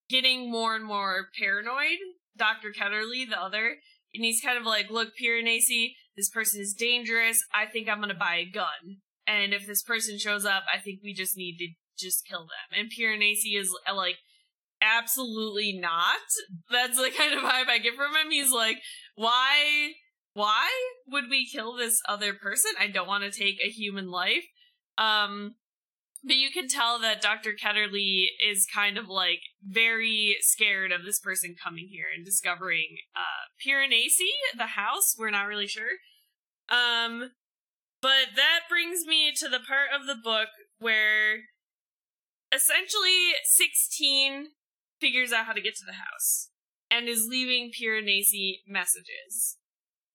getting 0.09 0.51
more 0.51 0.77
and 0.77 0.85
more 0.85 1.27
paranoid. 1.39 1.99
Dr. 2.37 2.73
Ketterley, 2.73 3.29
the 3.29 3.41
other, 3.41 3.77
and 4.13 4.25
he's 4.25 4.41
kind 4.41 4.59
of 4.59 4.65
like, 4.65 4.91
look, 4.91 5.11
Piranesi, 5.21 5.93
this 6.17 6.31
person 6.31 6.61
is 6.61 6.75
dangerous. 6.77 7.45
I 7.55 7.67
think 7.67 7.89
I'm 7.89 8.01
gonna 8.01 8.15
buy 8.15 8.37
a 8.37 8.51
gun. 8.51 8.99
And 9.27 9.53
if 9.53 9.67
this 9.67 9.83
person 9.83 10.19
shows 10.19 10.45
up, 10.45 10.65
I 10.73 10.79
think 10.79 11.01
we 11.03 11.15
just 11.15 11.37
need 11.37 11.57
to 11.59 11.69
just 11.99 12.27
kill 12.27 12.43
them. 12.43 12.79
And 12.79 12.91
Piranesi 12.91 13.59
is 13.59 13.75
uh, 13.89 13.95
like, 13.95 14.17
absolutely 14.83 15.79
not. 15.79 16.17
That's 16.71 16.97
the 16.97 17.11
kind 17.11 17.33
of 17.33 17.41
vibe 17.41 17.69
I 17.69 17.79
get 17.79 17.95
from 17.95 18.15
him. 18.15 18.31
He's 18.31 18.53
like, 18.53 18.79
why, 19.15 19.93
why 20.35 20.71
would 21.09 21.25
we 21.31 21.49
kill 21.51 21.77
this 21.77 22.01
other 22.09 22.35
person? 22.35 22.73
I 22.79 22.89
don't 22.89 23.09
want 23.09 23.25
to 23.25 23.31
take 23.31 23.61
a 23.65 23.71
human 23.71 24.11
life. 24.11 24.45
Um, 24.99 25.55
but 26.27 26.37
you 26.37 26.51
can 26.51 26.69
tell 26.69 26.99
that 27.01 27.21
Dr. 27.21 27.53
Ketterley 27.53 28.27
is 28.45 28.67
kind 28.73 28.97
of 28.97 29.09
like 29.09 29.41
very 29.63 30.37
scared 30.41 30.91
of 30.91 31.05
this 31.05 31.21
person 31.21 31.55
coming 31.63 31.89
here 31.91 32.07
and 32.15 32.25
discovering 32.25 32.97
uh 33.15 33.53
Piranesi, 33.63 34.31
the 34.57 34.69
house. 34.69 35.15
We're 35.19 35.31
not 35.31 35.47
really 35.47 35.67
sure. 35.67 35.99
Um 36.71 37.31
but 38.05 38.37
that 38.37 38.69
brings 38.69 39.07
me 39.07 39.33
to 39.35 39.49
the 39.49 39.61
part 39.67 39.89
of 39.99 40.07
the 40.07 40.15
book 40.23 40.49
where 40.79 41.37
essentially 42.55 43.33
16 43.45 44.49
figures 45.01 45.33
out 45.33 45.47
how 45.47 45.55
to 45.55 45.63
get 45.63 45.75
to 45.77 45.87
the 45.87 45.95
house 45.95 46.51
and 46.91 47.09
is 47.09 47.27
leaving 47.27 47.73
Piranesi 47.73 48.57
messages. 48.69 49.57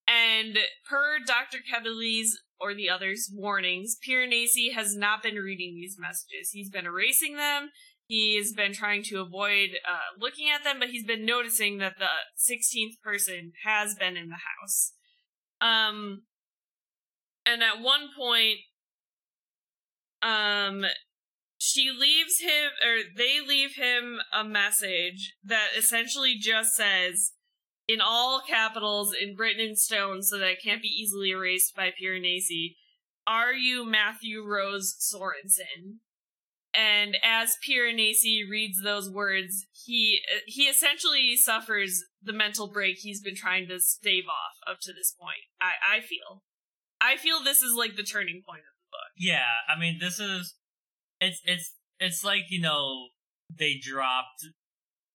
And 0.07 0.59
per 0.87 1.17
Dr. 1.25 1.57
Ketterley's 1.65 2.39
or 2.61 2.75
the 2.75 2.91
others' 2.91 3.27
warnings, 3.33 3.97
Piranesi 4.07 4.71
has 4.75 4.95
not 4.95 5.23
been 5.23 5.37
reading 5.37 5.73
these 5.73 5.97
messages. 5.99 6.51
He's 6.51 6.69
been 6.69 6.85
erasing 6.85 7.37
them. 7.37 7.69
He's 8.05 8.53
been 8.53 8.73
trying 8.73 9.01
to 9.05 9.19
avoid 9.19 9.69
uh, 9.87 10.13
looking 10.19 10.47
at 10.47 10.63
them, 10.63 10.77
but 10.77 10.89
he's 10.89 11.05
been 11.05 11.25
noticing 11.25 11.79
that 11.79 11.95
the 11.97 12.05
16th 12.37 13.01
person 13.03 13.53
has 13.65 13.95
been 13.95 14.15
in 14.15 14.29
the 14.29 14.35
house. 14.35 14.93
Um, 15.59 16.21
and 17.51 17.63
at 17.63 17.81
one 17.81 18.09
point, 18.17 18.59
um, 20.21 20.85
she 21.57 21.89
leaves 21.89 22.39
him, 22.39 22.71
or 22.85 22.97
they 23.15 23.39
leave 23.45 23.75
him 23.75 24.19
a 24.33 24.43
message 24.43 25.35
that 25.43 25.69
essentially 25.77 26.35
just 26.39 26.73
says, 26.73 27.33
in 27.87 27.99
all 28.01 28.41
capitals, 28.47 29.13
in 29.19 29.35
written 29.35 29.61
in 29.61 29.75
stone, 29.75 30.21
so 30.21 30.37
that 30.37 30.51
it 30.51 30.63
can't 30.63 30.81
be 30.81 30.87
easily 30.87 31.31
erased 31.31 31.75
by 31.75 31.91
Piranesi, 31.91 32.75
are 33.25 33.53
you 33.53 33.85
Matthew 33.85 34.43
Rose 34.43 34.95
Sorensen? 34.99 35.97
And 36.75 37.17
as 37.23 37.57
Piranesi 37.67 38.41
reads 38.49 38.81
those 38.83 39.09
words, 39.09 39.65
he 39.71 40.19
he 40.45 40.63
essentially 40.63 41.35
suffers 41.35 42.03
the 42.21 42.33
mental 42.33 42.71
break 42.71 42.97
he's 42.99 43.21
been 43.21 43.35
trying 43.35 43.67
to 43.69 43.79
stave 43.79 44.25
off 44.27 44.71
up 44.71 44.79
to 44.83 44.93
this 44.93 45.15
point. 45.19 45.49
I 45.59 45.97
I 45.97 45.99
feel, 46.01 46.43
I 47.01 47.17
feel 47.17 47.43
this 47.43 47.61
is 47.61 47.73
like 47.75 47.95
the 47.95 48.03
turning 48.03 48.41
point 48.47 48.59
of 48.59 48.75
the 48.75 48.89
book. 48.91 49.11
Yeah, 49.17 49.45
I 49.67 49.79
mean, 49.79 49.97
this 49.99 50.19
is 50.19 50.55
it's 51.21 51.41
it's 51.45 51.73
it's 51.99 52.23
like 52.23 52.43
you 52.49 52.61
know 52.61 53.07
they 53.57 53.75
dropped 53.81 54.45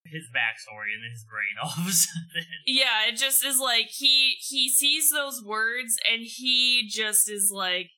his 0.05 0.25
backstory 0.35 0.93
in 0.95 1.09
his 1.09 1.25
brain 1.25 1.57
all 1.61 1.73
of 1.81 1.87
a 1.87 1.91
sudden. 1.91 2.45
Yeah, 2.65 3.07
it 3.07 3.17
just 3.17 3.45
is 3.45 3.59
like 3.59 3.87
he 3.89 4.35
he 4.39 4.69
sees 4.69 5.11
those 5.11 5.43
words 5.43 5.97
and 6.11 6.23
he 6.23 6.87
just 6.89 7.29
is 7.29 7.51
like, 7.53 7.89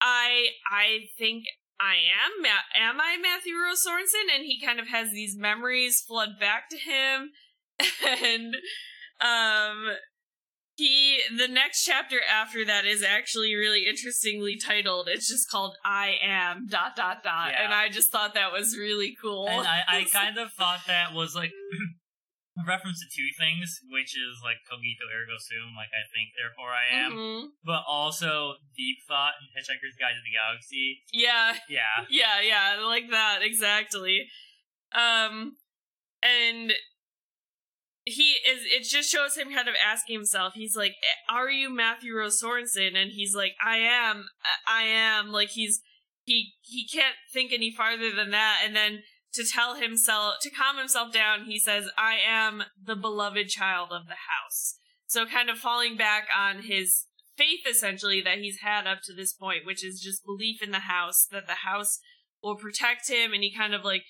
I 0.00 0.48
I 0.70 1.06
think 1.18 1.44
I 1.80 1.94
am 1.94 2.42
Ma- 2.42 2.70
am 2.74 3.00
I 3.00 3.16
Matthew 3.20 3.54
Rose 3.54 3.84
Sorensen, 3.84 4.34
and 4.34 4.44
he 4.44 4.60
kind 4.60 4.80
of 4.80 4.88
has 4.88 5.10
these 5.10 5.36
memories 5.36 6.00
flood 6.00 6.38
back 6.40 6.68
to 6.70 6.76
him, 6.78 7.30
and 8.22 8.54
um 9.20 9.96
he 10.76 11.20
the 11.36 11.48
next 11.48 11.84
chapter 11.84 12.18
after 12.30 12.64
that 12.64 12.84
is 12.84 13.02
actually 13.02 13.54
really 13.54 13.86
interestingly 13.86 14.56
titled. 14.56 15.08
It's 15.08 15.28
just 15.28 15.50
called 15.50 15.74
I 15.84 16.16
am 16.22 16.66
dot 16.68 16.94
dot 16.96 17.24
dot. 17.24 17.52
Yeah. 17.52 17.64
And 17.64 17.74
I 17.74 17.88
just 17.88 18.12
thought 18.12 18.34
that 18.34 18.52
was 18.52 18.76
really 18.76 19.16
cool. 19.20 19.48
And 19.48 19.66
I, 19.66 19.82
I 19.88 20.04
kind 20.12 20.36
of 20.38 20.52
thought 20.52 20.80
that 20.86 21.14
was 21.14 21.34
like 21.34 21.50
a 22.58 22.64
reference 22.68 23.00
to 23.00 23.06
two 23.08 23.28
things, 23.38 23.80
which 23.90 24.12
is 24.16 24.40
like 24.44 24.56
cogito 24.70 25.08
ergo 25.08 25.36
sum, 25.40 25.72
like 25.76 25.92
I 25.96 26.04
think, 26.12 26.36
therefore 26.36 26.72
I 26.72 26.86
am, 26.92 27.12
Mhm. 27.12 27.48
but 27.64 27.82
also 27.88 28.54
deep 28.76 28.98
thought 29.08 29.32
in 29.40 29.48
Hitchhiker's 29.56 29.96
Guide 29.98 30.12
to 30.12 30.20
the 30.24 30.36
Galaxy. 30.36 31.00
Yeah, 31.12 31.56
Yeah, 31.68 32.04
yeah, 32.10 32.40
yeah, 32.40 32.84
like 32.84 33.10
that, 33.10 33.40
exactly. 33.42 34.28
Um 34.94 35.56
and 36.22 36.72
he 38.06 38.36
is 38.48 38.60
it 38.64 38.84
just 38.84 39.10
shows 39.10 39.36
him 39.36 39.52
kind 39.52 39.66
of 39.68 39.74
asking 39.84 40.14
himself 40.14 40.52
he's 40.54 40.76
like 40.76 40.94
are 41.28 41.50
you 41.50 41.68
matthew 41.68 42.14
rose 42.14 42.40
sorensen? 42.40 42.96
And 42.96 43.10
he's 43.12 43.34
like 43.34 43.54
i 43.62 43.78
am 43.78 44.26
i 44.68 44.82
am. 44.82 45.32
Like 45.32 45.50
he's 45.50 45.82
he 46.22 46.54
he 46.62 46.86
can't 46.86 47.16
think 47.32 47.52
any 47.52 47.72
farther 47.72 48.14
than 48.14 48.30
that. 48.30 48.60
And 48.64 48.76
then 48.76 49.00
to 49.34 49.44
tell 49.44 49.74
himself 49.74 50.36
to 50.42 50.50
calm 50.50 50.78
himself 50.78 51.12
down 51.12 51.44
he 51.46 51.58
says 51.58 51.88
i 51.98 52.16
am 52.26 52.62
the 52.82 52.96
beloved 52.96 53.48
child 53.48 53.88
of 53.90 54.06
the 54.06 54.12
house. 54.12 54.76
So 55.08 55.26
kind 55.26 55.50
of 55.50 55.58
falling 55.58 55.96
back 55.96 56.28
on 56.36 56.62
his 56.62 57.06
faith 57.36 57.66
essentially 57.68 58.22
that 58.22 58.38
he's 58.38 58.60
had 58.60 58.86
up 58.86 58.98
to 59.06 59.12
this 59.12 59.32
point 59.32 59.66
which 59.66 59.84
is 59.84 60.00
just 60.00 60.24
belief 60.24 60.62
in 60.62 60.70
the 60.70 60.78
house 60.78 61.26
that 61.32 61.48
the 61.48 61.66
house 61.66 61.98
will 62.40 62.56
protect 62.56 63.10
him. 63.10 63.32
And 63.32 63.42
he 63.42 63.52
kind 63.52 63.74
of 63.74 63.84
like 63.84 64.04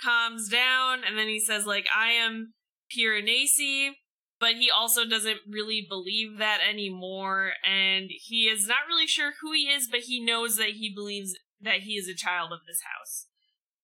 calms 0.00 0.48
down. 0.48 1.00
And 1.04 1.18
then 1.18 1.26
he 1.26 1.40
says 1.40 1.66
like 1.66 1.86
i 1.96 2.10
am 2.12 2.52
Piranesi, 2.96 3.90
but 4.38 4.54
he 4.54 4.70
also 4.70 5.04
doesn't 5.06 5.40
really 5.48 5.84
believe 5.88 6.38
that 6.38 6.60
anymore, 6.66 7.52
and 7.64 8.10
he 8.10 8.44
is 8.48 8.66
not 8.66 8.86
really 8.88 9.06
sure 9.06 9.32
who 9.40 9.52
he 9.52 9.64
is, 9.64 9.88
but 9.90 10.00
he 10.00 10.24
knows 10.24 10.56
that 10.56 10.70
he 10.70 10.92
believes 10.94 11.34
that 11.60 11.80
he 11.80 11.92
is 11.94 12.08
a 12.08 12.14
child 12.14 12.52
of 12.52 12.60
this 12.66 12.80
house. 12.82 13.26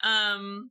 Um. 0.02 0.70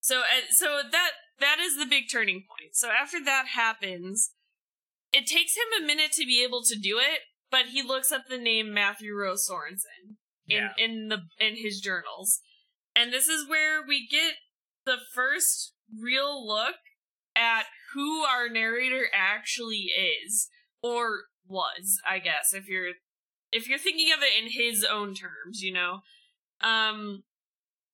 So, 0.00 0.20
uh, 0.20 0.48
so 0.50 0.80
that 0.90 1.10
that 1.40 1.58
is 1.60 1.76
the 1.76 1.86
big 1.86 2.04
turning 2.10 2.44
point. 2.48 2.74
So 2.74 2.88
after 2.90 3.22
that 3.24 3.48
happens, 3.54 4.32
it 5.12 5.26
takes 5.26 5.56
him 5.56 5.82
a 5.82 5.86
minute 5.86 6.12
to 6.12 6.24
be 6.24 6.42
able 6.42 6.62
to 6.64 6.76
do 6.78 6.98
it, 6.98 7.20
but 7.50 7.66
he 7.66 7.82
looks 7.82 8.10
up 8.10 8.22
the 8.28 8.38
name 8.38 8.72
Matthew 8.72 9.14
Rose 9.14 9.48
Sorensen 9.48 10.16
in 10.48 10.56
Yeah. 10.56 10.72
in 10.78 11.08
the 11.08 11.18
in 11.38 11.56
his 11.56 11.80
journals, 11.80 12.40
and 12.96 13.12
this 13.12 13.28
is 13.28 13.48
where 13.48 13.86
we 13.86 14.08
get 14.08 14.36
the 14.86 14.98
first 15.14 15.74
real 15.98 16.46
look 16.46 16.76
at 17.36 17.64
who 17.94 18.22
our 18.22 18.48
narrator 18.48 19.06
actually 19.14 19.90
is 20.24 20.48
or 20.82 21.24
was 21.46 22.00
i 22.08 22.18
guess 22.18 22.52
if 22.52 22.68
you're 22.68 22.92
if 23.52 23.68
you're 23.68 23.78
thinking 23.78 24.12
of 24.12 24.22
it 24.22 24.42
in 24.42 24.50
his 24.50 24.84
own 24.84 25.14
terms 25.14 25.62
you 25.62 25.72
know? 25.72 26.00
Um 26.60 27.22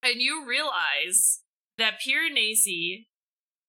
and 0.02 0.20
you 0.20 0.44
realize 0.46 1.40
that 1.78 1.98
Piranesi 2.06 3.06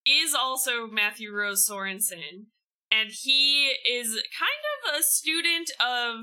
is 0.05 0.35
also 0.35 0.87
Matthew 0.87 1.33
Rose 1.33 1.67
Sorensen, 1.67 2.47
and 2.91 3.09
he 3.11 3.69
is 3.89 4.07
kind 4.07 4.93
of 4.93 4.99
a 4.99 5.03
student 5.03 5.71
of 5.79 6.15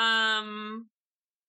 um 0.00 0.88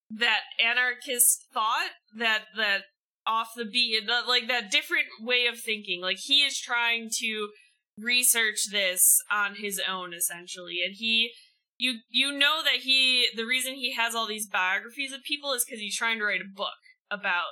that 0.10 0.42
anarchist 0.64 1.46
thought 1.54 1.92
that 2.18 2.44
that 2.58 2.82
off 3.26 3.50
the 3.56 3.66
beat 3.66 4.08
that, 4.08 4.28
like 4.28 4.48
that 4.48 4.72
different 4.72 5.06
way 5.22 5.46
of 5.46 5.60
thinking 5.60 6.02
like 6.02 6.18
he 6.18 6.42
is 6.42 6.60
trying 6.60 7.10
to 7.12 7.50
research 7.98 8.68
this 8.72 9.22
on 9.32 9.56
his 9.56 9.80
own 9.88 10.14
essentially 10.14 10.80
and 10.84 10.96
he 10.98 11.32
you 11.78 12.00
you 12.10 12.32
know 12.32 12.62
that 12.64 12.82
he 12.82 13.28
the 13.36 13.46
reason 13.46 13.76
he 13.76 13.94
has 13.94 14.16
all 14.16 14.28
these 14.28 14.48
biographies 14.48 15.14
of 15.14 15.22
people 15.24 15.54
is 15.54 15.64
because 15.64 15.80
he's 15.80 15.96
trying 15.96 16.18
to 16.18 16.26
write 16.26 16.42
a 16.42 16.56
book 16.56 16.80
about 17.12 17.52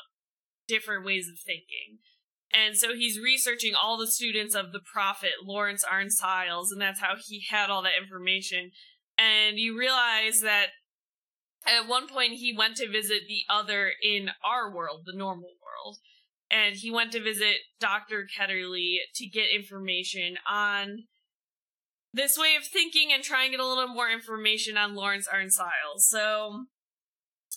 different 0.70 1.03
ways 1.03 1.28
of 1.28 1.38
thinking. 1.39 1.99
And 2.53 2.78
so 2.78 2.95
he's 2.95 3.20
researching 3.20 3.74
all 3.76 3.97
the 3.97 4.07
students 4.07 4.55
of 4.55 4.72
the 4.72 4.80
prophet 4.80 5.43
Laurence 5.43 5.84
Arne-Sayles, 5.84 6.72
and 6.72 6.82
that's 6.82 7.01
how 7.01 7.15
he 7.24 7.43
had 7.49 7.70
all 7.70 7.84
that 7.84 8.01
information. 8.01 8.72
And 9.17 9.57
you 9.57 9.78
realize 9.78 10.39
that 10.41 10.67
at 11.67 11.88
one 11.88 12.07
point 12.07 12.34
he 12.34 12.55
went 12.57 12.78
to 12.78 12.89
visit 12.89 13.24
the 13.28 13.41
other 13.49 13.91
in 14.01 14.30
our 14.43 14.74
world, 14.74 15.01
the 15.05 15.15
normal 15.15 15.49
world. 15.84 15.97
And 16.51 16.75
he 16.75 16.89
went 16.89 17.11
to 17.11 17.21
visit 17.21 17.57
Dr. 17.80 18.25
Ketterley 18.25 18.97
to 19.15 19.27
get 19.27 19.53
information 19.53 20.38
on 20.49 21.03
this 22.11 22.38
way 22.38 22.55
of 22.55 22.65
thinking 22.65 23.11
and 23.13 23.23
try 23.23 23.43
and 23.43 23.51
get 23.51 23.59
a 23.59 23.67
little 23.67 23.88
more 23.88 24.09
information 24.09 24.77
on 24.77 24.95
Laurence 24.95 25.27
Arne-Sayles. 25.27 26.07
So, 26.07 26.65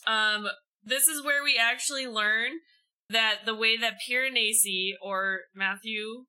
um, 0.06 0.48
this 0.84 1.08
is 1.08 1.24
where 1.24 1.42
we 1.42 1.58
actually 1.58 2.06
learn 2.06 2.50
that 3.08 3.40
the 3.46 3.54
way 3.54 3.76
that 3.78 4.00
Piranesi 4.06 4.92
or 5.00 5.42
Matthew 5.54 6.24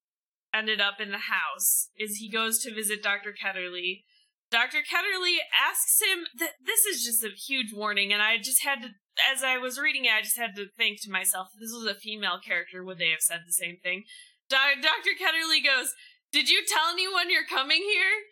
ended 0.54 0.80
up 0.80 1.02
in 1.02 1.12
the 1.12 1.18
house 1.18 1.90
is 1.98 2.18
he 2.18 2.30
goes 2.30 2.60
to 2.60 2.74
visit 2.74 3.02
Dr. 3.02 3.34
Ketterley. 3.34 4.04
Dr. 4.52 4.80
Ketterley 4.80 5.38
asks 5.60 6.00
him 6.02 6.26
that 6.38 6.52
this 6.64 6.86
is 6.86 7.04
just 7.04 7.24
a 7.24 7.30
huge 7.30 7.74
warning, 7.74 8.14
and 8.14 8.22
I 8.22 8.38
just 8.38 8.64
had 8.64 8.82
to, 8.84 8.90
as 9.32 9.44
I 9.44 9.58
was 9.58 9.80
reading 9.80 10.06
it, 10.06 10.14
I 10.14 10.22
just 10.22 10.38
had 10.38 10.56
to 10.56 10.68
think 10.78 11.02
to 11.02 11.12
myself, 11.12 11.50
if 11.54 11.60
this 11.60 11.74
was 11.74 11.86
a 11.86 12.00
female 12.00 12.40
character, 12.44 12.84
would 12.84 12.98
they 12.98 13.10
have 13.10 13.22
said 13.22 13.42
the 13.46 13.54
same 13.54 13.78
thing? 13.82 14.04
Do- 14.50 14.82
Dr. 14.82 15.14
Ketterley 15.20 15.64
goes, 15.64 15.94
Did 16.32 16.50
you 16.50 16.64
tell 16.68 16.92
anyone 16.92 17.30
you're 17.30 17.46
coming 17.46 17.82
here? 17.82 18.26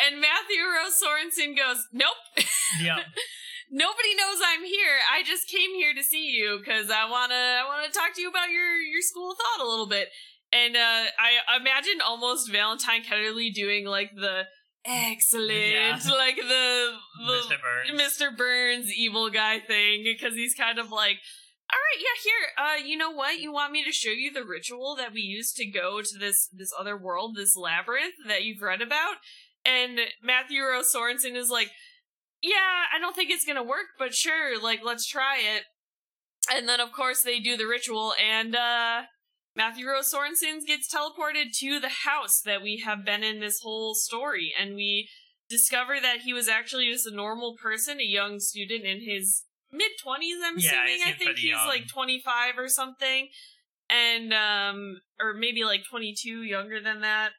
And 0.00 0.20
Matthew 0.20 0.62
Rose 0.62 0.98
Sorensen 0.98 1.56
goes, 1.56 1.86
Nope. 1.92 2.20
Yep. 2.80 3.04
Nobody 3.70 4.14
knows 4.14 4.40
I'm 4.44 4.64
here. 4.64 5.00
I 5.10 5.22
just 5.22 5.48
came 5.48 5.74
here 5.74 5.92
to 5.94 6.02
see 6.02 6.30
you 6.30 6.58
because 6.58 6.90
I 6.90 7.08
wanna 7.08 7.34
I 7.34 7.64
wanna 7.66 7.92
talk 7.92 8.14
to 8.14 8.20
you 8.20 8.28
about 8.28 8.50
your 8.50 8.76
your 8.76 9.02
school 9.02 9.32
of 9.32 9.36
thought 9.36 9.64
a 9.64 9.68
little 9.68 9.86
bit. 9.86 10.08
And 10.52 10.76
uh, 10.76 11.04
I 11.18 11.56
imagine 11.58 12.00
almost 12.04 12.50
Valentine 12.50 13.02
Ketterley 13.02 13.52
doing 13.52 13.86
like 13.86 14.10
the 14.14 14.44
excellent, 14.84 15.50
Yeah. 15.50 15.98
like 16.10 16.36
the, 16.36 16.92
the 17.26 17.32
Mr. 17.54 17.56
Burns. 17.60 18.00
Mr. 18.20 18.36
Burns 18.36 18.92
evil 18.92 19.30
guy 19.30 19.60
thing 19.60 20.02
because 20.04 20.34
he's 20.34 20.54
kind 20.54 20.78
of 20.78 20.90
like, 20.90 21.18
all 21.72 21.78
right, 21.78 22.00
yeah, 22.02 22.22
here, 22.22 22.84
uh, 22.84 22.86
you 22.88 22.96
know 22.98 23.10
what? 23.10 23.40
You 23.40 23.52
want 23.52 23.72
me 23.72 23.82
to 23.84 23.92
show 23.92 24.10
you 24.10 24.32
the 24.32 24.44
ritual 24.44 24.94
that 24.96 25.12
we 25.12 25.20
used 25.22 25.56
to 25.56 25.66
go 25.66 26.02
to 26.02 26.18
this 26.18 26.48
this 26.52 26.70
other 26.78 26.96
world, 26.98 27.34
this 27.34 27.56
labyrinth 27.56 28.14
that 28.26 28.42
you've 28.44 28.60
read 28.60 28.82
about? 28.82 29.16
And 29.64 29.98
Matthew 30.22 30.62
Rose 30.62 30.92
Sorensen 30.94 31.34
is 31.36 31.48
like, 31.48 31.70
yeah, 32.42 32.84
I 32.94 32.98
don't 33.00 33.14
think 33.16 33.30
it's 33.30 33.46
gonna 33.46 33.62
work, 33.62 33.86
but 33.98 34.12
sure, 34.14 34.60
like 34.60 34.80
let's 34.84 35.06
try 35.06 35.38
it. 35.38 35.62
And 36.54 36.68
then 36.68 36.80
of 36.80 36.92
course 36.92 37.22
they 37.22 37.38
do 37.38 37.56
the 37.56 37.66
ritual, 37.66 38.12
and 38.22 38.54
uh 38.54 39.02
Matthew 39.54 39.86
Rose 39.86 40.12
Sorensen 40.12 40.64
gets 40.66 40.92
teleported 40.92 41.52
to 41.58 41.78
the 41.78 41.90
house 42.04 42.40
that 42.44 42.62
we 42.62 42.82
have 42.84 43.04
been 43.04 43.22
in 43.22 43.40
this 43.40 43.60
whole 43.62 43.94
story, 43.94 44.52
and 44.58 44.74
we 44.74 45.08
discover 45.48 46.00
that 46.00 46.20
he 46.24 46.32
was 46.32 46.48
actually 46.48 46.90
just 46.90 47.06
a 47.06 47.14
normal 47.14 47.56
person, 47.62 48.00
a 48.00 48.04
young 48.04 48.40
student 48.40 48.84
in 48.84 49.00
his 49.04 49.44
mid 49.70 49.90
twenties. 50.02 50.36
I'm 50.42 50.58
Yeah, 50.58 50.70
assuming. 50.84 51.00
I 51.06 51.12
think 51.12 51.38
he's 51.38 51.50
young. 51.50 51.66
like 51.68 51.86
twenty 51.88 52.20
five 52.24 52.54
or 52.56 52.68
something, 52.68 53.28
and 53.90 54.32
um, 54.32 55.00
or 55.20 55.34
maybe 55.34 55.64
like 55.64 55.82
twenty 55.88 56.14
two, 56.18 56.42
younger 56.42 56.80
than 56.80 57.02
that. 57.02 57.32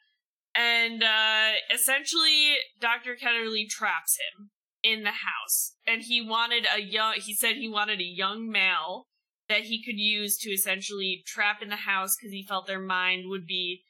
And 0.56 1.02
uh, 1.04 1.54
essentially, 1.74 2.54
Doctor 2.80 3.16
Ketterley 3.16 3.68
traps 3.68 4.18
him 4.18 4.52
in 4.84 5.04
the 5.04 5.10
house, 5.10 5.74
and 5.88 6.04
he 6.04 6.22
wanted 6.22 6.68
a 6.76 6.80
young. 6.80 7.16
He 7.16 7.34
said 7.34 7.56
he 7.56 7.68
wanted 7.70 8.00
a 8.00 8.04
young 8.04 8.50
male 8.52 9.08
that 9.54 9.66
he 9.66 9.84
could 9.84 10.00
use 10.00 10.36
to 10.40 10.50
essentially 10.50 11.22
trap 11.28 11.62
in 11.62 11.70
the 11.70 11.76
house 11.86 12.16
because 12.18 12.32
he 12.32 12.44
felt 12.44 12.66
their 12.66 12.80
mind 12.82 13.26
would 13.28 13.46
be 13.46 13.84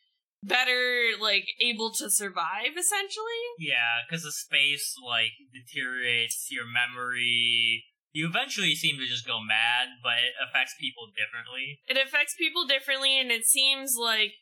better, 0.43 1.11
like 1.21 1.45
able 1.61 1.89
to 1.93 2.09
survive. 2.11 2.75
Essentially, 2.77 3.43
Yeah, 3.57 4.03
because 4.05 4.23
the 4.23 4.31
space 4.33 4.93
like 5.07 5.31
deteriorates 5.53 6.47
your 6.51 6.65
memory. 6.65 7.85
You 8.11 8.27
eventually 8.27 8.75
seem 8.75 8.97
to 8.99 9.07
just 9.07 9.25
go 9.25 9.39
mad, 9.39 9.87
but 10.03 10.19
it 10.19 10.33
affects 10.45 10.75
people 10.79 11.07
differently. 11.17 11.79
it 11.87 11.97
affects 11.97 12.35
people 12.37 12.67
differently, 12.67 13.17
and 13.17 13.31
it 13.31 13.45
seems 13.45 13.95
like 13.97 14.33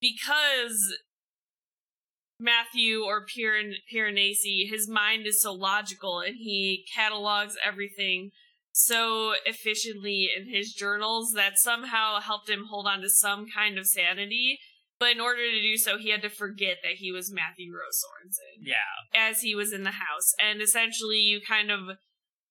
because 0.00 0.96
Matthew 2.40 3.02
or 3.04 3.26
Piran- 3.26 3.76
Piranesi, 3.92 4.68
his 4.68 4.88
mind 4.88 5.26
is 5.26 5.42
so 5.42 5.52
logical 5.52 6.20
and 6.20 6.36
he 6.36 6.86
catalogs 6.94 7.54
everything 7.62 8.30
so 8.72 9.34
efficiently 9.44 10.28
in 10.34 10.48
his 10.48 10.72
journals 10.72 11.32
that 11.34 11.58
somehow 11.58 12.20
helped 12.20 12.48
him 12.48 12.66
hold 12.70 12.86
on 12.86 13.00
to 13.00 13.10
some 13.10 13.46
kind 13.54 13.78
of 13.78 13.86
sanity. 13.86 14.58
But 14.98 15.12
in 15.12 15.20
order 15.20 15.50
to 15.50 15.62
do 15.62 15.76
so, 15.78 15.96
he 15.96 16.10
had 16.10 16.22
to 16.22 16.28
forget 16.28 16.78
that 16.82 16.96
he 16.96 17.10
was 17.10 17.32
Matthew 17.32 17.72
Rose 17.72 18.04
Sorensen 18.04 18.66
Yeah, 18.66 18.74
as 19.14 19.40
he 19.40 19.54
was 19.54 19.72
in 19.72 19.82
the 19.82 19.92
house. 19.92 20.34
And 20.38 20.60
essentially, 20.60 21.20
you 21.20 21.40
kind 21.40 21.70
of 21.70 21.96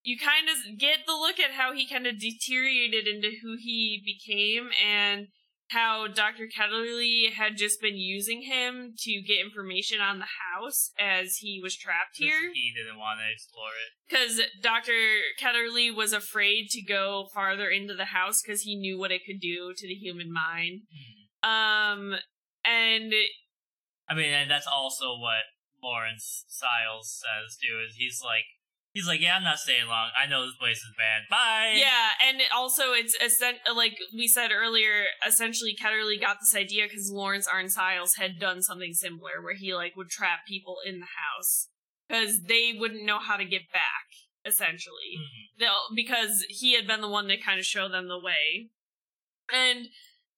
you 0.01 0.17
kind 0.17 0.47
of 0.49 0.79
get 0.79 0.99
the 1.05 1.13
look 1.13 1.39
at 1.39 1.51
how 1.51 1.73
he 1.73 1.87
kind 1.87 2.07
of 2.07 2.19
deteriorated 2.19 3.07
into 3.07 3.37
who 3.43 3.57
he 3.59 4.01
became 4.03 4.69
and 4.83 5.27
how 5.69 6.07
Dr. 6.07 6.47
Ketterley 6.47 7.31
had 7.31 7.57
just 7.57 7.81
been 7.81 7.97
using 7.97 8.41
him 8.43 8.93
to 8.97 9.21
get 9.21 9.39
information 9.39 10.01
on 10.01 10.19
the 10.19 10.25
house 10.25 10.91
as 10.99 11.37
he 11.37 11.59
was 11.61 11.75
trapped 11.75 12.17
here 12.17 12.51
he 12.53 12.73
didn't 12.75 12.99
want 12.99 13.19
to 13.19 13.31
explore 13.31 13.69
it. 13.69 13.91
because 14.09 14.41
Dr. 14.61 14.93
Ketterley 15.41 15.95
was 15.95 16.11
afraid 16.13 16.69
to 16.71 16.81
go 16.81 17.27
farther 17.33 17.69
into 17.69 17.93
the 17.95 18.05
house 18.05 18.41
because 18.41 18.61
he 18.61 18.75
knew 18.75 18.97
what 18.99 19.11
it 19.11 19.21
could 19.25 19.39
do 19.39 19.73
to 19.75 19.87
the 19.87 19.93
human 19.93 20.31
mind. 20.33 20.81
Um, 21.43 22.15
and 22.65 23.13
I 24.09 24.13
mean, 24.15 24.31
and 24.33 24.49
that's 24.51 24.67
also 24.67 25.17
what 25.17 25.43
Laurence 25.81 26.45
Sayles 26.47 27.21
says 27.23 27.57
too. 27.57 27.79
Is 27.87 27.95
he's 27.95 28.21
like, 28.23 28.43
he's 28.93 29.07
like, 29.07 29.21
yeah, 29.21 29.35
I'm 29.35 29.43
not 29.43 29.59
staying 29.59 29.87
long. 29.87 30.09
I 30.19 30.27
know 30.27 30.45
this 30.45 30.55
place 30.59 30.77
is 30.77 30.93
bad. 30.97 31.23
Bye. 31.29 31.75
yeah, 31.77 32.09
and 32.27 32.39
it 32.41 32.47
also 32.55 32.93
it's 32.93 33.15
like 33.75 33.97
we 34.13 34.27
said 34.27 34.51
earlier. 34.51 35.05
Essentially, 35.25 35.75
Ketterley 35.79 36.19
got 36.19 36.37
this 36.41 36.55
idea 36.55 36.85
because 36.85 37.11
Laurence 37.11 37.47
Arne-Sayles 37.47 38.15
had 38.15 38.39
done 38.39 38.61
something 38.61 38.93
similar, 38.93 39.41
where 39.43 39.55
he 39.55 39.73
like 39.73 39.95
would 39.95 40.09
trap 40.09 40.39
people 40.47 40.77
in 40.85 40.99
the 40.99 41.05
house 41.05 41.67
because 42.07 42.41
they 42.47 42.73
wouldn't 42.77 43.05
know 43.05 43.19
how 43.19 43.37
to 43.37 43.45
get 43.45 43.71
back. 43.71 44.07
Essentially, 44.45 45.17
Mhm. 45.19 45.59
They'll- 45.59 45.89
because 45.93 46.45
he 46.47 46.73
had 46.73 46.87
been 46.87 47.01
the 47.01 47.09
one 47.09 47.27
to 47.27 47.37
kind 47.37 47.59
of 47.59 47.65
show 47.65 47.89
them 47.89 48.07
the 48.07 48.17
way. 48.17 48.69
And 49.51 49.89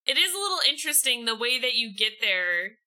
it 0.06 0.18
is 0.18 0.34
a 0.34 0.38
little 0.38 0.60
interesting 0.68 1.26
the 1.26 1.36
way 1.36 1.60
that 1.60 1.76
you 1.76 1.93
get 1.95 2.14
there. 2.20 2.80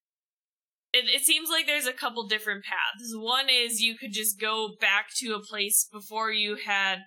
It, 0.95 1.07
it 1.13 1.23
seems 1.23 1.51
like 1.51 1.67
there's 1.67 1.89
a 1.89 1.93
couple 1.93 2.27
different 2.29 2.65
paths. 2.65 3.13
One 3.17 3.47
is 3.51 3.81
you 3.81 3.99
could 3.99 4.13
just 4.13 4.41
go 4.41 4.77
back 4.81 5.09
to 5.17 5.35
a 5.35 5.43
place 5.43 5.89
before 5.93 6.31
you 6.31 6.57
had, 6.65 7.01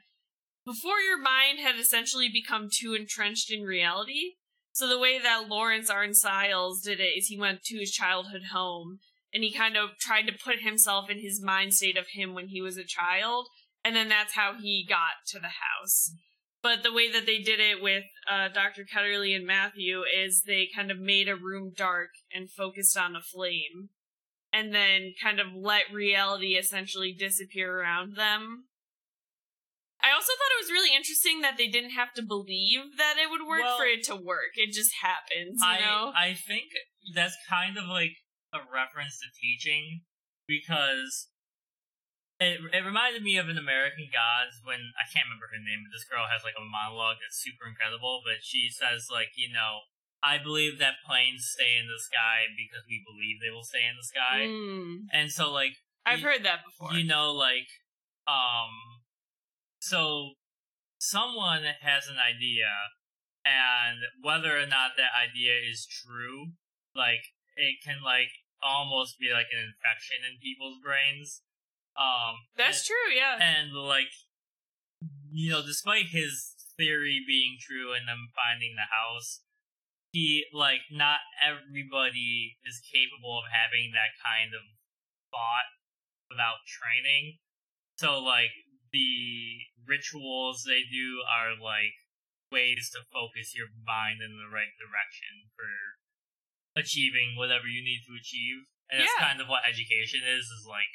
before 0.65 0.99
your 0.99 1.17
mind 1.17 1.59
had 1.59 1.77
essentially 1.77 2.27
become 2.27 2.67
too 2.69 2.93
entrenched 2.93 3.49
in 3.49 3.63
reality. 3.63 4.33
So 4.73 4.89
the 4.89 4.99
way 4.99 5.17
that 5.17 5.47
Laurence 5.47 5.89
Arne-Sayles 5.89 6.81
did 6.81 6.99
it 6.99 7.17
is 7.17 7.27
he 7.27 7.39
went 7.39 7.63
to 7.63 7.77
his 7.77 7.91
childhood 7.91 8.47
home 8.51 8.99
and 9.33 9.41
he 9.41 9.53
kind 9.53 9.77
of 9.77 9.97
tried 9.97 10.27
to 10.27 10.33
put 10.33 10.59
himself 10.59 11.09
in 11.09 11.21
his 11.21 11.41
mind 11.41 11.73
state 11.73 11.97
of 11.97 12.07
him 12.13 12.33
when 12.33 12.49
he 12.49 12.61
was 12.61 12.75
a 12.75 12.83
child 12.83 13.47
and 13.87 13.95
then 13.95 14.09
that's 14.09 14.33
how 14.33 14.55
he 14.61 14.85
got 14.87 15.25
to 15.27 15.39
the 15.39 15.47
house. 15.47 16.11
But 16.63 16.83
the 16.83 16.93
way 16.93 17.11
that 17.11 17.25
they 17.25 17.39
did 17.39 17.59
it 17.59 17.81
with 17.81 18.05
uh, 18.29 18.49
Dr. 18.49 18.83
Ketterley 18.83 19.35
and 19.35 19.45
Matthew 19.45 20.01
is 20.01 20.43
they 20.45 20.67
kind 20.75 20.91
of 20.91 20.99
made 20.99 21.29
a 21.29 21.35
room 21.35 21.71
dark 21.75 22.09
and 22.33 22.49
focused 22.49 22.97
on 22.97 23.15
a 23.15 23.21
flame, 23.21 23.89
and 24.51 24.73
then 24.73 25.13
kind 25.21 25.39
of 25.39 25.47
let 25.55 25.93
reality 25.93 26.55
essentially 26.55 27.13
disappear 27.13 27.79
around 27.79 28.15
them. 28.15 28.65
I 30.01 30.13
also 30.13 30.31
thought 30.33 30.55
it 30.59 30.63
was 30.63 30.71
really 30.71 30.95
interesting 30.95 31.41
that 31.41 31.57
they 31.57 31.67
didn't 31.67 31.91
have 31.91 32.13
to 32.13 32.21
believe 32.21 32.97
that 32.97 33.15
it 33.17 33.29
would 33.29 33.47
work 33.47 33.61
Well- 33.61 33.77
for 33.77 33.85
it 33.85 34.03
to 34.05 34.15
work. 34.15 34.51
It 34.55 34.73
just 34.73 34.93
happens, 35.01 35.59
you 35.61 35.67
I 35.67 35.79
know? 35.79 36.13
I 36.15 36.33
think 36.33 36.71
that's 37.13 37.35
kind 37.49 37.77
of 37.77 37.85
like 37.85 38.17
a 38.53 38.59
reference 38.71 39.19
to 39.19 39.27
teaching 39.39 40.01
because 40.47 41.29
it 42.39 42.61
it 42.73 42.83
reminded 42.85 43.23
me 43.23 43.37
of 43.37 43.49
an 43.49 43.57
American 43.57 44.09
Gods 44.13 44.61
when 44.63 44.93
I 44.97 45.05
can't 45.09 45.25
remember 45.25 45.49
her 45.49 45.57
name, 45.61 45.81
but 45.85 45.91
this 45.95 46.05
girl 46.05 46.29
has 46.29 46.45
like 46.45 46.57
a 46.57 46.63
monologue 46.63 47.17
that's 47.21 47.41
super 47.41 47.65
incredible, 47.65 48.21
but 48.23 48.45
she 48.45 48.69
says 48.69 49.09
like, 49.09 49.33
you 49.35 49.49
know, 49.51 49.89
I 50.21 50.37
believe 50.37 50.77
that 50.77 51.01
planes 51.05 51.49
stay 51.49 51.77
in 51.77 51.89
the 51.89 51.97
sky 52.01 52.49
because 52.53 52.85
we 52.85 53.01
believe 53.05 53.41
they 53.41 53.49
will 53.53 53.65
stay 53.65 53.85
in 53.89 53.97
the 53.97 54.05
sky. 54.05 54.49
Mm, 54.49 55.09
And 55.13 55.27
so 55.33 55.49
like 55.51 55.77
I've 56.05 56.19
you- 56.21 56.29
heard 56.29 56.43
that 56.45 56.61
before. 56.65 56.93
you 56.93 57.03
know 57.05 57.33
like 57.33 57.69
um 58.27 59.01
so 59.79 60.33
someone 60.99 61.63
has 61.81 62.07
an 62.07 62.17
idea 62.17 62.69
and 63.45 63.99
whether 64.21 64.57
or 64.57 64.65
not 64.65 64.97
that 64.97 65.13
idea 65.15 65.53
is 65.57 65.85
true 65.87 66.53
like 66.95 67.21
it 67.55 67.77
can 67.85 68.01
like 68.03 68.29
almost 68.61 69.19
be 69.19 69.29
like 69.31 69.47
an 69.53 69.61
infection 69.61 70.25
in 70.25 70.41
people's 70.41 70.77
brains 70.83 71.41
Um, 71.97 72.45
That's 72.55 72.85
and, 72.85 72.93
true, 72.93 73.09
yeah. 73.09 73.35
And 73.41 73.73
like, 73.73 74.13
you 75.31 75.49
know, 75.49 75.65
despite 75.65 76.13
his 76.13 76.53
theory 76.77 77.25
being 77.25 77.57
true 77.59 77.93
and 77.93 78.07
them 78.07 78.29
finding 78.37 78.77
the 78.77 78.85
house, 78.87 79.41
he 80.13 80.45
like 80.53 80.85
not 80.93 81.19
everybody 81.41 82.57
is 82.63 82.85
capable 82.85 83.41
of 83.41 83.49
having 83.49 83.91
that 83.97 84.13
kind 84.21 84.53
of 84.53 84.61
thought 85.33 85.67
without 86.29 86.63
training. 86.69 87.41
So 87.97 88.21
like 88.21 88.53
the 88.93 89.65
rituals 89.83 90.63
they 90.63 90.85
do 90.85 91.25
are 91.25 91.57
like 91.57 91.97
ways 92.51 92.93
to 92.93 93.03
focus 93.11 93.57
your 93.57 93.73
mind 93.83 94.23
in 94.23 94.37
the 94.37 94.47
right 94.47 94.71
direction 94.79 95.51
for 95.57 95.99
achieving 96.77 97.35
whatever 97.35 97.67
you 97.67 97.83
need 97.83 98.05
to 98.07 98.15
achieve. 98.15 98.69
And 98.87 99.03
that's 99.03 99.19
kind 99.19 99.41
of 99.43 99.51
what 99.51 99.67
education 99.67 100.23
is, 100.23 100.47
is 100.47 100.63
like, 100.63 100.87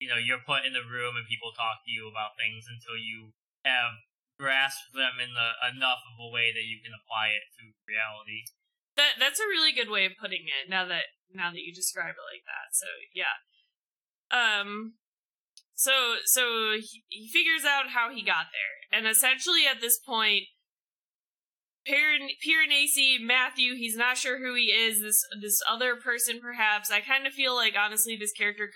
you 0.00 0.08
know, 0.08 0.16
you're 0.16 0.42
put 0.42 0.64
in 0.64 0.72
the 0.72 0.82
room 0.82 1.14
and 1.14 1.28
people 1.28 1.52
talk 1.52 1.84
to 1.84 1.92
you 1.92 2.08
about 2.08 2.40
things 2.40 2.64
until 2.64 2.96
you 2.96 3.36
have 3.68 4.00
grasped 4.40 4.96
them 4.96 5.20
in 5.20 5.36
the, 5.36 5.48
enough 5.68 6.00
of 6.08 6.16
a 6.16 6.32
way 6.32 6.48
that 6.50 6.64
you 6.64 6.80
can 6.80 6.96
apply 6.96 7.36
it 7.36 7.44
to 7.60 7.76
reality. 7.84 8.48
That 8.96 9.20
that's 9.20 9.38
a 9.38 9.46
really 9.46 9.70
good 9.70 9.92
way 9.92 10.08
of 10.08 10.18
putting 10.18 10.48
it. 10.48 10.66
Now 10.66 10.88
that 10.88 11.12
now 11.30 11.52
that 11.52 11.62
you 11.62 11.70
describe 11.70 12.16
it 12.16 12.26
like 12.26 12.42
that, 12.48 12.72
so 12.72 12.88
yeah. 13.14 13.38
Um, 14.32 14.98
so 15.76 16.16
so 16.24 16.74
he, 16.80 17.04
he 17.08 17.28
figures 17.28 17.64
out 17.64 17.94
how 17.94 18.10
he 18.10 18.24
got 18.24 18.50
there, 18.50 18.82
and 18.90 19.06
essentially 19.06 19.62
at 19.68 19.80
this 19.80 19.96
point, 19.96 20.50
Piranesi 21.88 23.20
Matthew, 23.20 23.74
he's 23.74 23.96
not 23.96 24.18
sure 24.18 24.38
who 24.38 24.54
he 24.54 24.66
is. 24.66 25.00
This 25.00 25.24
this 25.40 25.62
other 25.68 25.96
person, 25.96 26.40
perhaps. 26.40 26.90
I 26.90 27.00
kind 27.00 27.26
of 27.26 27.32
feel 27.32 27.54
like 27.54 27.74
honestly, 27.78 28.16
this 28.16 28.32
character 28.32 28.70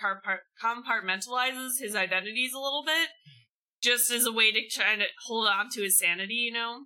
compartmentalizes 0.61 1.79
his 1.79 1.95
identities 1.95 2.53
a 2.53 2.59
little 2.59 2.83
bit, 2.83 3.09
just 3.81 4.11
as 4.11 4.25
a 4.25 4.31
way 4.31 4.51
to 4.51 4.67
try 4.67 4.95
to 4.95 5.05
hold 5.25 5.47
on 5.47 5.69
to 5.73 5.83
his 5.83 5.99
sanity. 5.99 6.33
You 6.33 6.53
know, 6.53 6.79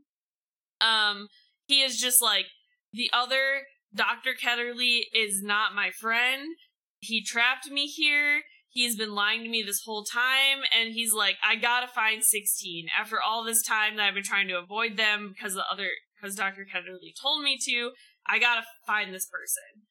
um, 0.81 1.27
he 1.65 1.81
is 1.81 1.97
just 1.97 2.21
like 2.21 2.47
the 2.91 3.09
other 3.13 3.63
Dr. 3.93 4.31
Ketterley 4.33 5.01
is 5.13 5.41
not 5.41 5.73
my 5.73 5.89
friend. 5.91 6.55
He 6.99 7.23
trapped 7.23 7.69
me 7.71 7.87
here. 7.87 8.41
He's 8.71 8.95
been 8.95 9.15
lying 9.15 9.43
to 9.43 9.49
me 9.49 9.63
this 9.63 9.81
whole 9.83 10.03
time, 10.03 10.59
and 10.77 10.93
he's 10.93 11.11
like, 11.11 11.37
I 11.43 11.55
gotta 11.55 11.87
find 11.87 12.23
16. 12.23 12.87
After 12.97 13.17
all 13.19 13.43
this 13.43 13.63
time 13.63 13.95
that 13.95 14.07
I've 14.07 14.13
been 14.13 14.23
trying 14.23 14.47
to 14.49 14.59
avoid 14.59 14.95
them 14.95 15.33
because 15.33 15.55
the 15.55 15.65
other, 15.71 15.89
because 16.19 16.35
Dr. 16.35 16.65
Ketterley 16.65 17.13
told 17.19 17.43
me 17.43 17.57
to, 17.65 17.91
I 18.27 18.39
gotta 18.39 18.63
find 18.85 19.13
this 19.13 19.27
person. 19.27 19.85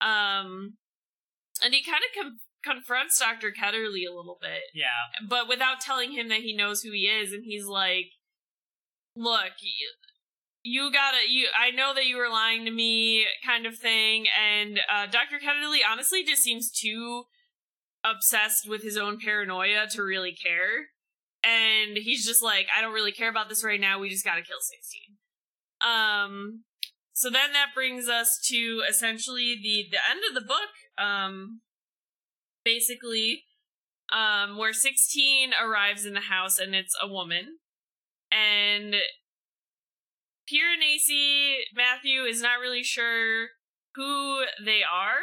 Um, 0.00 0.74
and 1.62 1.74
he 1.74 1.82
kind 1.82 1.98
of 2.02 2.22
com- 2.22 2.38
confronts 2.64 3.18
Dr. 3.18 3.50
Ketterley 3.52 4.06
a 4.10 4.14
little 4.14 4.38
bit 4.40 4.62
Yeah. 4.74 4.86
but 5.28 5.48
without 5.48 5.80
telling 5.80 6.12
him 6.12 6.28
that 6.28 6.40
he 6.40 6.54
knows 6.56 6.82
who 6.82 6.92
he 6.92 7.06
is 7.06 7.32
and 7.32 7.44
he's 7.44 7.66
like 7.66 8.06
look 9.16 9.52
you, 9.60 9.88
you 10.62 10.92
gotta 10.92 11.18
you 11.28 11.48
i 11.58 11.70
know 11.70 11.92
that 11.94 12.06
you 12.06 12.16
were 12.16 12.28
lying 12.28 12.64
to 12.64 12.70
me 12.70 13.24
kind 13.44 13.66
of 13.66 13.76
thing 13.76 14.26
and 14.38 14.80
uh, 14.92 15.06
dr 15.06 15.38
Ketterly 15.44 15.78
honestly 15.90 16.22
just 16.24 16.42
seems 16.42 16.70
too 16.70 17.24
obsessed 18.04 18.68
with 18.68 18.82
his 18.82 18.96
own 18.96 19.18
paranoia 19.18 19.86
to 19.90 20.02
really 20.02 20.34
care 20.34 20.86
and 21.42 21.96
he's 21.96 22.24
just 22.26 22.42
like 22.42 22.66
i 22.76 22.80
don't 22.80 22.92
really 22.94 23.12
care 23.12 23.30
about 23.30 23.48
this 23.48 23.64
right 23.64 23.80
now 23.80 23.98
we 23.98 24.08
just 24.08 24.24
gotta 24.24 24.42
kill 24.42 24.60
16 24.60 25.09
um 25.86 26.64
so 27.12 27.28
then 27.28 27.52
that 27.52 27.68
brings 27.74 28.08
us 28.08 28.38
to 28.48 28.82
essentially 28.88 29.58
the 29.62 29.86
the 29.90 29.98
end 30.10 30.20
of 30.28 30.34
the 30.34 30.46
book 30.46 30.70
um 30.98 31.60
basically 32.64 33.44
um, 34.12 34.56
where 34.56 34.72
16 34.72 35.52
arrives 35.62 36.04
in 36.04 36.14
the 36.14 36.20
house 36.20 36.58
and 36.58 36.74
it's 36.74 36.96
a 37.00 37.08
woman. 37.08 37.58
And 38.32 38.94
Piranesi 40.48 41.54
Matthew 41.74 42.22
is 42.22 42.40
not 42.40 42.60
really 42.60 42.82
sure 42.82 43.48
who 43.94 44.42
they 44.64 44.82
are, 44.82 45.18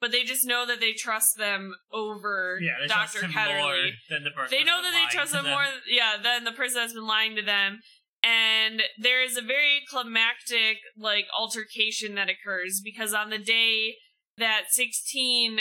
but 0.00 0.12
they 0.12 0.24
just 0.24 0.46
know 0.46 0.66
that 0.66 0.80
they 0.80 0.92
trust 0.92 1.36
them 1.36 1.74
over 1.92 2.58
Yeah, 2.60 2.86
Dr. 2.86 2.92
trust 2.94 3.16
him 3.16 3.30
more 3.32 3.44
Ketterley. 3.44 3.90
than 4.08 4.24
the. 4.24 4.30
They 4.50 4.64
know 4.64 4.82
that 4.82 4.92
they 4.92 5.14
trust 5.14 5.32
them 5.32 5.44
them. 5.44 5.52
more, 5.52 5.64
yeah, 5.86 6.16
than 6.22 6.44
the 6.44 6.52
person 6.52 6.80
that's 6.80 6.94
been 6.94 7.06
lying 7.06 7.36
to 7.36 7.42
them. 7.42 7.80
And 8.22 8.82
there 8.98 9.22
is 9.22 9.36
a 9.36 9.42
very 9.42 9.82
climactic, 9.88 10.78
like, 10.96 11.24
altercation 11.38 12.14
that 12.16 12.28
occurs 12.28 12.80
because 12.84 13.14
on 13.14 13.30
the 13.30 13.38
day 13.38 13.94
that 14.36 14.64
16 14.70 15.60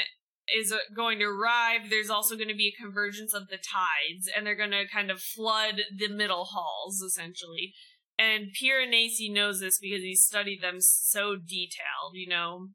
is 0.54 0.72
uh, 0.72 0.78
going 0.96 1.20
to 1.20 1.26
arrive, 1.26 1.90
there's 1.90 2.10
also 2.10 2.36
going 2.36 2.50
to 2.50 2.56
be 2.56 2.74
a 2.76 2.82
convergence 2.82 3.34
of 3.34 3.48
the 3.48 3.58
tides, 3.58 4.30
and 4.36 4.46
they're 4.46 4.56
going 4.56 4.72
to 4.72 4.86
kind 4.92 5.12
of 5.12 5.22
flood 5.22 5.82
the 5.96 6.10
middle 6.10 6.46
halls, 6.46 7.02
essentially. 7.02 7.74
And 8.18 8.48
Piranesi 8.62 9.32
knows 9.32 9.62
this 9.62 9.80
because 9.80 10.02
he's 10.02 10.26
studied 10.26 10.62
them 10.62 10.82
so 10.82 11.36
detailed, 11.36 12.14
you 12.14 12.28
know. 12.28 12.70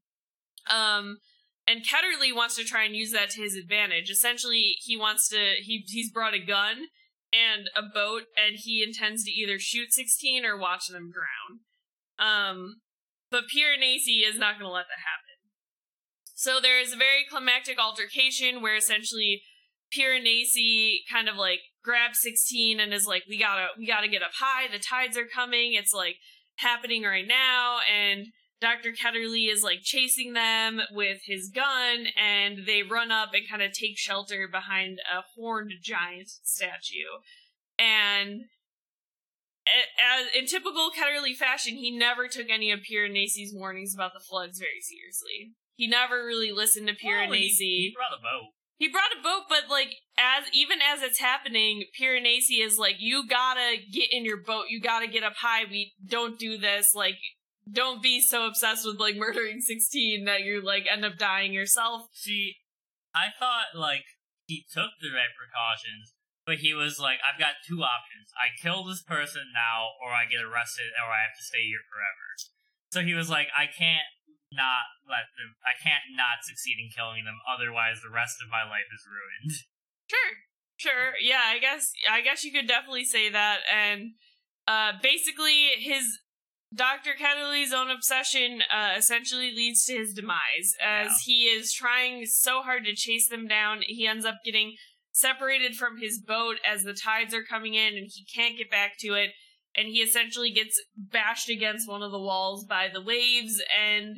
Um, 0.70 1.18
and 1.66 1.82
Ketterley 1.85 2.35
wants 2.35 2.57
to 2.57 2.64
try 2.64 2.85
and 2.85 2.97
use 2.97 3.12
that 3.12 3.30
to 3.30 3.43
his 3.43 3.55
advantage. 3.55 4.11
Essentially, 4.11 4.76
he 4.82 4.97
wants 4.97 5.28
to 5.28 5.55
he 5.62 5.85
he's 5.87 6.11
brought 6.11 6.35
a 6.35 6.39
gun 6.39 6.87
and 7.35 7.68
a 7.76 7.82
boat, 7.82 8.22
and 8.37 8.57
he 8.57 8.82
intends 8.82 9.24
to 9.24 9.30
either 9.30 9.59
shoot 9.59 9.93
sixteen 9.93 10.45
or 10.45 10.57
watch 10.57 10.89
them 10.89 11.11
drown. 11.11 11.61
Um, 12.18 12.76
but 13.30 13.45
Piranesi 13.45 14.26
is 14.26 14.39
not 14.39 14.59
going 14.59 14.68
to 14.68 14.72
let 14.72 14.87
that 14.87 15.03
happen. 15.03 15.35
So 16.35 16.61
there 16.61 16.80
is 16.80 16.93
a 16.93 16.97
very 16.97 17.24
climactic 17.28 17.78
altercation 17.78 18.62
where 18.62 18.76
essentially 18.76 19.43
Piranesi 19.97 20.99
kind 21.11 21.28
of 21.28 21.37
like 21.37 21.61
grabs 21.82 22.20
16 22.20 22.80
and 22.80 22.93
is 22.93 23.07
like, 23.07 23.24
we 23.28 23.39
gotta, 23.39 23.68
we 23.78 23.87
gotta 23.87 24.09
get 24.09 24.22
up 24.22 24.32
high. 24.39 24.66
The 24.70 24.78
tides 24.78 25.16
are 25.16 25.26
coming. 25.26 25.74
It's 25.74 25.93
like 25.93 26.16
happening 26.57 27.03
right 27.03 27.26
now. 27.26 27.78
And 27.93 28.26
Dr. 28.65 28.93
Ketterley 28.93 29.53
is 29.53 29.62
like 29.62 29.81
chasing 29.83 30.33
them 30.33 30.81
with 30.91 31.19
his 31.27 31.51
gun 31.55 32.07
and 32.19 32.67
they 32.67 32.83
run 32.83 33.11
up 33.12 33.35
and 33.35 33.47
kind 33.49 33.61
of 33.62 33.73
take 33.73 33.99
shelter 33.99 34.49
behind 34.51 34.99
a 35.12 35.21
horned 35.37 35.73
giant 35.83 36.29
statue. 36.43 37.21
And 37.79 38.45
as, 39.67 40.27
in 40.35 40.47
typical 40.47 40.91
Ketterley 40.97 41.35
fashion, 41.35 41.75
he 41.77 41.91
never 41.97 42.29
took 42.29 42.49
any 42.51 42.71
of 42.71 42.81
Piranesi's 42.81 43.53
warnings 43.55 43.95
about 43.95 44.12
the 44.15 44.21
floods 44.21 44.59
very 44.59 44.81
seriously. 44.81 45.53
He 45.77 45.87
never 45.87 46.25
really 46.25 46.53
listened 46.53 46.87
to 46.89 46.95
Well, 47.03 47.23
he- 47.33 47.49
Piranesi. 47.49 47.59
he 47.59 47.93
brought 47.95 48.19
a 48.19 48.23
boat. 48.23 48.51
He 48.77 48.89
brought 48.89 49.12
a 49.19 49.23
boat, 49.23 49.45
but 49.49 49.69
like 49.71 49.95
as 50.19 50.45
even 50.53 50.79
as 50.83 51.03
it's 51.03 51.21
happening, 51.21 51.85
Piranesi 51.99 52.61
is 52.61 52.77
like, 52.79 52.97
"You 52.99 53.27
gotta 53.27 53.77
get 53.91 54.12
in 54.12 54.25
your 54.25 54.37
boat. 54.39 54.67
You 54.69 54.81
gotta 54.81 55.07
get 55.07 55.23
up 55.23 55.35
high. 55.37 55.65
We 55.65 55.95
don't 56.05 56.39
do 56.39 56.59
this. 56.59 56.93
Like, 56.95 57.19
don't 57.71 58.03
be 58.03 58.21
so 58.21 58.47
obsessed 58.47 58.87
with 58.87 59.01
like 59.01 59.17
murdering 59.17 59.61
sixteen 59.61 60.25
that 60.25 60.43
you 60.43 60.65
like 60.65 60.85
end 60.91 61.05
up 61.05 61.19
dying 61.19 61.53
yourself." 61.53 62.09
See, 62.12 62.57
I 63.15 63.31
thought 63.39 63.75
like 63.75 64.05
he 64.47 64.65
took 64.69 64.97
the 65.01 65.15
right 65.15 65.33
precautions, 65.33 66.12
but 66.47 66.59
he 66.59 66.75
was 66.75 66.99
like, 66.99 67.19
I've 67.25 67.41
got 67.41 67.65
two 67.67 67.83
options: 67.83 68.33
I 68.37 68.53
kill 68.61 68.85
this 68.85 69.03
person 69.03 69.53
now, 69.55 69.97
or 70.03 70.12
I 70.12 70.25
get 70.25 70.45
arrested, 70.45 70.93
or 71.01 71.12
I 71.12 71.25
have 71.25 71.37
to 71.39 71.45
stay 71.45 71.65
here 71.67 71.85
forever. 71.89 72.27
So 72.93 73.03
he 73.03 73.15
was 73.15 73.29
like, 73.29 73.49
I 73.57 73.67
can't 73.67 74.07
not 74.55 74.87
let 75.09 75.35
them. 75.35 75.59
I 75.67 75.75
can't 75.75 76.15
not 76.15 76.47
succeed 76.47 76.79
in 76.79 76.95
killing 76.95 77.25
them, 77.27 77.43
otherwise 77.43 78.01
the 78.01 78.12
rest 78.12 78.39
of 78.39 78.51
my 78.51 78.62
life 78.62 78.89
is 78.93 79.05
ruined. 79.07 79.59
Sure, 80.05 80.37
sure, 80.77 81.12
yeah. 81.19 81.41
I 81.49 81.59
guess 81.59 81.91
I 82.12 82.21
guess 82.21 82.45
you 82.45 82.53
could 82.53 82.69
definitely 82.69 83.07
say 83.07 83.31
that. 83.31 83.61
And 83.73 84.12
uh, 84.69 84.93
basically, 85.03 85.81
his 85.81 86.19
Dr. 86.75 87.11
Ketterley's 87.20 87.72
own 87.72 87.91
obsession 87.91 88.62
uh, 88.72 88.95
essentially 88.97 89.51
leads 89.55 89.85
to 89.85 89.95
his 89.95 90.12
demise 90.12 90.75
as 90.83 91.07
Yeah. 91.07 91.16
he 91.25 91.45
is 91.45 91.72
trying 91.72 92.27
so 92.27 92.62
hard 92.62 92.85
to 92.85 92.95
chase 92.95 93.29
them 93.29 93.47
down. 93.47 93.81
He 93.87 94.07
ends 94.07 94.25
up 94.25 94.37
getting 94.45 94.75
separated 95.12 95.77
from 95.77 95.99
his 96.01 96.20
boat 96.20 96.57
as 96.68 96.83
the 96.83 96.95
tides 96.95 97.33
are 97.35 97.45
coming 97.45 97.75
in 97.75 97.95
and 97.95 98.09
he 98.12 98.25
can't 98.35 98.59
get 98.59 98.70
back 98.70 98.95
to 99.01 99.14
it. 99.14 99.31
And 99.77 99.89
he 99.89 99.99
essentially 100.01 100.51
gets 100.51 100.81
bashed 100.97 101.49
against 101.49 101.89
one 101.89 102.03
of 102.03 102.11
the 102.12 102.18
walls 102.20 102.64
by 102.64 102.89
the 102.93 103.03
waves 103.03 103.62
and 103.77 104.16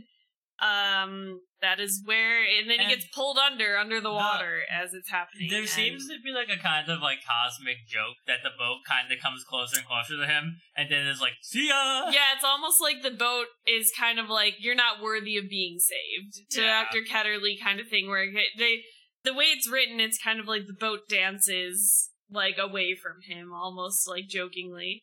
um 0.63 1.41
that 1.63 1.81
is 1.81 2.03
where 2.05 2.43
and 2.45 2.69
then 2.69 2.79
And 2.81 2.89
he 2.91 2.95
gets 2.97 3.07
pulled 3.15 3.39
under 3.39 3.79
under 3.79 3.97
the 3.97 4.09
the- 4.11 4.15
water 4.15 4.63
as 4.71 4.93
it's 4.95 5.09
happening. 5.11 5.49
There 5.49 5.61
and- 5.61 5.69
seems 5.69 6.07
to 6.09 6.21
be 6.23 6.31
like 6.33 6.49
a 6.51 6.59
kind 6.61 6.89
of 6.91 7.01
like 7.01 7.19
cosmic 7.27 7.87
joke 7.89 8.17
that 8.27 8.43
the 8.43 8.51
boat 8.59 8.81
kind 8.87 9.11
of 9.11 9.19
comes 9.21 9.43
closer 9.45 9.79
and 9.79 9.87
closer 9.87 10.17
to 10.17 10.27
him, 10.27 10.61
and 10.77 10.91
then 10.91 11.07
is 11.07 11.21
like, 11.21 11.35
"See 11.43 11.69
ya." 11.69 12.11
Yeah, 12.11 12.35
it's 12.35 12.45
almost 12.45 12.81
like 12.83 13.03
the 13.03 13.11
boat 13.11 13.47
is 13.67 13.91
kind 13.97 14.19
of 14.19 14.29
like 14.29 14.57
you're 14.59 14.75
not 14.75 15.01
worthy 15.01 15.37
of 15.39 15.49
being 15.49 15.79
saved 15.79 16.51
to 16.53 16.61
Yeah. 16.63 16.85
Dr. 16.85 17.03
Ketterley 17.03 17.59
kind 17.61 17.81
of 17.81 17.89
thing 17.89 18.09
where 18.09 18.27
they 18.59 18.85
the 19.25 19.35
way 19.35 19.47
it's 19.47 19.69
written 19.69 19.99
it's 19.99 20.19
kind 20.23 20.39
of 20.39 20.47
like 20.47 20.67
the 20.67 20.73
boat 20.79 21.09
dances 21.09 22.11
like 22.31 22.59
away 22.59 22.95
from 22.95 23.23
him 23.27 23.53
almost 23.53 24.07
like 24.07 24.29
jokingly. 24.29 25.03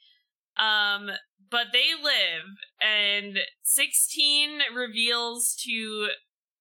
Um 0.57 1.09
but 1.49 1.67
they 1.73 1.93
live 2.01 2.45
and 2.81 3.37
16 3.63 4.59
reveals 4.73 5.55
to 5.65 6.09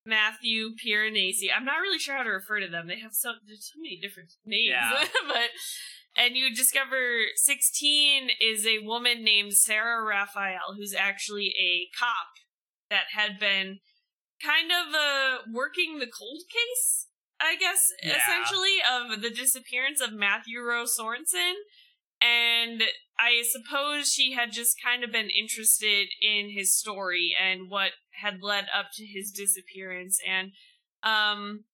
Matthew 0.05 0.71
Piranesi. 0.75 1.47
I'm 1.55 1.65
not 1.65 1.81
really 1.81 1.99
sure 1.99 2.17
how 2.17 2.23
to 2.25 2.31
refer 2.31 2.61
to 2.61 2.69
them. 2.69 2.87
They 2.89 2.99
have 3.01 3.13
so 3.13 3.33
there's 3.47 3.71
so 3.73 3.81
many 3.81 3.99
different 4.01 4.33
names, 4.45 4.71
Yeah. 4.71 5.05
but 5.29 5.51
and 6.17 6.37
you 6.37 6.55
discover 6.55 6.97
16 7.37 8.29
is 8.41 8.67
a 8.67 8.81
woman 8.85 9.25
named 9.25 9.55
Sarah 9.55 10.05
Raphael, 10.05 10.75
who's 10.77 10.95
actually 10.95 11.55
a 11.59 11.89
cop 11.99 12.29
that 12.91 13.05
had 13.15 13.39
been 13.39 13.79
kind 14.45 14.71
of 14.71 14.95
uh 14.95 15.39
working 15.53 15.99
the 15.99 16.07
cold 16.07 16.43
case, 16.53 17.07
I 17.41 17.57
guess, 17.57 17.81
Yeah. 18.03 18.17
essentially 18.17 18.79
of 18.91 19.23
the 19.23 19.31
disappearance 19.31 20.01
of 20.01 20.13
Matthew 20.13 20.61
Rose 20.61 20.97
Sorensen. 20.99 21.55
And 22.21 22.85
I 23.19 23.43
suppose 23.43 24.13
she 24.13 24.33
had 24.33 24.53
just 24.53 24.77
kind 24.85 25.03
of 25.03 25.11
been 25.11 25.29
interested 25.31 26.07
in 26.21 26.51
his 26.51 26.77
story 26.77 27.35
and 27.41 27.69
what 27.69 27.93
had 28.23 28.43
led 28.43 28.67
up 28.75 28.87
to 28.95 29.05
his 29.05 29.31
disappearance. 29.31 30.19
And 30.29 30.53
um, 31.03 31.65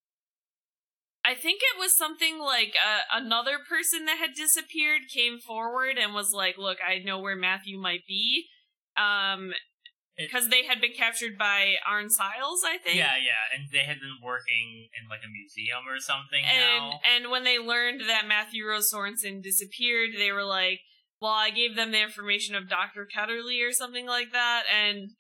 I 1.24 1.34
think 1.34 1.61
it 1.62 1.78
was 1.78 1.96
something 1.96 2.38
like 2.38 2.74
uh, 2.74 3.20
another 3.20 3.59
person 3.68 4.07
that 4.07 4.18
had 4.18 4.34
disappeared 4.34 5.03
came 5.12 5.38
forward 5.38 5.96
and 5.99 6.14
was 6.14 6.32
like, 6.32 6.57
"Look, 6.57 6.78
I 6.86 6.99
know 6.99 7.20
where 7.20 7.36
Matthew 7.36 7.78
might 7.78 8.07
be." 8.07 8.46
Um, 8.96 9.53
because 10.16 10.49
they 10.49 10.64
had 10.64 10.80
been 10.80 10.94
captured 10.96 11.38
by 11.38 11.74
Arne-Sayles, 11.86 12.62
I 12.66 12.78
think. 12.78 12.96
Yeah, 12.96 13.14
yeah, 13.16 13.55
and 13.55 13.68
they 13.72 13.84
had 13.84 14.01
been 14.01 14.18
working 14.24 14.88
in 15.01 15.09
like 15.09 15.20
a 15.24 15.30
museum 15.30 15.86
or 15.86 16.01
something 16.01 16.44
and 16.44 16.90
now. 16.90 17.01
and 17.07 17.30
when 17.30 17.44
they 17.44 17.59
learned 17.59 18.03
that 18.09 18.26
Matthew 18.26 18.66
Rose 18.66 18.90
Sorensen 18.92 19.42
disappeared, 19.42 20.11
they 20.16 20.32
were 20.32 20.44
like, 20.44 20.80
"Well, 21.20 21.32
I 21.32 21.51
gave 21.51 21.76
them 21.76 21.92
the 21.92 22.03
information 22.03 22.55
of 22.57 22.68
Doctor 22.68 23.07
Ketterley 23.07 23.62
or 23.62 23.72
something 23.72 24.07
like 24.07 24.32
that," 24.32 24.64
and 24.66 25.11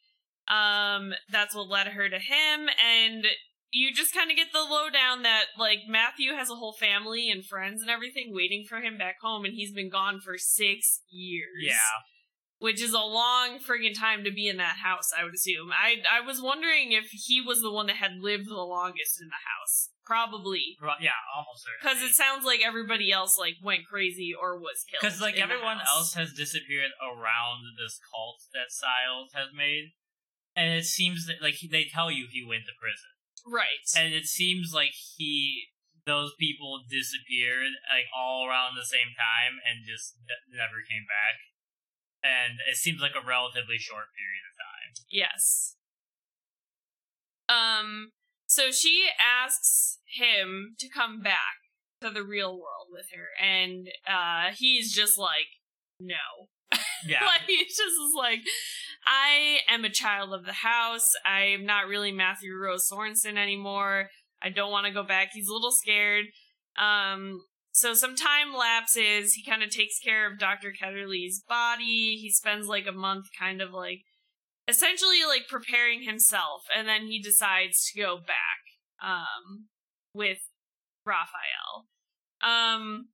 um, 0.50 1.12
that's 1.30 1.54
what 1.54 1.68
led 1.68 1.88
her 1.88 2.08
to 2.08 2.18
him. 2.18 2.68
And 2.84 3.26
you 3.70 3.92
just 3.92 4.14
kind 4.14 4.30
of 4.30 4.36
get 4.36 4.48
the 4.52 4.60
lowdown 4.60 5.22
that 5.22 5.44
like 5.58 5.80
Matthew 5.88 6.32
has 6.34 6.50
a 6.50 6.54
whole 6.54 6.72
family 6.72 7.28
and 7.30 7.44
friends 7.44 7.82
and 7.82 7.90
everything 7.90 8.32
waiting 8.32 8.64
for 8.68 8.78
him 8.80 8.96
back 8.96 9.16
home, 9.20 9.44
and 9.44 9.54
he's 9.54 9.72
been 9.72 9.90
gone 9.90 10.20
for 10.20 10.38
six 10.38 11.02
years. 11.10 11.60
Yeah, 11.60 11.98
which 12.60 12.80
is 12.82 12.92
a 12.92 12.98
long 12.98 13.58
friggin' 13.58 13.98
time 13.98 14.24
to 14.24 14.30
be 14.32 14.48
in 14.48 14.56
that 14.56 14.76
house. 14.82 15.10
I 15.16 15.24
would 15.24 15.34
assume. 15.34 15.70
I 15.70 15.96
I 16.10 16.24
was 16.24 16.40
wondering 16.40 16.92
if 16.92 17.08
he 17.10 17.40
was 17.40 17.60
the 17.60 17.70
one 17.70 17.86
that 17.86 17.96
had 17.96 18.12
lived 18.20 18.48
the 18.48 18.54
longest 18.54 19.20
in 19.20 19.28
the 19.28 19.44
house. 19.44 19.90
Probably. 20.08 20.78
Ro- 20.80 20.96
yeah, 21.02 21.10
almost 21.36 21.68
Because 21.82 22.00
it 22.02 22.14
sounds 22.16 22.46
like 22.46 22.60
everybody 22.64 23.12
else 23.12 23.36
like 23.38 23.56
went 23.62 23.84
crazy 23.84 24.32
or 24.32 24.56
was 24.58 24.82
killed. 24.88 25.02
because 25.02 25.20
like 25.20 25.36
everyone 25.36 25.80
else 25.84 26.14
has 26.14 26.32
disappeared 26.32 26.92
around 27.04 27.76
this 27.76 28.00
cult 28.08 28.40
that 28.54 28.72
Sayles 28.72 29.32
has 29.34 29.48
made, 29.54 29.92
and 30.58 30.74
it 30.74 30.84
seems 30.84 31.26
that 31.30 31.38
like 31.40 31.54
they 31.70 31.86
tell 31.86 32.10
you 32.10 32.26
he 32.26 32.42
went 32.42 32.66
to 32.66 32.74
prison, 32.74 33.14
right? 33.46 33.86
and 33.94 34.12
it 34.12 34.26
seems 34.26 34.74
like 34.74 34.90
he 35.16 35.70
those 36.04 36.32
people 36.40 36.82
disappeared 36.90 37.70
like 37.86 38.10
all 38.10 38.48
around 38.48 38.74
the 38.74 38.88
same 38.88 39.14
time 39.14 39.62
and 39.62 39.86
just 39.86 40.18
never 40.50 40.82
came 40.82 41.06
back, 41.06 41.38
and 42.26 42.58
it 42.66 42.76
seems 42.76 43.00
like 43.00 43.14
a 43.14 43.24
relatively 43.24 43.78
short 43.78 44.10
period 44.18 44.42
of 44.42 44.54
time. 44.58 44.90
yes. 45.08 45.76
Um. 47.48 48.10
So 48.50 48.72
she 48.72 49.06
asks 49.22 49.98
him 50.10 50.74
to 50.80 50.88
come 50.88 51.20
back 51.22 51.62
to 52.00 52.10
the 52.10 52.24
real 52.24 52.52
world 52.52 52.88
with 52.90 53.06
her, 53.14 53.28
and 53.38 53.86
uh, 54.08 54.54
he's 54.56 54.92
just 54.92 55.16
like, 55.16 55.46
no. 56.00 56.50
Yeah, 57.06 57.24
like 57.24 57.46
he's 57.46 57.76
just 57.76 57.94
is 57.94 58.12
like 58.16 58.40
i 59.08 59.58
am 59.68 59.84
a 59.84 59.90
child 59.90 60.34
of 60.34 60.44
the 60.44 60.52
house. 60.52 61.08
I'm 61.24 61.64
not 61.64 61.88
really 61.88 62.12
matthew 62.12 62.54
rose 62.54 62.88
sorensen 62.90 63.36
anymore. 63.36 64.08
I 64.42 64.50
don't 64.50 64.70
want 64.70 64.86
to 64.86 64.92
go 64.92 65.02
back. 65.02 65.30
He's 65.32 65.48
a 65.48 65.52
little 65.52 65.72
scared. 65.72 66.26
Um 66.80 67.40
so 67.72 67.94
some 67.94 68.16
time 68.16 68.52
lapses. 68.56 69.34
He 69.34 69.48
kind 69.48 69.62
of 69.62 69.70
takes 69.70 69.98
care 69.98 70.30
of 70.30 70.38
dr 70.38 70.72
ketterley's 70.80 71.42
body. 71.48 72.18
He 72.20 72.30
spends 72.30 72.66
like 72.66 72.86
a 72.86 72.92
month 72.92 73.26
kind 73.38 73.62
of 73.62 73.72
like 73.72 74.00
essentially 74.68 75.24
like 75.26 75.48
preparing 75.48 76.02
himself 76.02 76.62
and 76.76 76.86
then 76.86 77.06
he 77.06 77.20
decides 77.20 77.90
to 77.90 78.00
go 78.00 78.18
back 78.18 78.60
um 79.02 79.68
with 80.12 80.38
raphael. 81.06 81.86
Um 82.42 83.08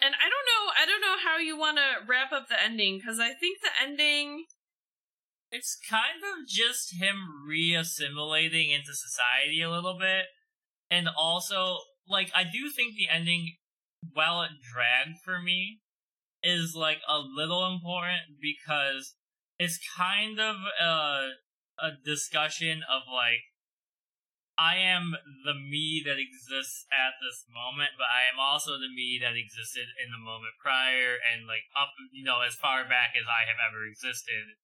and 0.00 0.14
I 0.14 0.28
don't 0.28 0.46
know, 0.46 0.64
I 0.76 0.84
don't 0.84 1.00
know 1.00 1.16
how 1.24 1.38
you 1.38 1.56
want 1.56 1.78
to 1.78 2.06
wrap 2.06 2.32
up 2.32 2.48
the 2.48 2.62
ending 2.62 2.98
because 2.98 3.18
I 3.18 3.32
think 3.32 3.60
the 3.60 3.72
ending, 3.82 4.44
It's 5.50 5.78
kind 5.88 6.22
of 6.24 6.48
just 6.48 7.00
him 7.00 7.16
reassimilating 7.48 8.74
into 8.74 8.92
society 8.94 9.62
a 9.62 9.70
little 9.70 9.96
bit. 9.98 10.26
And 10.90 11.08
also, 11.08 11.78
like, 12.08 12.30
I 12.34 12.44
do 12.44 12.70
think 12.70 12.94
the 12.94 13.08
ending, 13.08 13.56
while 14.12 14.42
it 14.42 14.50
dragged 14.62 15.18
for 15.24 15.40
me, 15.40 15.80
is, 16.42 16.74
like, 16.74 16.98
a 17.08 17.18
little 17.18 17.66
important 17.66 18.38
because 18.40 19.14
it's 19.58 19.78
kind 19.96 20.38
of 20.38 20.56
a, 20.80 21.30
a 21.78 21.90
discussion 22.04 22.82
of, 22.86 23.02
like, 23.12 23.42
I 24.58 24.76
am 24.76 25.12
the 25.44 25.54
me 25.54 26.02
that 26.06 26.16
exists 26.16 26.86
at 26.88 27.20
this 27.20 27.44
moment, 27.52 27.92
but 28.00 28.08
I 28.08 28.24
am 28.32 28.40
also 28.40 28.80
the 28.80 28.88
me 28.88 29.20
that 29.20 29.36
existed 29.36 29.92
in 30.00 30.10
the 30.10 30.22
moment 30.22 30.56
prior 30.62 31.20
and, 31.20 31.46
like, 31.46 31.68
up, 31.76 31.92
you 32.10 32.24
know, 32.24 32.40
as 32.40 32.54
far 32.54 32.88
back 32.88 33.12
as 33.14 33.28
I 33.28 33.44
have 33.44 33.60
ever 33.60 33.84
existed 33.84 34.56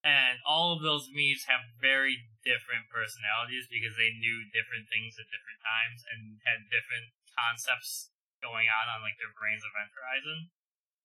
and 0.00 0.40
all 0.48 0.72
of 0.72 0.80
those 0.80 1.12
me's 1.12 1.44
have 1.44 1.60
very 1.76 2.24
different 2.40 2.88
personalities 2.88 3.68
because 3.68 4.00
they 4.00 4.16
knew 4.16 4.48
different 4.48 4.88
things 4.88 5.20
at 5.20 5.28
different 5.28 5.60
times 5.60 6.00
and 6.08 6.40
had 6.48 6.72
different 6.72 7.12
concepts 7.36 8.08
going 8.40 8.72
on 8.72 8.88
on 8.88 9.04
like 9.04 9.20
their 9.20 9.32
brain's 9.36 9.64
event 9.64 9.92
horizon. 9.92 10.48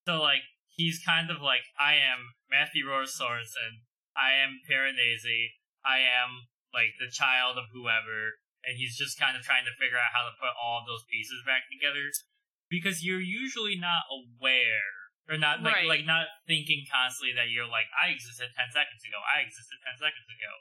So 0.08 0.24
like 0.24 0.48
he's 0.72 1.04
kind 1.04 1.28
of 1.28 1.43
like 1.43 1.68
I 1.76 2.00
am 2.00 2.39
Matthew 2.48 2.88
Rose 2.88 3.12
Sorensen, 3.12 3.84
I 4.16 4.39
am 4.39 4.64
Piranesi, 4.64 5.60
I 5.84 6.00
am 6.00 6.48
like 6.72 6.96
the 6.96 7.12
child 7.12 7.60
of 7.60 7.72
whoever, 7.76 8.39
and 8.64 8.80
he's 8.80 8.96
just 8.96 9.20
kind 9.20 9.36
of 9.36 9.43
trying 9.43 9.68
to 9.68 9.76
figure 9.76 10.00
out 10.00 10.16
how 10.16 10.24
to 10.24 10.39
put 10.39 10.56
all 10.56 10.84
of 10.84 10.88
those 10.88 11.04
pieces 11.12 11.43
back 11.43 11.68
together 11.68 12.12
because 12.72 13.04
you're 13.04 13.24
usually 13.24 13.76
not 13.76 14.08
aware 14.08 15.05
or 15.30 15.38
not 15.38 15.62
like 15.64 15.76
Right. 15.82 15.88
like 15.88 16.06
not 16.06 16.28
thinking 16.48 16.86
constantly 16.92 17.34
that 17.36 17.50
you're 17.50 17.68
like 17.70 17.88
I 17.96 18.10
existed 18.14 18.50
ten 18.54 18.70
seconds 18.72 19.02
ago, 19.06 19.18
I 19.26 19.42
existed 19.42 19.78
ten 19.84 19.98
seconds 19.98 20.28
ago. 20.30 20.54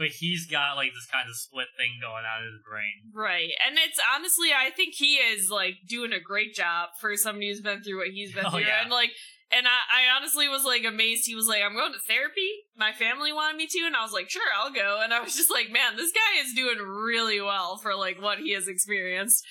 But 0.00 0.16
he's 0.16 0.46
got 0.48 0.76
like 0.80 0.92
this 0.96 1.04
kind 1.12 1.28
of 1.28 1.36
split 1.36 1.68
thing 1.76 2.00
going 2.00 2.24
on 2.24 2.40
in 2.44 2.52
his 2.56 2.62
brain. 2.64 3.12
right? 3.12 3.52
And 3.60 3.76
it's 3.76 4.00
honestly, 4.16 4.48
I 4.48 4.70
think 4.70 4.94
he 4.96 5.16
is 5.20 5.50
like 5.50 5.76
doing 5.86 6.12
a 6.14 6.20
great 6.20 6.54
job 6.54 6.90
for 7.00 7.14
somebody 7.16 7.48
who's 7.48 7.60
been 7.60 7.82
through 7.82 7.98
what 7.98 8.08
he's 8.08 8.32
been 8.32 8.46
Oh, 8.46 8.50
through, 8.56 8.60
yeah. 8.68 8.80
and 8.82 8.90
like. 8.90 9.10
And 9.52 9.66
I, 9.66 10.06
I 10.06 10.16
honestly 10.16 10.46
was 10.46 10.62
like 10.64 10.84
amazed. 10.84 11.26
He 11.26 11.34
was 11.34 11.48
like, 11.48 11.60
I'm 11.60 11.74
going 11.74 11.92
to 11.92 11.98
therapy. 11.98 12.48
My 12.76 12.92
family 12.92 13.32
wanted 13.32 13.56
me 13.56 13.66
to. 13.66 13.80
And 13.84 13.96
I 13.96 14.04
was 14.04 14.12
like, 14.12 14.30
sure, 14.30 14.46
I'll 14.56 14.70
go. 14.72 15.00
And 15.02 15.12
I 15.12 15.18
was 15.18 15.34
just 15.34 15.50
like, 15.50 15.72
man, 15.72 15.96
this 15.96 16.12
guy 16.12 16.40
is 16.40 16.54
doing 16.54 16.78
really 16.78 17.40
well 17.40 17.76
for 17.76 17.96
like 17.96 18.22
what 18.22 18.38
he 18.38 18.52
has 18.52 18.68
experienced. 18.68 19.44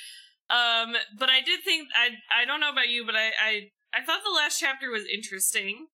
Um, 0.49 0.95
but 1.17 1.29
I 1.29 1.41
did 1.41 1.59
think, 1.65 1.89
I, 1.93 2.41
I 2.41 2.45
don't 2.45 2.61
know 2.61 2.71
about 2.71 2.87
you, 2.87 3.05
but 3.05 3.15
I, 3.15 3.27
I, 3.43 3.61
I 3.93 4.03
thought 4.03 4.21
the 4.23 4.35
last 4.35 4.59
chapter 4.59 4.89
was 4.89 5.03
interesting. 5.11 5.87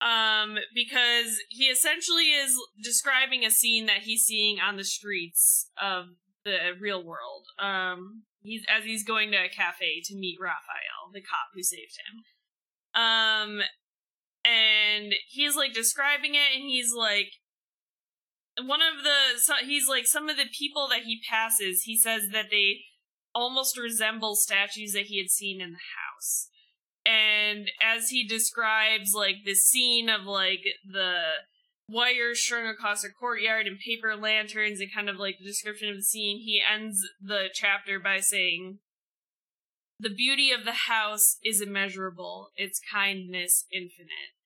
Um, 0.00 0.56
because 0.74 1.42
he 1.50 1.64
essentially 1.64 2.30
is 2.30 2.56
describing 2.82 3.44
a 3.44 3.50
scene 3.50 3.84
that 3.84 4.04
he's 4.04 4.22
seeing 4.22 4.58
on 4.58 4.76
the 4.76 4.84
streets 4.84 5.68
of 5.80 6.06
the 6.42 6.56
real 6.80 7.04
world. 7.04 7.44
Um, 7.58 8.22
he's 8.40 8.62
as 8.66 8.84
he's 8.84 9.04
going 9.04 9.30
to 9.32 9.36
a 9.36 9.48
cafe 9.48 10.00
to 10.04 10.16
meet 10.16 10.38
Raphael, 10.40 11.12
the 11.12 11.20
cop 11.20 11.52
who 11.54 11.62
saved 11.62 11.98
him. 12.00 13.02
Um, 13.02 13.60
and 14.42 15.14
he's 15.28 15.54
like 15.54 15.74
describing 15.74 16.34
it, 16.34 16.56
and 16.56 16.64
he's 16.64 16.92
like, 16.96 17.32
one 18.64 18.80
of 18.80 19.04
the 19.04 19.38
so 19.38 19.54
he's 19.64 19.88
like 19.88 20.06
some 20.06 20.28
of 20.28 20.36
the 20.36 20.48
people 20.58 20.88
that 20.88 21.02
he 21.02 21.20
passes. 21.28 21.82
He 21.82 21.96
says 21.96 22.28
that 22.32 22.46
they 22.50 22.80
almost 23.34 23.78
resemble 23.78 24.34
statues 24.34 24.92
that 24.92 25.06
he 25.06 25.18
had 25.18 25.30
seen 25.30 25.60
in 25.60 25.72
the 25.72 25.76
house. 25.76 26.48
And 27.06 27.70
as 27.82 28.10
he 28.10 28.26
describes 28.26 29.12
like 29.14 29.36
the 29.44 29.54
scene 29.54 30.08
of 30.08 30.26
like 30.26 30.64
the 30.84 31.22
wires 31.88 32.40
strung 32.40 32.66
across 32.66 33.04
a 33.04 33.10
courtyard 33.10 33.66
and 33.66 33.78
paper 33.78 34.14
lanterns 34.16 34.80
and 34.80 34.92
kind 34.94 35.08
of 35.08 35.16
like 35.16 35.36
the 35.38 35.46
description 35.46 35.88
of 35.88 35.96
the 35.96 36.02
scene, 36.02 36.38
he 36.38 36.62
ends 36.62 37.00
the 37.20 37.48
chapter 37.52 37.98
by 37.98 38.20
saying, 38.20 38.78
The 39.98 40.10
beauty 40.10 40.52
of 40.52 40.64
the 40.64 40.86
house 40.88 41.38
is 41.44 41.60
immeasurable, 41.60 42.50
its 42.56 42.80
kindness 42.92 43.66
infinite. 43.72 44.36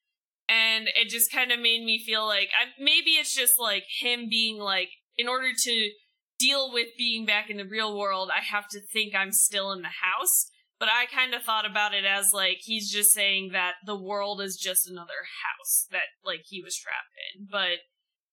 And 0.49 0.89
it 0.95 1.09
just 1.09 1.33
kind 1.33 1.53
of 1.53 1.59
made 1.59 1.85
me 1.85 2.03
feel 2.05 2.27
like 2.27 2.49
I, 2.49 2.71
maybe 2.79 3.13
it's 3.13 3.35
just 3.35 3.59
like 3.59 3.85
him 4.01 4.29
being 4.29 4.59
like, 4.59 4.91
in 5.17 5.29
order 5.29 5.49
to 5.57 5.91
deal 6.39 6.73
with 6.73 6.89
being 6.99 7.25
back 7.25 7.49
in 7.51 7.57
the 7.57 7.65
real 7.65 7.97
world, 7.97 8.31
I 8.35 8.43
have 8.43 8.69
to 8.69 8.81
think 8.81 9.15
I'm 9.15 9.33
still 9.33 9.73
in 9.73 9.83
the 9.83 9.89
house. 9.89 10.51
But 10.79 10.89
I 10.89 11.07
kind 11.07 11.35
of 11.35 11.43
thought 11.43 11.66
about 11.66 11.95
it 11.95 12.05
as 12.05 12.33
like 12.33 12.59
he's 12.61 12.91
just 12.91 13.12
saying 13.12 13.51
that 13.53 13.75
the 13.87 14.01
world 14.01 14.41
is 14.41 14.57
just 14.57 14.89
another 14.89 15.22
house 15.43 15.87
that 15.91 16.09
like 16.25 16.43
he 16.47 16.62
was 16.62 16.77
trapped 16.77 17.14
in. 17.35 17.47
But 17.51 17.79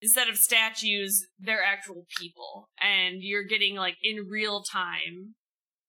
instead 0.02 0.28
of 0.28 0.38
statues, 0.38 1.28
they're 1.40 1.64
actual 1.64 2.06
people, 2.20 2.70
and 2.82 3.18
you're 3.20 3.46
getting 3.46 3.76
like 3.76 3.98
in 4.02 4.28
real 4.30 4.64
time 4.64 5.36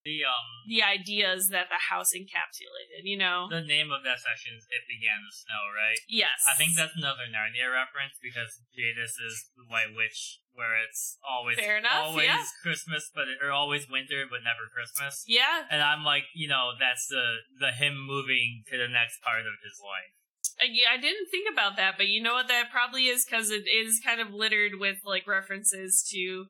The 0.05 0.27
um 0.27 0.49
the 0.67 0.83
ideas 0.83 1.49
that 1.55 1.71
the 1.71 1.79
house 1.91 2.11
encapsulated. 2.11 3.07
You 3.07 3.19
know? 3.19 3.47
the 3.51 3.63
name 3.63 3.91
of 3.95 4.03
that 4.03 4.19
section 4.19 4.59
is 4.59 4.67
It 4.71 4.83
Began 4.91 5.23
to 5.23 5.31
Snow, 5.31 5.63
right? 5.71 5.99
yes. 6.09 6.43
I 6.47 6.55
think 6.59 6.75
that's 6.75 6.97
another 6.99 7.31
Narnia 7.31 7.71
reference 7.71 8.19
because 8.19 8.59
Jadis 8.75 9.15
is 9.23 9.51
the 9.55 9.67
White 9.71 9.95
Witch, 9.95 10.43
where 10.55 10.75
it's 10.79 11.19
always 11.23 11.59
Fair 11.59 11.79
enough, 11.79 12.11
always 12.11 12.27
yeah. 12.27 12.43
Christmas, 12.63 13.11
but 13.15 13.31
or 13.39 13.51
always 13.55 13.87
winter, 13.89 14.27
but 14.27 14.43
never 14.43 14.67
Christmas. 14.71 15.23
yeah. 15.27 15.71
And 15.71 15.83
I'm 15.83 16.03
like, 16.03 16.25
you 16.35 16.49
know, 16.49 16.73
that's 16.79 17.07
the 17.07 17.47
the 17.59 17.71
him 17.71 17.95
moving 17.99 18.65
to 18.71 18.77
the 18.77 18.89
next 18.91 19.23
part 19.23 19.47
of 19.47 19.63
his 19.63 19.79
life. 19.83 20.13
Uh, 20.61 20.67
yeah, 20.71 20.89
I 20.93 21.01
didn't 21.01 21.31
think 21.31 21.49
about 21.51 21.77
that, 21.77 21.95
but 21.97 22.09
you 22.09 22.23
know 22.23 22.35
what? 22.35 22.49
That 22.49 22.71
probably 22.71 23.07
is 23.07 23.25
because 23.25 23.51
it 23.51 23.65
is 23.71 24.01
kind 24.05 24.21
of 24.21 24.35
littered 24.35 24.73
with 24.79 24.99
like 25.05 25.27
references 25.27 26.03
to 26.11 26.47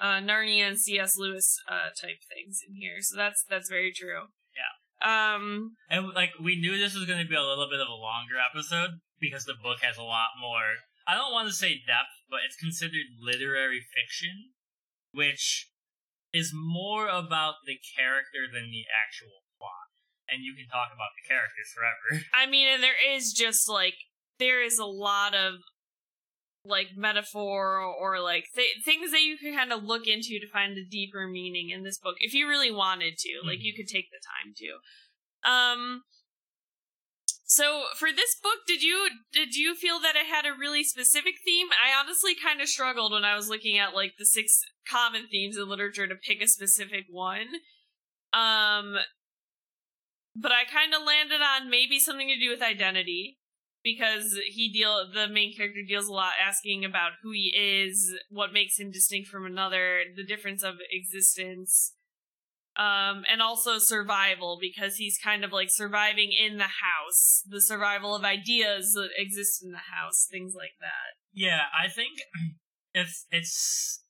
uh, 0.00 0.20
Narnia 0.22 0.68
and 0.68 0.80
C.S. 0.80 1.16
Lewis 1.16 1.58
uh, 1.68 1.90
type 2.00 2.22
things 2.28 2.60
in 2.66 2.74
here. 2.74 3.00
So 3.00 3.16
that's 3.16 3.44
that's 3.48 3.68
very 3.68 3.92
true. 3.92 4.30
Yeah. 4.54 4.72
Um. 5.02 5.76
And 5.90 6.14
like 6.14 6.30
we 6.42 6.58
knew 6.58 6.78
this 6.78 6.94
was 6.94 7.06
going 7.06 7.22
to 7.22 7.28
be 7.28 7.36
a 7.36 7.42
little 7.42 7.68
bit 7.70 7.80
of 7.80 7.88
a 7.88 7.94
longer 7.94 8.34
episode 8.38 9.00
because 9.20 9.44
the 9.44 9.58
book 9.60 9.78
has 9.82 9.96
a 9.96 10.02
lot 10.02 10.38
more. 10.40 10.78
I 11.06 11.14
don't 11.14 11.32
want 11.32 11.48
to 11.48 11.54
say 11.54 11.80
depth, 11.86 12.12
but 12.28 12.40
it's 12.46 12.56
considered 12.56 13.16
literary 13.20 13.80
fiction, 13.80 14.52
which 15.12 15.70
is 16.32 16.52
more 16.52 17.08
about 17.08 17.64
the 17.64 17.80
character 17.96 18.44
than 18.52 18.70
the 18.70 18.84
actual 18.92 19.48
plot. 19.56 19.88
And 20.28 20.44
you 20.44 20.52
can 20.52 20.68
talk 20.68 20.92
about 20.92 21.16
the 21.16 21.24
characters 21.24 21.72
forever. 21.72 22.22
I 22.36 22.44
mean, 22.44 22.68
and 22.68 22.82
there 22.82 22.98
is 23.00 23.32
just 23.32 23.68
like 23.68 23.96
there 24.38 24.62
is 24.62 24.78
a 24.78 24.84
lot 24.84 25.34
of 25.34 25.64
like 26.68 26.88
metaphor 26.96 27.78
or, 27.78 28.20
like 28.20 28.46
th- 28.54 28.84
things 28.84 29.10
that 29.12 29.22
you 29.22 29.38
can 29.38 29.54
kind 29.54 29.72
of 29.72 29.84
look 29.84 30.06
into 30.06 30.38
to 30.40 30.48
find 30.52 30.76
the 30.76 30.84
deeper 30.84 31.26
meaning 31.26 31.70
in 31.70 31.82
this 31.82 31.98
book 31.98 32.16
if 32.20 32.34
you 32.34 32.48
really 32.48 32.72
wanted 32.72 33.16
to. 33.18 33.46
Like 33.46 33.58
you 33.60 33.74
could 33.74 33.88
take 33.88 34.06
the 34.10 34.20
time 34.22 34.54
to. 34.56 35.50
Um. 35.50 36.02
So 37.44 37.84
for 37.96 38.10
this 38.14 38.36
book, 38.42 38.66
did 38.66 38.82
you 38.82 39.08
did 39.32 39.54
you 39.54 39.74
feel 39.74 39.98
that 40.00 40.16
it 40.16 40.26
had 40.26 40.44
a 40.44 40.58
really 40.58 40.84
specific 40.84 41.36
theme? 41.44 41.68
I 41.72 41.98
honestly 41.98 42.34
kind 42.34 42.60
of 42.60 42.68
struggled 42.68 43.12
when 43.12 43.24
I 43.24 43.34
was 43.34 43.48
looking 43.48 43.78
at 43.78 43.94
like 43.94 44.14
the 44.18 44.26
six 44.26 44.60
common 44.88 45.28
themes 45.30 45.56
in 45.56 45.68
literature 45.68 46.06
to 46.06 46.14
pick 46.14 46.42
a 46.42 46.46
specific 46.46 47.06
one. 47.08 47.46
Um, 48.34 48.96
but 50.36 50.52
I 50.52 50.64
kind 50.70 50.92
of 50.92 51.06
landed 51.06 51.40
on 51.40 51.70
maybe 51.70 51.98
something 51.98 52.28
to 52.28 52.38
do 52.38 52.50
with 52.50 52.62
identity 52.62 53.38
because 53.82 54.38
he 54.46 54.70
deal 54.70 55.06
the 55.12 55.28
main 55.28 55.54
character 55.56 55.80
deals 55.86 56.08
a 56.08 56.12
lot 56.12 56.32
asking 56.44 56.84
about 56.84 57.12
who 57.22 57.30
he 57.32 57.54
is, 57.56 58.14
what 58.30 58.52
makes 58.52 58.78
him 58.78 58.90
distinct 58.90 59.28
from 59.28 59.46
another, 59.46 60.00
the 60.16 60.24
difference 60.24 60.62
of 60.62 60.74
existence, 60.90 61.94
um, 62.76 63.24
and 63.30 63.42
also 63.42 63.78
survival 63.78 64.58
because 64.60 64.96
he's 64.96 65.18
kind 65.18 65.44
of 65.44 65.52
like 65.52 65.68
surviving 65.70 66.30
in 66.32 66.58
the 66.58 66.64
house, 66.64 67.42
the 67.46 67.60
survival 67.60 68.14
of 68.14 68.24
ideas 68.24 68.92
that 68.92 69.10
exist 69.16 69.62
in 69.64 69.72
the 69.72 69.78
house, 69.92 70.26
things 70.30 70.54
like 70.56 70.78
that. 70.80 71.18
Yeah, 71.32 71.62
I 71.76 71.88
think 71.88 72.18
it's 72.94 73.26
it's 73.30 74.02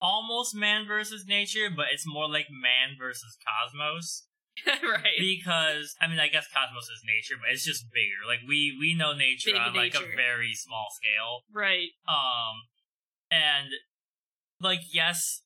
almost 0.00 0.54
man 0.54 0.86
versus 0.86 1.24
nature, 1.26 1.68
but 1.74 1.86
it's 1.92 2.04
more 2.06 2.28
like 2.28 2.46
man 2.50 2.96
versus 2.98 3.36
cosmos. 3.42 4.26
right. 4.66 5.18
because 5.18 5.94
I 6.00 6.06
mean, 6.06 6.18
I 6.18 6.28
guess 6.28 6.46
cosmos 6.52 6.84
is 6.84 7.02
nature, 7.04 7.34
but 7.40 7.52
it's 7.52 7.64
just 7.64 7.86
bigger. 7.92 8.22
Like 8.26 8.40
we 8.46 8.76
we 8.78 8.94
know 8.94 9.12
nature 9.12 9.50
Big 9.52 9.60
on 9.60 9.74
like 9.74 9.94
a 9.94 10.16
very 10.16 10.54
small 10.54 10.86
scale. 10.94 11.42
right. 11.52 11.90
Um, 12.08 12.62
and 13.30 13.68
like 14.60 14.80
yes, 14.92 15.42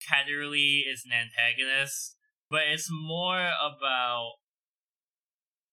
Ketterley 0.00 0.82
is 0.86 1.04
an 1.04 1.12
antagonist, 1.12 2.16
but 2.50 2.62
it's 2.70 2.88
more 2.90 3.50
about 3.60 4.32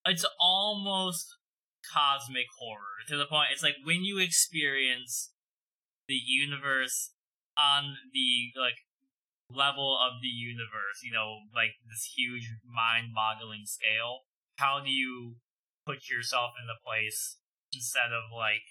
it's 0.06 0.26
almost 0.40 1.28
cosmic 1.94 2.48
horror 2.58 3.06
to 3.08 3.18
the 3.18 3.26
point. 3.26 3.50
It's 3.52 3.64
like 3.64 3.76
when 3.84 4.04
you 4.04 4.20
experience 4.20 5.32
the 6.08 6.20
universe 6.26 7.12
on 7.58 7.96
the 8.14 8.60
like 8.60 8.78
level 9.50 9.98
of 9.98 10.22
the 10.22 10.28
universe, 10.30 11.02
you 11.04 11.12
know, 11.12 11.38
like 11.56 11.74
this 11.90 12.14
huge 12.16 12.48
mind-boggling 12.66 13.66
scale. 13.66 14.22
How 14.58 14.80
do 14.84 14.90
you 14.92 15.36
put 15.86 16.10
yourself 16.10 16.52
in 16.62 16.68
the 16.68 16.78
place 16.86 17.38
instead 17.74 18.12
of 18.14 18.30
like 18.36 18.62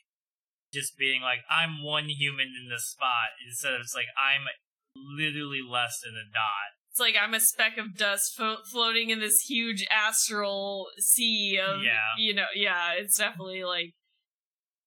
just 0.73 0.97
being 0.99 1.23
like 1.23 1.41
I'm 1.51 1.83
one 1.83 2.09
human 2.09 2.49
in 2.55 2.69
this 2.71 2.91
spot 2.91 3.35
instead 3.47 3.75
of 3.75 3.81
it's 3.81 3.95
like 3.95 4.11
I'm 4.17 4.47
literally 4.95 5.61
less 5.67 5.99
than 6.05 6.15
a 6.15 6.27
dot. 6.33 6.77
It's 6.91 7.01
like 7.01 7.15
I'm 7.21 7.35
a 7.35 7.41
speck 7.41 7.79
of 7.79 7.97
dust 7.97 8.35
fo- 8.37 8.63
floating 8.71 9.11
in 9.11 9.21
this 9.21 9.41
huge 9.49 9.87
astral 9.91 10.87
sea 10.99 11.59
of, 11.63 11.83
Yeah. 11.83 12.15
you 12.19 12.35
know, 12.35 12.47
yeah, 12.55 12.93
it's 12.93 13.17
definitely 13.19 13.65
like, 13.65 13.95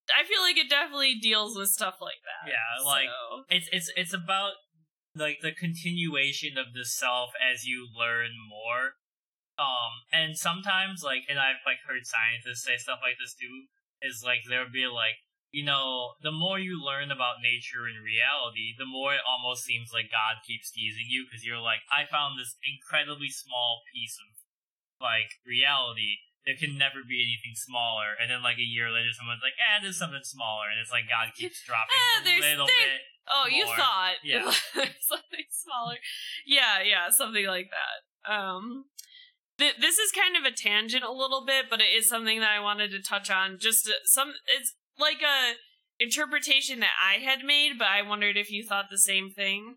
I 0.09 0.25
feel 0.27 0.41
like 0.41 0.57
it 0.57 0.69
definitely 0.69 1.15
deals 1.21 1.57
with 1.57 1.69
stuff 1.69 1.95
like 2.01 2.19
that. 2.25 2.51
Yeah, 2.51 2.85
like 2.85 3.07
So- 3.07 3.43
it's 3.49 3.67
it's 3.71 3.91
it's 3.95 4.13
about 4.13 4.53
like 5.15 5.39
the 5.41 5.51
continuation 5.51 6.57
of 6.57 6.73
the 6.73 6.85
self 6.85 7.31
as 7.37 7.65
you 7.65 7.87
learn 7.91 8.31
more. 8.47 8.95
Um, 9.59 10.07
and 10.11 10.37
sometimes 10.37 11.03
like, 11.03 11.27
and 11.29 11.37
I've 11.37 11.61
like 11.65 11.83
heard 11.85 12.07
scientists 12.07 12.63
say 12.65 12.77
stuff 12.77 12.99
like 13.03 13.17
this 13.19 13.35
too. 13.35 13.67
Is 14.01 14.23
like 14.25 14.41
there'll 14.49 14.71
be 14.73 14.87
like, 14.89 15.21
you 15.53 15.61
know, 15.61 16.17
the 16.25 16.31
more 16.33 16.57
you 16.57 16.79
learn 16.81 17.11
about 17.13 17.43
nature 17.43 17.85
and 17.85 18.01
reality, 18.01 18.73
the 18.79 18.87
more 18.89 19.13
it 19.13 19.21
almost 19.27 19.61
seems 19.67 19.93
like 19.93 20.09
God 20.09 20.41
keeps 20.41 20.71
teasing 20.73 21.05
you 21.11 21.27
because 21.27 21.45
you're 21.45 21.61
like, 21.61 21.85
I 21.91 22.09
found 22.09 22.39
this 22.39 22.57
incredibly 22.65 23.29
small 23.29 23.83
piece 23.93 24.17
of 24.17 24.31
like 24.97 25.37
reality. 25.45 26.23
There 26.49 26.57
can 26.57 26.73
never 26.73 27.05
be 27.05 27.21
anything 27.21 27.53
smaller. 27.53 28.17
And 28.17 28.33
then 28.33 28.41
like 28.41 28.57
a 28.57 28.65
year 28.65 28.89
later, 28.89 29.13
someone's 29.13 29.45
like, 29.45 29.53
eh, 29.61 29.77
there's 29.77 30.01
something 30.01 30.25
smaller, 30.25 30.73
and 30.73 30.81
it's 30.81 30.89
like 30.89 31.05
God 31.05 31.29
keeps 31.37 31.61
dropping 31.61 31.93
Eh, 32.25 32.41
a 32.41 32.41
little 32.41 32.65
there- 32.65 32.97
bit. 32.97 33.05
Oh, 33.29 33.45
you 33.47 33.65
more. 33.65 33.75
thought. 33.75 34.15
Yeah. 34.23 34.43
something 34.73 35.45
smaller. 35.49 35.97
Yeah, 36.45 36.81
yeah, 36.83 37.09
something 37.09 37.45
like 37.45 37.69
that. 37.71 38.31
Um, 38.31 38.85
th- 39.57 39.77
this 39.79 39.97
is 39.97 40.11
kind 40.11 40.35
of 40.35 40.43
a 40.43 40.55
tangent 40.55 41.03
a 41.03 41.11
little 41.11 41.45
bit, 41.45 41.65
but 41.69 41.81
it 41.81 41.93
is 41.95 42.07
something 42.07 42.39
that 42.39 42.51
I 42.51 42.59
wanted 42.59 42.91
to 42.91 43.01
touch 43.01 43.29
on. 43.29 43.57
Just 43.59 43.87
uh, 43.87 43.91
some, 44.05 44.33
it's 44.57 44.75
like 44.99 45.21
a 45.21 45.53
interpretation 46.03 46.79
that 46.79 46.93
I 47.01 47.19
had 47.23 47.43
made, 47.45 47.73
but 47.77 47.87
I 47.87 48.01
wondered 48.01 48.37
if 48.37 48.51
you 48.51 48.63
thought 48.65 48.85
the 48.89 48.97
same 48.97 49.29
thing. 49.31 49.75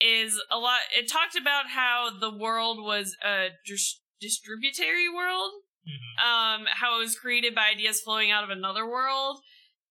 Is 0.00 0.40
a 0.50 0.58
lot. 0.58 0.80
It 0.98 1.08
talked 1.10 1.36
about 1.36 1.68
how 1.68 2.10
the 2.20 2.36
world 2.36 2.78
was 2.82 3.16
a 3.24 3.50
dis- 3.64 4.00
distributary 4.20 5.08
world, 5.08 5.52
Mhm. 5.86 6.24
um, 6.26 6.66
how 6.66 6.96
it 6.96 6.98
was 6.98 7.16
created 7.18 7.54
by 7.54 7.68
ideas 7.68 8.00
flowing 8.02 8.30
out 8.30 8.42
of 8.42 8.50
another 8.50 8.84
world, 8.86 9.40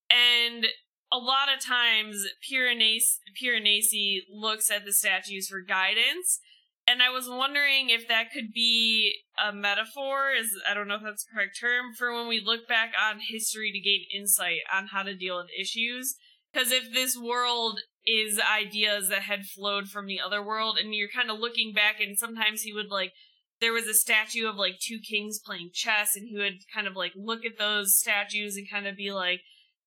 and 0.09 0.67
a 1.13 1.17
lot 1.17 1.47
of 1.53 1.63
times 1.63 2.25
Piranesi, 2.43 4.21
looks 4.31 4.71
at 4.71 4.83
the 4.83 4.91
statues 4.91 5.47
for 5.47 5.61
guidance, 5.61 6.39
and 6.87 7.01
I 7.01 7.09
was 7.09 7.29
wondering 7.29 7.89
if 7.89 8.07
that 8.07 8.31
could 8.33 8.51
be 8.53 9.13
a 9.41 9.53
metaphor. 9.53 10.31
Is 10.37 10.59
I 10.69 10.73
don't 10.73 10.87
know 10.87 10.95
if 10.95 11.03
that's 11.03 11.23
the 11.23 11.31
correct 11.33 11.57
term 11.59 11.93
for 11.97 12.11
when 12.11 12.27
we 12.27 12.41
look 12.43 12.67
back 12.67 12.91
on 12.99 13.19
history 13.19 13.71
to 13.71 13.79
gain 13.79 14.05
insight 14.13 14.61
on 14.73 14.87
how 14.87 15.03
to 15.03 15.15
deal 15.15 15.37
with 15.37 15.47
issues. 15.57 16.15
Because 16.51 16.71
if 16.71 16.91
this 16.93 17.17
world 17.17 17.79
is 18.05 18.39
ideas 18.39 19.09
that 19.09 19.23
had 19.23 19.45
flowed 19.45 19.87
from 19.87 20.07
the 20.07 20.19
other 20.19 20.43
world, 20.43 20.77
and 20.77 20.93
you're 20.93 21.07
kind 21.07 21.31
of 21.31 21.39
looking 21.39 21.73
back, 21.73 22.01
and 22.01 22.17
sometimes 22.17 22.63
he 22.63 22.73
would 22.73 22.89
like 22.89 23.13
there 23.61 23.71
was 23.71 23.87
a 23.87 23.93
statue 23.93 24.47
of 24.47 24.55
like 24.55 24.79
two 24.81 24.99
kings 24.99 25.39
playing 25.39 25.69
chess, 25.73 26.15
and 26.15 26.27
he 26.27 26.37
would 26.37 26.57
kind 26.73 26.87
of 26.87 26.95
like 26.95 27.13
look 27.15 27.45
at 27.45 27.57
those 27.57 27.97
statues 27.97 28.57
and 28.57 28.69
kind 28.69 28.87
of 28.87 28.97
be 28.97 29.11
like, 29.11 29.41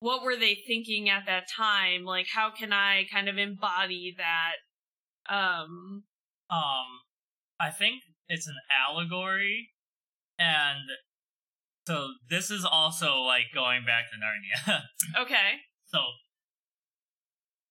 what 0.06 0.22
were 0.22 0.36
they 0.36 0.54
thinking 0.54 1.08
at 1.10 1.26
that 1.26 1.44
time? 1.50 2.04
Like, 2.04 2.26
how 2.32 2.50
can 2.56 2.72
I 2.72 3.06
kind 3.12 3.28
of 3.28 3.36
embody 3.38 4.14
that? 4.16 4.54
Um, 5.34 6.04
Um, 6.48 6.86
I 7.58 7.70
think 7.70 8.02
it's 8.28 8.46
an 8.46 8.54
allegory, 8.70 9.70
and 10.38 10.78
so 11.88 12.10
this 12.30 12.50
is 12.52 12.64
also 12.64 13.20
like 13.22 13.46
going 13.52 13.84
back 13.84 14.04
to 14.10 14.16
Narnia. 14.16 14.82
okay. 15.22 15.58
so, 15.86 15.98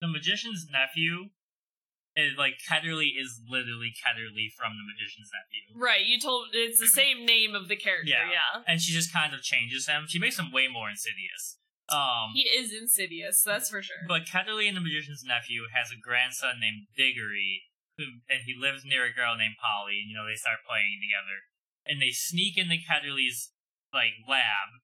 the 0.02 0.10
magician's 0.10 0.68
nephew 0.70 1.30
is 2.18 2.38
like 2.38 2.56
Ketterley 2.70 3.12
is 3.18 3.40
literally 3.48 3.94
Ketterley 3.96 4.48
from 4.58 4.74
the 4.76 4.84
magician's 4.84 5.32
nephew, 5.32 5.80
Right, 5.82 6.06
you 6.06 6.20
told 6.20 6.48
it's 6.52 6.80
the 6.82 6.88
same 7.02 7.26
name 7.26 7.56
of 7.56 7.70
the 7.70 7.78
character, 7.78 8.10
Yeah. 8.12 8.30
yeah. 8.30 8.64
and 8.68 8.82
she 8.82 8.92
just 8.92 9.14
kind 9.14 9.34
of 9.34 9.42
changes 9.42 9.88
him. 9.88 10.04
She 10.08 10.20
makes 10.20 10.38
him 10.38 10.52
way 10.52 10.68
more 10.68 10.90
insidious. 10.90 11.58
Um, 11.90 12.34
He 12.34 12.50
is 12.50 12.74
insidious, 12.74 13.44
that's 13.44 13.70
for 13.70 13.82
sure. 13.82 14.06
But 14.08 14.26
and 14.34 14.78
the 14.78 14.82
Magician's 14.82 15.24
Nephew 15.24 15.70
has 15.70 15.92
a 15.94 16.02
grandson 16.02 16.58
named 16.60 16.90
Diggory, 16.98 17.70
who, 17.98 18.26
and 18.30 18.42
he 18.46 18.58
lives 18.58 18.84
near 18.84 19.06
a 19.06 19.14
girl 19.14 19.38
named 19.38 19.62
Polly, 19.62 20.02
and 20.02 20.10
you 20.10 20.18
know, 20.18 20.26
they 20.26 20.40
start 20.40 20.66
playing 20.66 20.98
together. 21.02 21.46
And 21.86 22.02
they 22.02 22.10
sneak 22.10 22.58
into 22.58 22.82
Ketterley's, 22.82 23.54
like, 23.94 24.18
lab, 24.26 24.82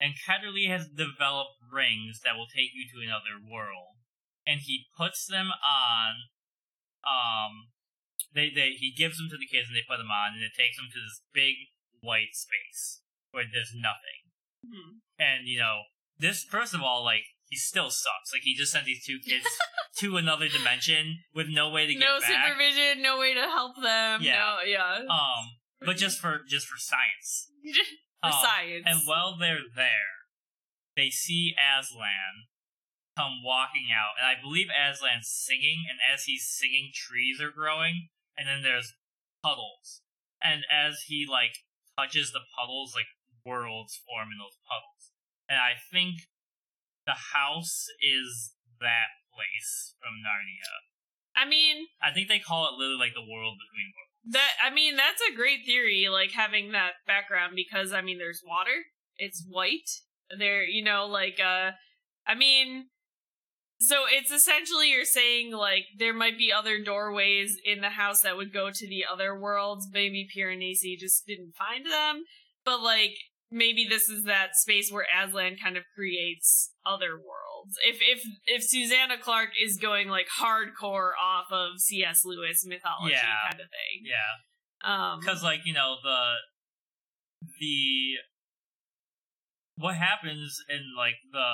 and 0.00 0.16
Ketterley 0.16 0.66
has 0.72 0.88
developed 0.88 1.60
rings 1.60 2.24
that 2.24 2.34
will 2.34 2.48
take 2.48 2.72
you 2.72 2.88
to 2.88 3.04
another 3.04 3.36
world, 3.36 4.00
and 4.48 4.64
he 4.64 4.88
puts 4.96 5.28
them 5.28 5.52
on. 5.60 6.32
Um, 7.04 7.68
they 8.32 8.48
they 8.48 8.80
he 8.80 8.96
gives 8.96 9.20
them 9.20 9.28
to 9.28 9.36
the 9.36 9.46
kids 9.46 9.68
and 9.68 9.76
they 9.76 9.84
put 9.84 10.00
them 10.00 10.10
on, 10.10 10.32
and 10.32 10.42
it 10.42 10.56
takes 10.56 10.80
them 10.80 10.88
to 10.88 11.00
this 11.04 11.20
big 11.36 11.68
white 12.00 12.32
space 12.32 13.04
where 13.30 13.44
there's 13.44 13.76
nothing. 13.76 14.32
Hmm. 14.64 15.04
And 15.20 15.44
you 15.44 15.60
know, 15.60 15.84
this 16.20 16.44
first 16.44 16.74
of 16.74 16.82
all, 16.82 17.02
like 17.04 17.22
he 17.48 17.56
still 17.56 17.90
sucks. 17.90 18.32
Like 18.32 18.42
he 18.42 18.54
just 18.54 18.72
sent 18.72 18.84
these 18.86 19.04
two 19.04 19.18
kids 19.18 19.46
to 19.98 20.16
another 20.16 20.48
dimension 20.48 21.18
with 21.34 21.48
no 21.48 21.70
way 21.70 21.86
to 21.86 21.92
get 21.94 22.00
No 22.00 22.20
back. 22.20 22.28
supervision, 22.30 23.02
no 23.02 23.18
way 23.18 23.34
to 23.34 23.40
help 23.42 23.74
them. 23.82 24.20
Yeah. 24.22 24.38
No, 24.38 24.56
yeah. 24.66 24.98
Um, 25.10 25.44
but 25.84 25.96
just 25.96 26.20
for 26.20 26.40
just 26.48 26.66
for 26.66 26.78
science. 26.78 27.48
For 28.22 28.26
Um, 28.28 28.32
science. 28.44 28.84
And 28.86 29.00
while 29.06 29.38
they're 29.38 29.64
there, 29.74 30.28
they 30.94 31.08
see 31.08 31.54
Aslan 31.56 32.52
come 33.16 33.40
walking 33.42 33.88
out, 33.88 34.20
and 34.20 34.26
I 34.28 34.36
believe 34.38 34.68
Aslan's 34.68 35.24
singing, 35.32 35.84
and 35.88 35.98
as 36.04 36.24
he's 36.24 36.44
singing, 36.46 36.92
trees 36.92 37.40
are 37.40 37.50
growing, 37.50 38.08
and 38.36 38.46
then 38.46 38.60
there's 38.62 38.92
puddles. 39.42 40.02
And 40.44 40.64
as 40.70 41.04
he 41.08 41.24
like 41.24 41.64
touches 41.96 42.32
the 42.32 42.44
puddles, 42.52 42.92
like 42.94 43.08
worlds 43.44 43.96
form 44.04 44.28
in 44.32 44.38
those 44.38 44.60
puddles. 44.68 44.99
And 45.50 45.58
I 45.58 45.74
think 45.90 46.30
the 47.06 47.34
house 47.34 47.86
is 47.98 48.54
that 48.78 49.10
place 49.34 49.94
from 49.98 50.22
Narnia. 50.22 50.70
I 51.34 51.48
mean, 51.48 51.86
I 52.00 52.12
think 52.12 52.28
they 52.28 52.38
call 52.38 52.68
it 52.68 52.78
literally 52.78 53.00
like 53.00 53.14
the 53.14 53.26
world 53.26 53.58
between 53.58 53.90
worlds. 53.90 54.34
that 54.34 54.52
I 54.62 54.72
mean 54.72 54.96
that's 54.96 55.22
a 55.22 55.34
great 55.34 55.66
theory, 55.66 56.06
like 56.10 56.30
having 56.32 56.72
that 56.72 57.02
background 57.06 57.54
because 57.56 57.92
I 57.92 58.00
mean 58.00 58.18
there's 58.18 58.42
water, 58.46 58.86
it's 59.16 59.44
white. 59.48 59.90
There, 60.38 60.62
you 60.62 60.84
know, 60.84 61.06
like 61.06 61.40
uh, 61.40 61.72
I 62.26 62.34
mean, 62.36 62.86
so 63.80 64.04
it's 64.08 64.30
essentially 64.30 64.90
you're 64.90 65.04
saying 65.04 65.52
like 65.52 65.86
there 65.98 66.14
might 66.14 66.38
be 66.38 66.52
other 66.52 66.82
doorways 66.82 67.58
in 67.64 67.80
the 67.80 67.90
house 67.90 68.20
that 68.20 68.36
would 68.36 68.52
go 68.52 68.70
to 68.70 68.88
the 68.88 69.04
other 69.10 69.38
worlds. 69.38 69.88
Maybe 69.92 70.28
Piranesi 70.28 70.96
just 70.98 71.26
didn't 71.26 71.54
find 71.56 71.86
them, 71.86 72.24
but 72.64 72.80
like 72.80 73.14
maybe 73.50 73.86
this 73.88 74.08
is 74.08 74.24
that 74.24 74.54
space 74.54 74.90
where 74.92 75.06
Aslan 75.10 75.56
kind 75.62 75.76
of 75.76 75.84
creates 75.94 76.72
other 76.86 77.14
worlds. 77.16 77.76
If 77.86 77.98
if 78.00 78.22
if 78.46 78.62
Susanna 78.64 79.18
Clarke 79.18 79.52
is 79.62 79.76
going 79.76 80.08
like 80.08 80.26
hardcore 80.40 81.12
off 81.20 81.46
of 81.50 81.80
C.S. 81.80 82.24
Lewis 82.24 82.64
mythology 82.66 83.14
Yeah. 83.14 83.50
kind 83.50 83.60
of 83.60 83.66
thing, 83.68 84.04
Yeah. 84.04 85.12
um, 85.12 85.20
because 85.20 85.42
like 85.42 85.60
you 85.64 85.72
know 85.74 85.96
the 86.02 86.34
the 87.58 88.14
what 89.76 89.96
happens 89.96 90.58
in 90.68 90.92
like 90.96 91.16
the 91.32 91.50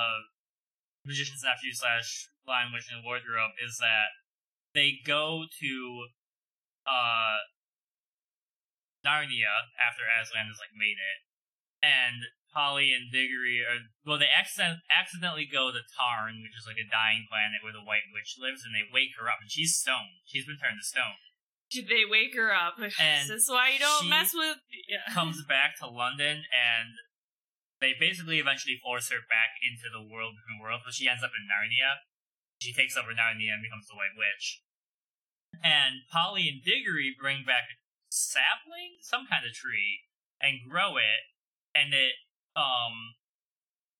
magician's 1.05 1.43
nephew 1.43 1.71
slash 1.73 2.29
blind 2.45 2.71
witch 2.73 2.87
and 2.91 3.03
wardrobe 3.03 3.51
is 3.63 3.77
that 3.79 4.11
they 4.73 4.99
go 5.05 5.43
to 5.59 6.07
uh 6.85 7.37
Narnia 9.05 9.71
after 9.79 10.03
Aslan 10.03 10.47
has 10.51 10.59
like 10.59 10.75
made 10.75 10.99
it, 10.99 11.19
and 11.87 12.27
Polly 12.51 12.91
and 12.91 13.07
Diggory 13.07 13.63
are 13.63 13.87
well 14.03 14.19
they 14.19 14.27
accident- 14.27 14.83
accidentally 14.91 15.47
go 15.47 15.71
to 15.71 15.79
Charn, 15.95 16.43
which 16.43 16.57
is 16.59 16.67
like 16.67 16.81
a 16.81 16.89
dying 16.89 17.23
planet 17.31 17.63
where 17.63 17.71
the 17.71 17.85
White 17.85 18.11
Witch 18.11 18.35
lives, 18.35 18.67
and 18.67 18.75
they 18.75 18.83
wake 18.83 19.15
her 19.15 19.31
up, 19.31 19.39
and 19.39 19.47
she's 19.47 19.79
stone. 19.79 20.19
She's 20.27 20.43
been 20.45 20.59
turned 20.59 20.83
to 20.83 20.85
stone. 20.85 21.15
they 21.71 22.03
wake 22.03 22.35
her 22.35 22.51
up. 22.51 22.75
And 22.99 23.23
this 23.29 23.47
is 23.47 23.49
why 23.49 23.71
you 23.71 23.79
don't 23.79 24.09
mess 24.11 24.35
with. 24.35 24.59
Yeah. 24.87 25.07
comes 25.13 25.45
back 25.47 25.77
to 25.79 25.87
London 25.87 26.43
and 26.51 26.95
they 27.79 27.93
basically 27.93 28.39
eventually 28.41 28.79
force 28.81 29.09
her 29.13 29.21
back 29.29 29.61
into 29.61 29.85
the 29.93 30.01
world 30.01 30.33
between 30.33 30.57
worlds, 30.57 30.81
but 30.85 30.97
she 30.97 31.05
ends 31.05 31.21
up 31.21 31.35
in 31.37 31.45
Narnia. 31.45 32.01
She 32.57 32.73
takes 32.73 32.97
over 32.97 33.13
Narnia 33.13 33.53
and 33.53 33.61
becomes 33.61 33.85
the 33.85 33.93
White 33.93 34.17
Witch. 34.17 34.65
And 35.61 36.01
Polly 36.09 36.49
and 36.49 36.63
Diggory 36.65 37.13
bring 37.13 37.45
back 37.45 37.69
a 37.69 37.75
sapling, 38.09 38.97
some 39.05 39.29
kind 39.29 39.45
of 39.45 39.53
tree, 39.53 40.09
and 40.41 40.65
grow 40.65 40.97
it, 40.97 41.29
and 41.77 41.93
it 41.93 42.13
um 42.55 43.13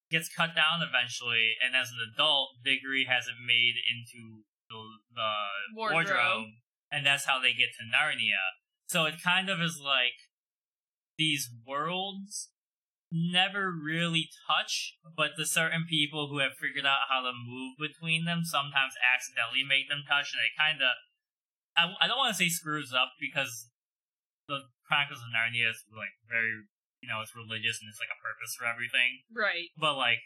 gets 0.09 0.29
cut 0.29 0.55
down 0.55 0.81
eventually. 0.81 1.53
And 1.63 1.75
as 1.75 1.89
an 1.91 1.99
adult, 2.01 2.63
Diggory 2.63 3.05
has 3.05 3.27
it 3.27 3.35
made 3.43 3.75
into 3.85 4.47
the, 4.69 4.81
the 5.13 5.31
Wardrobe. 5.75 6.07
wardrobe, 6.07 6.49
and 6.91 7.05
that's 7.05 7.25
how 7.25 7.41
they 7.41 7.53
get 7.53 7.75
to 7.77 7.83
Narnia. 7.83 8.57
So 8.87 9.05
it 9.05 9.21
kind 9.21 9.49
of 9.49 9.59
is 9.61 9.79
like 9.83 10.31
these 11.17 11.49
worlds 11.67 12.49
never 13.11 13.71
really 13.71 14.27
touch, 14.47 14.95
but 15.15 15.35
the 15.37 15.45
certain 15.45 15.85
people 15.89 16.27
who 16.27 16.39
have 16.39 16.59
figured 16.59 16.85
out 16.85 17.07
how 17.09 17.23
to 17.23 17.31
move 17.31 17.79
between 17.79 18.25
them 18.25 18.43
sometimes 18.43 18.99
accidentally 18.99 19.63
make 19.63 19.87
them 19.87 20.03
touch, 20.07 20.31
and 20.35 20.43
it 20.43 20.55
kind 20.55 20.79
of. 20.83 20.95
I, 21.77 21.93
I 22.01 22.07
don't 22.07 22.17
want 22.17 22.35
to 22.35 22.39
say 22.41 22.49
screws 22.49 22.91
up 22.91 23.13
because 23.19 23.69
the 24.47 24.65
Chronicles 24.87 25.19
of 25.19 25.29
Narnia 25.29 25.69
is 25.69 25.83
like 25.91 26.15
very, 26.27 26.65
you 27.01 27.07
know, 27.07 27.21
it's 27.21 27.35
religious 27.35 27.77
and 27.81 27.87
it's 27.89 27.99
like 28.01 28.11
a 28.11 28.19
purpose 28.23 28.55
for 28.57 28.65
everything 28.65 29.21
Right. 29.33 29.69
but 29.77 29.95
like 29.95 30.19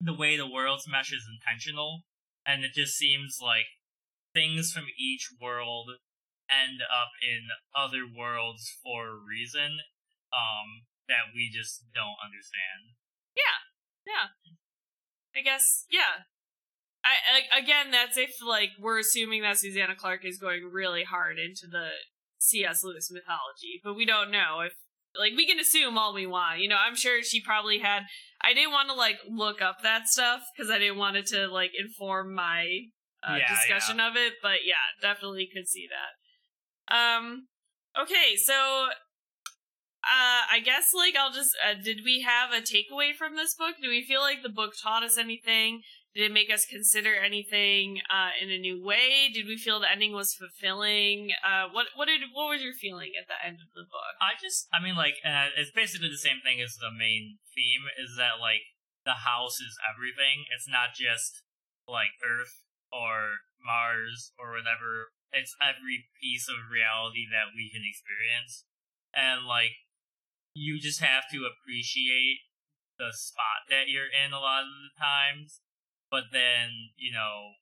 the 0.00 0.14
way 0.14 0.36
the 0.36 0.48
worlds 0.50 0.88
mesh 0.88 1.12
is 1.12 1.28
intentional 1.28 2.02
and 2.46 2.64
it 2.64 2.72
just 2.74 2.94
seems 2.96 3.38
like 3.40 3.66
things 4.34 4.72
from 4.72 4.86
each 4.98 5.28
world 5.40 5.90
end 6.50 6.80
up 6.82 7.12
in 7.22 7.48
other 7.76 8.02
worlds 8.08 8.68
for 8.82 9.08
a 9.08 9.14
reason 9.16 9.78
um 10.32 10.88
that 11.08 11.30
we 11.34 11.50
just 11.52 11.84
don't 11.94 12.18
understand 12.24 12.96
Yeah. 13.36 13.60
Yeah. 14.06 14.26
I 15.34 15.40
guess. 15.42 15.86
Yeah. 15.90 16.28
I, 17.04 17.56
I 17.56 17.58
again, 17.60 17.90
that's 17.90 18.16
if 18.16 18.30
like 18.46 18.70
we're 18.80 18.98
assuming 18.98 19.42
that 19.42 19.58
Susanna 19.58 19.94
Clarke 19.96 20.24
is 20.24 20.38
going 20.38 20.68
really 20.70 21.04
hard 21.04 21.38
into 21.38 21.66
the 21.66 21.88
C.S. 22.38 22.82
Lewis 22.82 23.10
mythology, 23.10 23.80
but 23.82 23.94
we 23.94 24.04
don't 24.04 24.30
know 24.30 24.60
if 24.60 24.74
like 25.18 25.32
we 25.36 25.46
can 25.46 25.58
assume 25.58 25.98
all 25.98 26.14
we 26.14 26.26
want. 26.26 26.60
You 26.60 26.68
know, 26.68 26.78
I'm 26.78 26.96
sure 26.96 27.22
she 27.22 27.40
probably 27.40 27.78
had. 27.78 28.04
I 28.40 28.54
didn't 28.54 28.72
want 28.72 28.88
to 28.88 28.94
like 28.94 29.18
look 29.28 29.62
up 29.62 29.82
that 29.82 30.08
stuff 30.08 30.42
because 30.56 30.70
I 30.70 30.78
didn't 30.78 30.98
want 30.98 31.16
it 31.16 31.26
to 31.28 31.46
like 31.46 31.72
inform 31.78 32.34
my 32.34 32.66
uh, 33.26 33.36
Yeah, 33.36 33.48
discussion 33.48 34.00
of 34.00 34.16
it. 34.16 34.34
But 34.42 34.64
yeah, 34.64 34.74
definitely 35.00 35.48
could 35.52 35.68
see 35.68 35.88
that. 35.88 36.94
Um. 36.94 37.48
Okay, 38.00 38.36
so 38.36 38.88
uh, 40.04 40.42
I 40.50 40.60
guess 40.64 40.92
like 40.94 41.14
I'll 41.14 41.32
just 41.32 41.54
uh, 41.64 41.74
did 41.82 42.00
we 42.04 42.22
have 42.22 42.50
a 42.50 42.60
takeaway 42.62 43.14
from 43.14 43.36
this 43.36 43.54
book? 43.54 43.76
Do 43.80 43.88
we 43.88 44.02
feel 44.02 44.20
like 44.20 44.42
the 44.42 44.48
book 44.48 44.72
taught 44.82 45.04
us 45.04 45.16
anything? 45.16 45.82
Did 46.14 46.28
it 46.28 46.32
make 46.32 46.52
us 46.52 46.66
consider 46.68 47.14
anything 47.16 48.00
uh, 48.12 48.36
in 48.36 48.50
a 48.50 48.58
new 48.58 48.84
way? 48.84 49.32
Did 49.32 49.46
we 49.46 49.56
feel 49.56 49.80
the 49.80 49.90
ending 49.90 50.12
was 50.12 50.34
fulfilling? 50.34 51.32
Uh, 51.40 51.72
what 51.72 51.86
what 51.96 52.06
did 52.06 52.20
what 52.34 52.50
was 52.50 52.62
your 52.62 52.74
feeling 52.74 53.12
at 53.18 53.28
the 53.28 53.38
end 53.40 53.56
of 53.56 53.72
the 53.74 53.88
book? 53.88 54.12
i 54.22 54.38
just 54.38 54.70
i 54.70 54.78
mean 54.78 54.94
like 54.94 55.18
uh, 55.26 55.50
it's 55.58 55.74
basically 55.74 56.06
the 56.06 56.20
same 56.20 56.38
thing 56.46 56.62
as 56.62 56.78
the 56.78 56.94
main 56.94 57.42
theme 57.50 57.90
is 57.98 58.14
that 58.14 58.38
like 58.38 58.62
the 59.02 59.26
house 59.26 59.58
is 59.58 59.74
everything 59.82 60.46
it's 60.54 60.70
not 60.70 60.94
just 60.94 61.42
like 61.90 62.14
earth 62.22 62.62
or 62.94 63.42
mars 63.58 64.30
or 64.38 64.54
whatever 64.54 65.10
it's 65.34 65.58
every 65.58 66.06
piece 66.22 66.46
of 66.46 66.70
reality 66.70 67.26
that 67.26 67.50
we 67.50 67.66
can 67.66 67.82
experience 67.82 68.62
and 69.10 69.42
like 69.42 69.74
you 70.54 70.78
just 70.78 71.02
have 71.02 71.26
to 71.26 71.48
appreciate 71.48 72.46
the 73.00 73.10
spot 73.10 73.66
that 73.66 73.90
you're 73.90 74.12
in 74.12 74.30
a 74.30 74.38
lot 74.38 74.62
of 74.62 74.76
the 74.86 74.94
times 74.94 75.58
but 76.12 76.28
then 76.30 76.92
you 77.00 77.10
know 77.10 77.56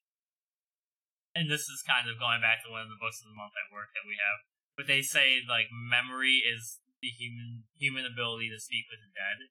and 1.34 1.46
this 1.46 1.70
is 1.70 1.86
kind 1.86 2.10
of 2.10 2.18
going 2.18 2.42
back 2.42 2.60
to 2.66 2.70
one 2.74 2.82
of 2.82 2.90
the 2.90 2.98
books 2.98 3.22
of 3.22 3.30
the 3.30 3.38
month 3.38 3.54
at 3.54 3.70
work 3.70 3.94
that 3.94 4.04
we 4.04 4.18
have 4.18 4.42
but 4.76 4.90
they 4.90 5.00
say 5.00 5.40
like 5.46 5.70
memory 5.70 6.42
is 6.42 6.82
the 7.00 7.08
human 7.14 7.64
human 7.78 8.04
ability 8.04 8.50
to 8.50 8.58
speak 8.60 8.84
with 8.90 9.00
the 9.00 9.12
dead 9.14 9.48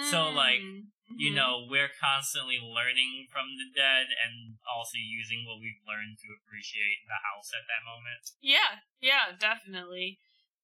So, 0.00 0.32
like, 0.32 0.64
Mm, 0.64 0.88
you 1.18 1.32
mhm. 1.32 1.36
know 1.36 1.66
we're 1.68 1.90
constantly 2.00 2.56
learning 2.62 3.26
from 3.32 3.58
the 3.58 3.68
dead 3.74 4.06
and 4.14 4.56
also 4.64 4.96
using 4.96 5.44
what 5.44 5.60
we've 5.60 5.82
learned 5.84 6.16
to 6.22 6.28
appreciate 6.32 7.04
the 7.04 7.20
house 7.20 7.50
at 7.52 7.66
that 7.68 7.82
moment 7.84 8.24
Yeah, 8.40 8.80
yeah, 9.00 9.34
definitely. 9.38 10.20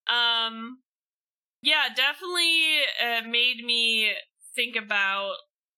Um, 0.06 0.82
yeah, 1.60 1.88
definitely 1.94 2.86
uh, 3.02 3.22
made 3.28 3.64
me 3.64 4.14
think 4.54 4.76
about 4.76 5.34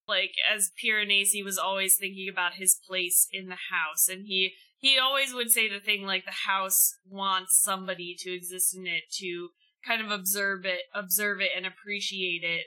like 0.09 0.33
as 0.53 0.73
Piranesi 0.83 1.45
was 1.45 1.59
always 1.59 1.97
thinking 1.97 2.29
about 2.29 2.55
his 2.55 2.79
place 2.89 3.29
in 3.33 3.47
the 3.47 3.59
house, 3.71 4.09
and 4.09 4.27
he 4.27 4.55
he 4.79 4.99
always 4.99 5.35
would 5.35 5.51
say 5.51 5.69
the 5.69 5.81
thing 5.81 6.05
like 6.05 6.25
the 6.25 6.47
house 6.47 6.95
wants 7.09 7.61
somebody 7.61 8.15
to 8.21 8.33
exist 8.33 8.77
in 8.77 8.87
it 8.87 9.05
to 9.19 9.51
kind 9.87 10.01
of 10.01 10.11
observe 10.11 10.65
it, 10.65 10.83
observe 10.95 11.41
it, 11.41 11.51
and 11.57 11.67
appreciate 11.67 12.43
it, 12.43 12.67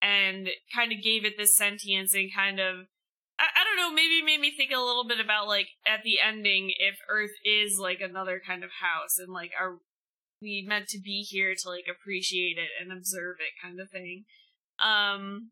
and 0.00 0.48
kind 0.74 0.92
of 0.92 1.02
gave 1.02 1.24
it 1.24 1.34
this 1.36 1.56
sentience 1.56 2.14
and 2.14 2.32
kind 2.34 2.60
of 2.60 2.86
I, 3.38 3.46
I 3.60 3.64
don't 3.64 3.76
know, 3.76 3.94
maybe 3.94 4.22
made 4.24 4.40
me 4.40 4.52
think 4.56 4.72
a 4.72 4.80
little 4.80 5.06
bit 5.06 5.20
about 5.20 5.46
like 5.46 5.68
at 5.86 6.02
the 6.02 6.18
ending 6.20 6.72
if 6.78 6.98
Earth 7.08 7.36
is 7.44 7.78
like 7.78 8.00
another 8.00 8.40
kind 8.44 8.64
of 8.64 8.70
house 8.80 9.18
and 9.18 9.32
like 9.32 9.50
are 9.58 9.78
we 10.40 10.64
meant 10.66 10.88
to 10.88 11.00
be 11.00 11.22
here 11.22 11.54
to 11.56 11.68
like 11.68 11.86
appreciate 11.90 12.58
it 12.58 12.70
and 12.80 12.92
observe 12.92 13.36
it 13.40 13.60
kind 13.64 13.80
of 13.80 13.90
thing. 13.90 14.24
Um 14.84 15.50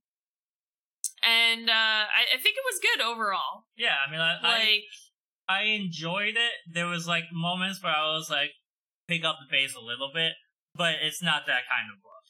and 1.27 1.69
uh, 1.69 2.07
I, 2.07 2.23
I 2.35 2.39
think 2.39 2.57
it 2.57 2.65
was 2.65 2.79
good 2.81 3.03
overall. 3.05 3.67
Yeah, 3.77 3.97
I 4.07 4.11
mean, 4.11 4.21
I, 4.21 4.33
Like, 4.43 4.85
I 5.49 5.59
I 5.59 5.63
enjoyed 5.75 6.37
it. 6.39 6.53
There 6.73 6.87
was 6.87 7.07
like 7.07 7.25
moments 7.33 7.83
where 7.83 7.95
I 7.95 8.15
was 8.15 8.31
like 8.31 8.51
pick 9.09 9.25
up 9.25 9.37
the 9.43 9.51
pace 9.51 9.75
a 9.75 9.81
little 9.85 10.11
bit, 10.15 10.33
but 10.75 10.95
it's 11.03 11.23
not 11.23 11.47
that 11.47 11.67
kind 11.71 11.91
of 11.93 12.03
book. 12.03 12.25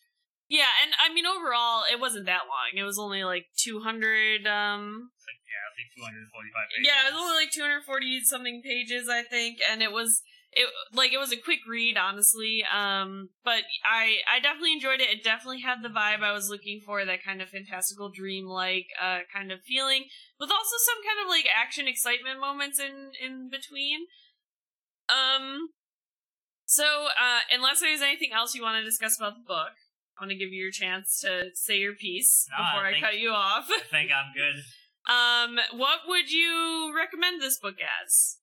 yeah, 0.48 0.68
and 0.82 0.92
I 1.00 1.12
mean 1.12 1.26
overall, 1.26 1.84
it 1.90 2.00
wasn't 2.00 2.26
that 2.26 2.48
long. 2.48 2.72
It 2.74 2.84
was 2.84 2.98
only 2.98 3.24
like 3.24 3.46
two 3.58 3.80
hundred. 3.80 4.46
Um, 4.46 5.10
Yeah, 5.46 5.62
I 5.64 5.70
think 5.76 5.88
245 5.96 6.68
pages. 6.72 6.84
yeah, 6.88 7.08
it 7.08 7.12
was 7.14 7.20
only 7.22 7.36
like 7.44 7.52
two 7.52 7.62
hundred 7.62 7.84
forty 7.84 8.20
something 8.24 8.60
pages, 8.64 9.08
I 9.08 9.22
think, 9.22 9.58
and 9.64 9.82
it 9.82 9.92
was 9.92 10.22
it 10.56 10.68
like 10.92 11.12
it 11.12 11.18
was 11.18 11.32
a 11.32 11.36
quick 11.36 11.60
read, 11.68 11.96
honestly. 11.96 12.64
Um, 12.64 13.28
but 13.44 13.62
I 13.84 14.16
I 14.30 14.40
definitely 14.40 14.72
enjoyed 14.72 15.00
it. 15.00 15.10
It 15.10 15.22
definitely 15.22 15.60
had 15.60 15.82
the 15.82 15.88
vibe 15.88 16.22
I 16.22 16.32
was 16.32 16.48
looking 16.50 16.80
for, 16.84 17.04
that 17.04 17.22
kind 17.22 17.40
of 17.42 17.48
fantastical 17.50 18.10
dream 18.10 18.46
like 18.46 18.86
uh 19.00 19.20
kind 19.32 19.52
of 19.52 19.60
feeling, 19.62 20.04
with 20.40 20.50
also 20.50 20.76
some 20.78 21.02
kind 21.04 21.24
of 21.24 21.28
like 21.30 21.46
action 21.54 21.86
excitement 21.86 22.40
moments 22.40 22.80
in 22.80 23.12
in 23.22 23.48
between. 23.50 24.06
Um, 25.08 25.68
so 26.64 27.06
uh, 27.20 27.40
unless 27.52 27.80
there's 27.80 28.02
anything 28.02 28.30
else 28.34 28.54
you 28.54 28.62
want 28.62 28.80
to 28.82 28.84
discuss 28.84 29.16
about 29.18 29.34
the 29.34 29.46
book. 29.46 29.76
I 30.18 30.22
want 30.24 30.30
to 30.30 30.38
give 30.38 30.48
you 30.50 30.62
your 30.62 30.72
chance 30.72 31.20
to 31.20 31.50
say 31.52 31.76
your 31.76 31.92
piece 31.94 32.46
No, 32.50 32.64
I 32.64 32.70
before 32.72 32.86
I, 32.86 32.90
think- 32.92 33.04
cut 33.04 33.18
you 33.18 33.30
off. 33.32 33.66
I 33.70 33.82
think 33.90 34.10
I'm 34.10 34.32
good. 34.32 34.56
Um, 35.12 35.78
what 35.78 36.00
would 36.08 36.30
you 36.32 36.90
recommend 36.96 37.40
this 37.42 37.58
book 37.58 37.76
as? 38.02 38.38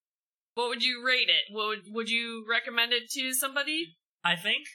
What 0.54 0.68
would 0.68 0.82
you 0.82 1.04
rate 1.04 1.28
it? 1.28 1.52
What 1.52 1.68
would 1.68 1.80
would 1.90 2.08
you 2.10 2.44
recommend 2.48 2.92
it 2.92 3.10
to 3.12 3.32
somebody? 3.34 3.96
I 4.24 4.36
think. 4.36 4.66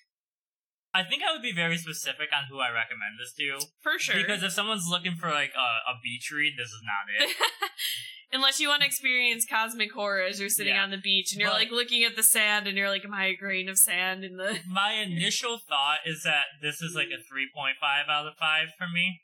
I 0.94 1.04
think 1.04 1.22
I 1.22 1.32
would 1.32 1.44
be 1.44 1.54
very 1.54 1.78
specific 1.78 2.30
on 2.34 2.46
who 2.50 2.60
I 2.60 2.70
recommend 2.70 3.20
this 3.20 3.34
to. 3.38 3.66
For 3.82 4.00
sure. 4.00 4.16
Because 4.18 4.42
if 4.42 4.52
someone's 4.54 4.88
looking 4.90 5.16
for 5.16 5.30
like 5.30 5.54
a, 5.56 5.70
a 5.92 6.02
beach 6.04 6.32
read, 6.34 6.54
this 6.58 6.70
is 6.70 6.82
not 6.82 7.06
it. 7.14 7.36
Unless 8.34 8.60
you 8.60 8.70
want 8.70 8.82
to 8.82 8.88
experience 8.88 9.46
cosmic 9.46 9.92
horror 9.92 10.22
as 10.22 10.40
you're 10.40 10.50
sitting 10.50 10.74
Yeah. 10.76 10.84
on 10.84 10.92
the 10.92 10.98
beach 11.02 11.32
and 11.32 11.42
you're 11.42 11.50
But- 11.50 11.62
like 11.62 11.72
looking 11.72 12.04
at 12.04 12.16
the 12.16 12.24
sand 12.24 12.68
and 12.68 12.78
you're 12.78 12.90
like, 12.90 13.06
Am 13.06 13.14
I 13.14 13.26
a 13.26 13.36
grain 13.36 13.70
of 13.70 13.78
sand 13.78 14.24
in 14.24 14.38
the 14.38 14.60
My 14.68 14.94
initial 14.94 15.58
thought 15.58 16.00
is 16.06 16.24
that 16.24 16.46
this 16.62 16.82
is 16.82 16.94
like 16.96 17.10
a 17.10 17.22
mm-hmm. 17.22 17.58
3.5 17.62 18.10
out 18.10 18.28
of 18.28 18.34
5 18.40 18.68
for 18.78 18.88
me. 18.88 19.22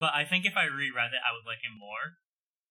But 0.00 0.14
I 0.14 0.24
think 0.24 0.46
if 0.46 0.56
I 0.56 0.64
reread 0.66 1.10
it, 1.10 1.22
I 1.26 1.34
would 1.34 1.46
like 1.46 1.62
it 1.66 1.74
more. 1.74 2.22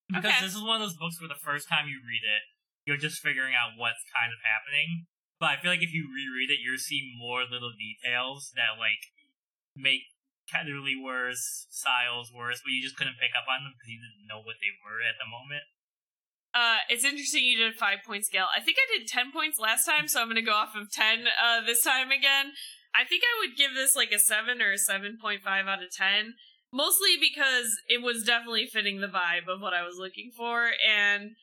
Because 0.08 0.32
Okay. 0.32 0.46
this 0.46 0.56
is 0.56 0.64
one 0.64 0.80
of 0.80 0.88
those 0.88 0.96
books 0.96 1.20
where 1.20 1.28
the 1.28 1.36
first 1.36 1.68
time 1.68 1.88
you 1.92 2.00
read 2.00 2.24
it, 2.24 2.44
you're 2.88 2.98
just 2.98 3.20
figuring 3.20 3.52
out 3.52 3.76
what's 3.76 4.02
kind 4.16 4.32
of 4.32 4.40
happening. 4.48 5.12
But 5.38 5.54
I 5.54 5.56
feel 5.60 5.70
like 5.70 5.84
if 5.84 5.94
you 5.94 6.08
reread 6.08 6.50
it, 6.50 6.64
you're 6.64 6.80
seeing 6.80 7.14
more 7.20 7.44
little 7.44 7.76
details 7.76 8.56
that 8.56 8.80
like 8.80 9.12
make 9.76 10.08
Ketterley 10.48 10.96
worse, 10.96 11.68
Sayles 11.70 12.32
worse, 12.32 12.64
but 12.64 12.72
you 12.72 12.82
just 12.82 12.96
couldn't 12.96 13.20
pick 13.20 13.36
up 13.36 13.46
on 13.46 13.68
them 13.68 13.76
because 13.76 13.92
you 13.92 14.00
didn't 14.00 14.26
know 14.26 14.40
what 14.40 14.58
they 14.64 14.72
were 14.82 15.04
at 15.04 15.20
the 15.20 15.28
moment. 15.28 15.68
Uh, 16.56 16.82
it's 16.90 17.04
interesting 17.04 17.44
you 17.44 17.60
did 17.60 17.76
a 17.76 17.78
five 17.78 18.00
point 18.08 18.26
scale. 18.26 18.48
I 18.50 18.64
think 18.64 18.80
I 18.80 18.88
did 18.98 19.06
ten 19.06 19.36
points 19.36 19.60
last 19.60 19.86
time, 19.86 20.08
so 20.08 20.24
I'm 20.24 20.32
gonna 20.32 20.42
go 20.42 20.56
off 20.56 20.74
of 20.74 20.90
ten 20.90 21.28
uh 21.28 21.62
this 21.62 21.84
time 21.84 22.10
again. 22.10 22.56
I 22.96 23.04
think 23.04 23.22
I 23.22 23.36
would 23.44 23.60
give 23.60 23.76
this 23.76 23.96
like 23.96 24.16
a 24.16 24.18
seven 24.18 24.64
or 24.64 24.72
a 24.72 24.80
seven 24.80 25.20
point 25.22 25.44
five 25.44 25.68
out 25.68 25.84
of 25.84 25.92
ten. 25.92 26.34
Mostly 26.74 27.16
because 27.20 27.78
it 27.88 28.02
was 28.02 28.24
definitely 28.24 28.66
fitting 28.66 29.00
the 29.00 29.08
vibe 29.08 29.48
of 29.48 29.62
what 29.62 29.74
I 29.74 29.84
was 29.84 30.00
looking 30.00 30.32
for, 30.36 30.72
and 30.82 31.36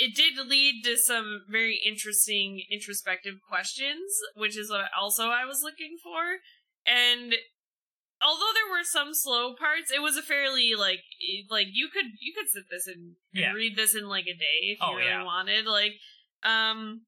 it 0.00 0.14
did 0.14 0.38
lead 0.46 0.84
to 0.84 0.96
some 0.96 1.42
very 1.48 1.80
interesting 1.84 2.62
introspective 2.70 3.36
questions, 3.48 4.10
which 4.36 4.56
is 4.56 4.70
what 4.70 4.86
also 4.98 5.28
I 5.28 5.44
was 5.44 5.60
looking 5.62 5.98
for. 6.02 6.38
And 6.86 7.34
although 8.22 8.52
there 8.54 8.70
were 8.70 8.84
some 8.84 9.10
slow 9.12 9.54
parts, 9.54 9.90
it 9.94 10.00
was 10.02 10.16
a 10.16 10.22
fairly 10.22 10.74
like 10.78 11.00
like 11.50 11.66
you 11.72 11.88
could 11.92 12.06
you 12.20 12.32
could 12.36 12.48
sit 12.48 12.64
this 12.70 12.86
and, 12.86 13.16
and 13.34 13.42
Yeah. 13.42 13.52
read 13.52 13.76
this 13.76 13.94
in 13.94 14.08
like 14.08 14.26
a 14.26 14.34
day 14.38 14.58
if 14.72 14.78
you 14.80 14.86
Oh, 14.86 14.94
really 14.94 15.08
yeah. 15.08 15.24
wanted. 15.24 15.66
Like, 15.66 15.94
um, 16.42 17.02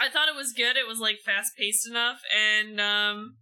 I 0.00 0.08
thought 0.08 0.28
it 0.28 0.36
was 0.36 0.52
good. 0.52 0.76
It 0.76 0.86
was 0.86 0.98
like 0.98 1.18
fast 1.24 1.56
paced 1.56 1.86
enough, 1.88 2.20
and 2.34 2.80
um, 2.80 3.36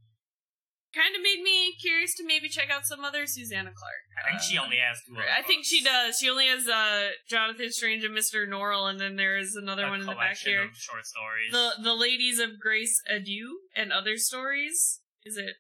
kind 0.94 1.14
of 1.14 1.22
made 1.22 1.42
me 1.42 1.74
curious 1.80 2.14
to 2.16 2.24
maybe 2.24 2.48
check 2.48 2.70
out 2.70 2.86
some 2.86 3.04
other 3.04 3.26
Susanna 3.26 3.70
Clarke. 3.74 4.06
I 4.24 4.30
think 4.30 4.42
she 4.42 4.58
Uh, 4.58 4.64
only 4.64 4.78
has 4.78 4.98
two. 5.06 5.14
I 5.18 5.42
think 5.42 5.64
she 5.64 5.82
does. 5.82 6.18
She 6.18 6.28
only 6.30 6.46
has 6.46 6.66
uh 6.68 7.10
Jonathan 7.28 7.70
Strange 7.70 8.04
and 8.04 8.16
Mr. 8.16 8.48
Norrell, 8.48 8.88
and 8.90 8.98
then 8.98 9.16
there 9.16 9.38
is 9.38 9.54
another 9.54 9.86
A 9.86 9.90
one 9.90 10.00
in 10.00 10.06
the 10.06 10.14
back 10.14 10.38
here. 10.38 10.62
of 10.64 10.76
short 10.76 11.06
stories. 11.06 11.52
The 11.52 11.82
the 11.82 11.94
Ladies 11.94 12.38
of 12.38 12.58
Grace 12.60 13.00
Adieu 13.08 13.60
and 13.76 13.92
other 13.92 14.16
stories. 14.16 15.00
Is 15.24 15.36
it? 15.36 15.56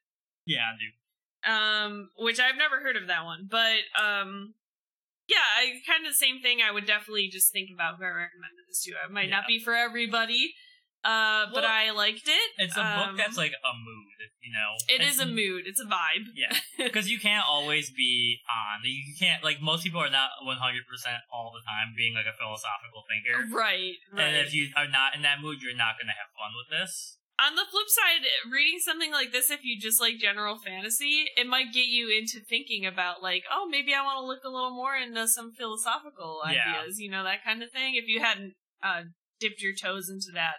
yeah, 0.46 0.72
dude. 0.78 0.94
Um, 1.52 2.10
which 2.16 2.40
I've 2.40 2.56
never 2.56 2.80
heard 2.80 2.96
of 2.96 3.06
that 3.06 3.24
one, 3.24 3.46
but 3.50 3.78
um, 4.00 4.54
yeah, 5.28 5.44
I 5.56 5.80
kind 5.86 6.04
of 6.06 6.12
the 6.12 6.16
same 6.16 6.40
thing. 6.40 6.58
I 6.62 6.72
would 6.72 6.86
definitely 6.86 7.28
just 7.30 7.52
think 7.52 7.68
about 7.72 7.96
who 7.98 8.04
I 8.04 8.08
recommended 8.08 8.64
this 8.68 8.82
to. 8.84 8.92
It 8.92 9.12
might 9.12 9.30
not 9.30 9.44
be 9.46 9.58
for 9.60 9.74
everybody, 9.74 10.54
uh, 11.04 11.46
but 11.54 11.64
I 11.64 11.90
liked 11.92 12.26
it. 12.26 12.48
It's 12.58 12.76
a 12.76 12.84
Um, 12.84 12.98
book 13.10 13.16
that's 13.18 13.36
like 13.36 13.52
a 13.52 13.72
mood, 13.74 14.18
you 14.42 14.52
know. 14.52 14.74
It 14.88 15.00
It's- 15.00 15.14
is 15.14 15.20
a 15.20 15.26
mood. 15.26 15.66
It's 15.66 15.80
a 15.80 15.84
vibe. 15.86 16.26
Yeah, 16.34 16.56
because 16.78 17.10
you 17.10 17.18
can't 17.18 17.44
always 17.48 17.90
be 17.90 18.40
on. 18.50 18.80
You 18.84 19.14
can't 19.18 19.42
like 19.44 19.60
most 19.60 19.84
people 19.84 20.00
are 20.00 20.10
not 20.10 20.30
one 20.42 20.58
hundred 20.58 20.86
percent 20.86 21.22
all 21.32 21.52
the 21.54 21.62
time 21.68 21.94
being 21.96 22.14
like 22.14 22.26
a 22.26 22.36
philosophical 22.36 23.04
thinker. 23.08 23.46
Right. 23.54 23.94
Right. 24.12 24.22
And 24.26 24.36
if 24.36 24.52
you 24.54 24.68
are 24.76 24.88
not 24.88 25.14
in 25.14 25.22
that 25.22 25.40
mood, 25.40 25.62
you're 25.62 25.76
not 25.76 25.96
going 25.98 26.08
to 26.08 26.18
have 26.18 26.30
fun 26.36 26.52
with 26.58 26.68
this. 26.70 27.16
On 27.40 27.54
the 27.54 27.62
flip 27.70 27.86
side, 27.88 28.26
reading 28.50 28.80
something 28.80 29.12
like 29.12 29.30
this, 29.30 29.48
if 29.48 29.62
you 29.62 29.78
just 29.78 30.00
like 30.00 30.18
general 30.18 30.58
fantasy, 30.58 31.26
it 31.36 31.46
might 31.46 31.72
get 31.72 31.86
you 31.86 32.10
into 32.10 32.40
thinking 32.44 32.84
about 32.84 33.22
like, 33.22 33.44
oh, 33.48 33.68
maybe 33.70 33.94
I 33.94 34.02
want 34.02 34.18
to 34.18 34.26
look 34.26 34.42
a 34.44 34.48
little 34.50 34.74
more 34.74 34.96
into 34.96 35.28
some 35.28 35.52
philosophical 35.52 36.42
Yeah. 36.50 36.80
ideas, 36.82 36.98
you 36.98 37.08
know, 37.08 37.22
that 37.22 37.44
kind 37.44 37.62
of 37.62 37.70
thing. 37.70 37.94
If 37.94 38.08
you 38.08 38.18
hadn't 38.18 38.54
uh, 38.82 39.02
dipped 39.38 39.62
your 39.62 39.72
toes 39.72 40.08
into 40.10 40.32
that 40.34 40.54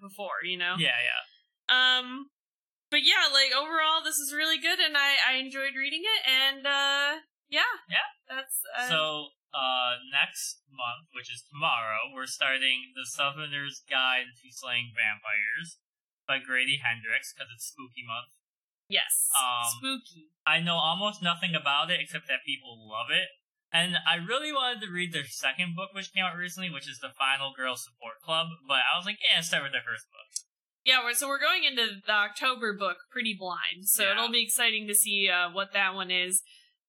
before, 0.00 0.42
you 0.44 0.56
know. 0.58 0.76
Yeah, 0.78 0.96
yeah. 0.98 1.22
Um, 1.70 2.30
but 2.90 3.02
yeah, 3.02 3.26
like 3.32 3.50
overall, 3.56 4.02
this 4.04 4.16
is 4.18 4.32
really 4.32 4.58
good, 4.58 4.78
and 4.78 4.96
I 4.96 5.16
I 5.20 5.36
enjoyed 5.36 5.74
reading 5.76 6.02
it, 6.04 6.22
and 6.28 6.66
uh, 6.66 7.24
yeah, 7.48 7.74
Yeah. 7.88 8.08
that's 8.28 8.60
uh, 8.76 8.88
So 8.88 9.00
uh, 9.54 9.96
next 10.12 10.62
month, 10.70 11.08
which 11.14 11.30
is 11.32 11.42
tomorrow, 11.46 12.10
we're 12.12 12.26
starting 12.30 12.92
the 12.94 13.06
Southerner's 13.06 13.82
Guide 13.88 14.30
to 14.42 14.46
Slaying 14.50 14.90
Vampires 14.94 15.78
by 16.26 16.38
Grady 16.38 16.80
Hendrix 16.82 17.32
because 17.32 17.48
it's 17.54 17.66
spooky 17.66 18.02
month. 18.06 18.32
yes, 18.88 19.30
um, 19.36 19.78
spooky. 19.78 20.30
I 20.46 20.60
know 20.60 20.76
almost 20.76 21.22
nothing 21.22 21.54
about 21.54 21.90
it 21.90 22.00
except 22.00 22.28
that 22.28 22.44
people 22.44 22.76
love 22.88 23.08
it. 23.10 23.28
And 23.74 23.98
I 24.06 24.22
really 24.22 24.52
wanted 24.52 24.80
to 24.86 24.92
read 24.92 25.12
their 25.12 25.26
second 25.26 25.74
book, 25.74 25.90
which 25.92 26.14
came 26.14 26.24
out 26.24 26.36
recently, 26.36 26.70
which 26.70 26.88
is 26.88 27.00
the 27.00 27.10
Final 27.18 27.52
Girl 27.56 27.74
Support 27.74 28.22
Club. 28.22 28.46
But 28.68 28.86
I 28.86 28.96
was 28.96 29.04
like, 29.04 29.18
yeah, 29.18 29.40
start 29.40 29.64
with 29.64 29.72
their 29.72 29.82
first 29.82 30.06
book. 30.14 30.46
Yeah, 30.84 31.02
we're, 31.02 31.14
so 31.14 31.26
we're 31.26 31.40
going 31.40 31.64
into 31.64 31.98
the 32.06 32.12
October 32.12 32.72
book 32.76 32.98
pretty 33.10 33.34
blind, 33.36 33.88
so 33.88 34.04
Yeah. 34.04 34.12
it'll 34.12 34.30
be 34.30 34.44
exciting 34.44 34.86
to 34.86 34.94
see 34.94 35.28
uh, 35.28 35.50
what 35.50 35.72
that 35.72 35.94
one 35.94 36.10
is. 36.12 36.42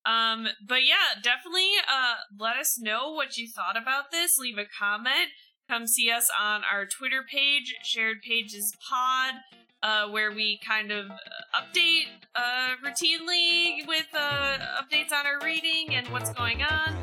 Um, 0.05 0.47
but 0.67 0.85
yeah, 0.85 1.17
definitely 1.23 1.71
uh, 1.89 2.15
let 2.37 2.57
us 2.57 2.77
know 2.79 3.11
what 3.13 3.37
you 3.37 3.47
thought 3.49 3.75
about 3.81 4.11
this. 4.11 4.37
Leave 4.37 4.59
a 4.59 4.65
comment. 4.67 5.31
Come 5.67 5.87
see 5.87 6.11
us 6.11 6.29
on 6.39 6.61
our 6.71 6.85
Twitter 6.85 7.23
page, 7.27 7.75
Shared 7.83 8.21
Pages 8.21 8.77
Pod, 8.87 9.33
uh, 9.81 10.07
where 10.09 10.31
we 10.31 10.59
kind 10.59 10.91
of 10.91 11.07
update 11.55 12.05
uh, 12.35 12.75
routinely 12.85 13.87
with 13.87 14.05
uh, 14.13 14.57
updates 14.79 15.11
on 15.11 15.25
our 15.25 15.39
reading 15.43 15.95
and 15.95 16.07
what's 16.09 16.31
going 16.33 16.61
on. 16.61 16.95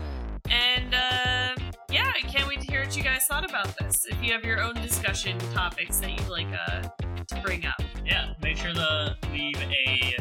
And 0.49 0.95
uh, 0.95 1.57
yeah, 1.91 2.13
I 2.15 2.21
can't 2.29 2.47
wait 2.47 2.61
to 2.61 2.67
hear 2.71 2.85
what 2.85 2.97
you 2.97 3.03
guys 3.03 3.25
thought 3.25 3.45
about 3.45 3.77
this. 3.79 4.07
If 4.09 4.23
you 4.23 4.33
have 4.33 4.45
your 4.45 4.63
own 4.63 4.75
discussion 4.75 5.39
topics 5.53 5.99
that 5.99 6.11
you'd 6.11 6.29
like 6.29 6.47
uh, 6.69 6.83
to 7.27 7.43
bring 7.43 7.67
up. 7.67 7.83
Yeah, 8.07 8.35
make 8.43 8.59
sure 8.59 8.73
to 8.73 9.17
leave 9.33 9.59
a 9.61 10.17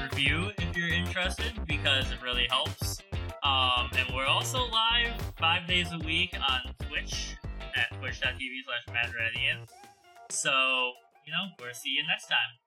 review 0.00 0.52
if 0.58 0.76
you're 0.76 0.88
interested 0.88 1.54
because 1.66 2.08
it 2.12 2.22
really 2.22 2.46
helps. 2.48 3.02
Um, 3.42 3.90
and 3.98 4.14
we're 4.14 4.26
also 4.26 4.58
live 4.68 5.12
five 5.36 5.66
days 5.66 5.88
a 5.92 5.98
week 6.04 6.34
on 6.34 6.74
Twitch 6.88 7.36
at 7.76 7.98
twitch.tv 7.98 8.62
slash. 8.64 9.66
So, 10.30 10.92
you 11.26 11.32
know, 11.32 11.50
we'll 11.60 11.74
see 11.74 11.90
you 11.90 12.06
next 12.06 12.28
time. 12.28 12.61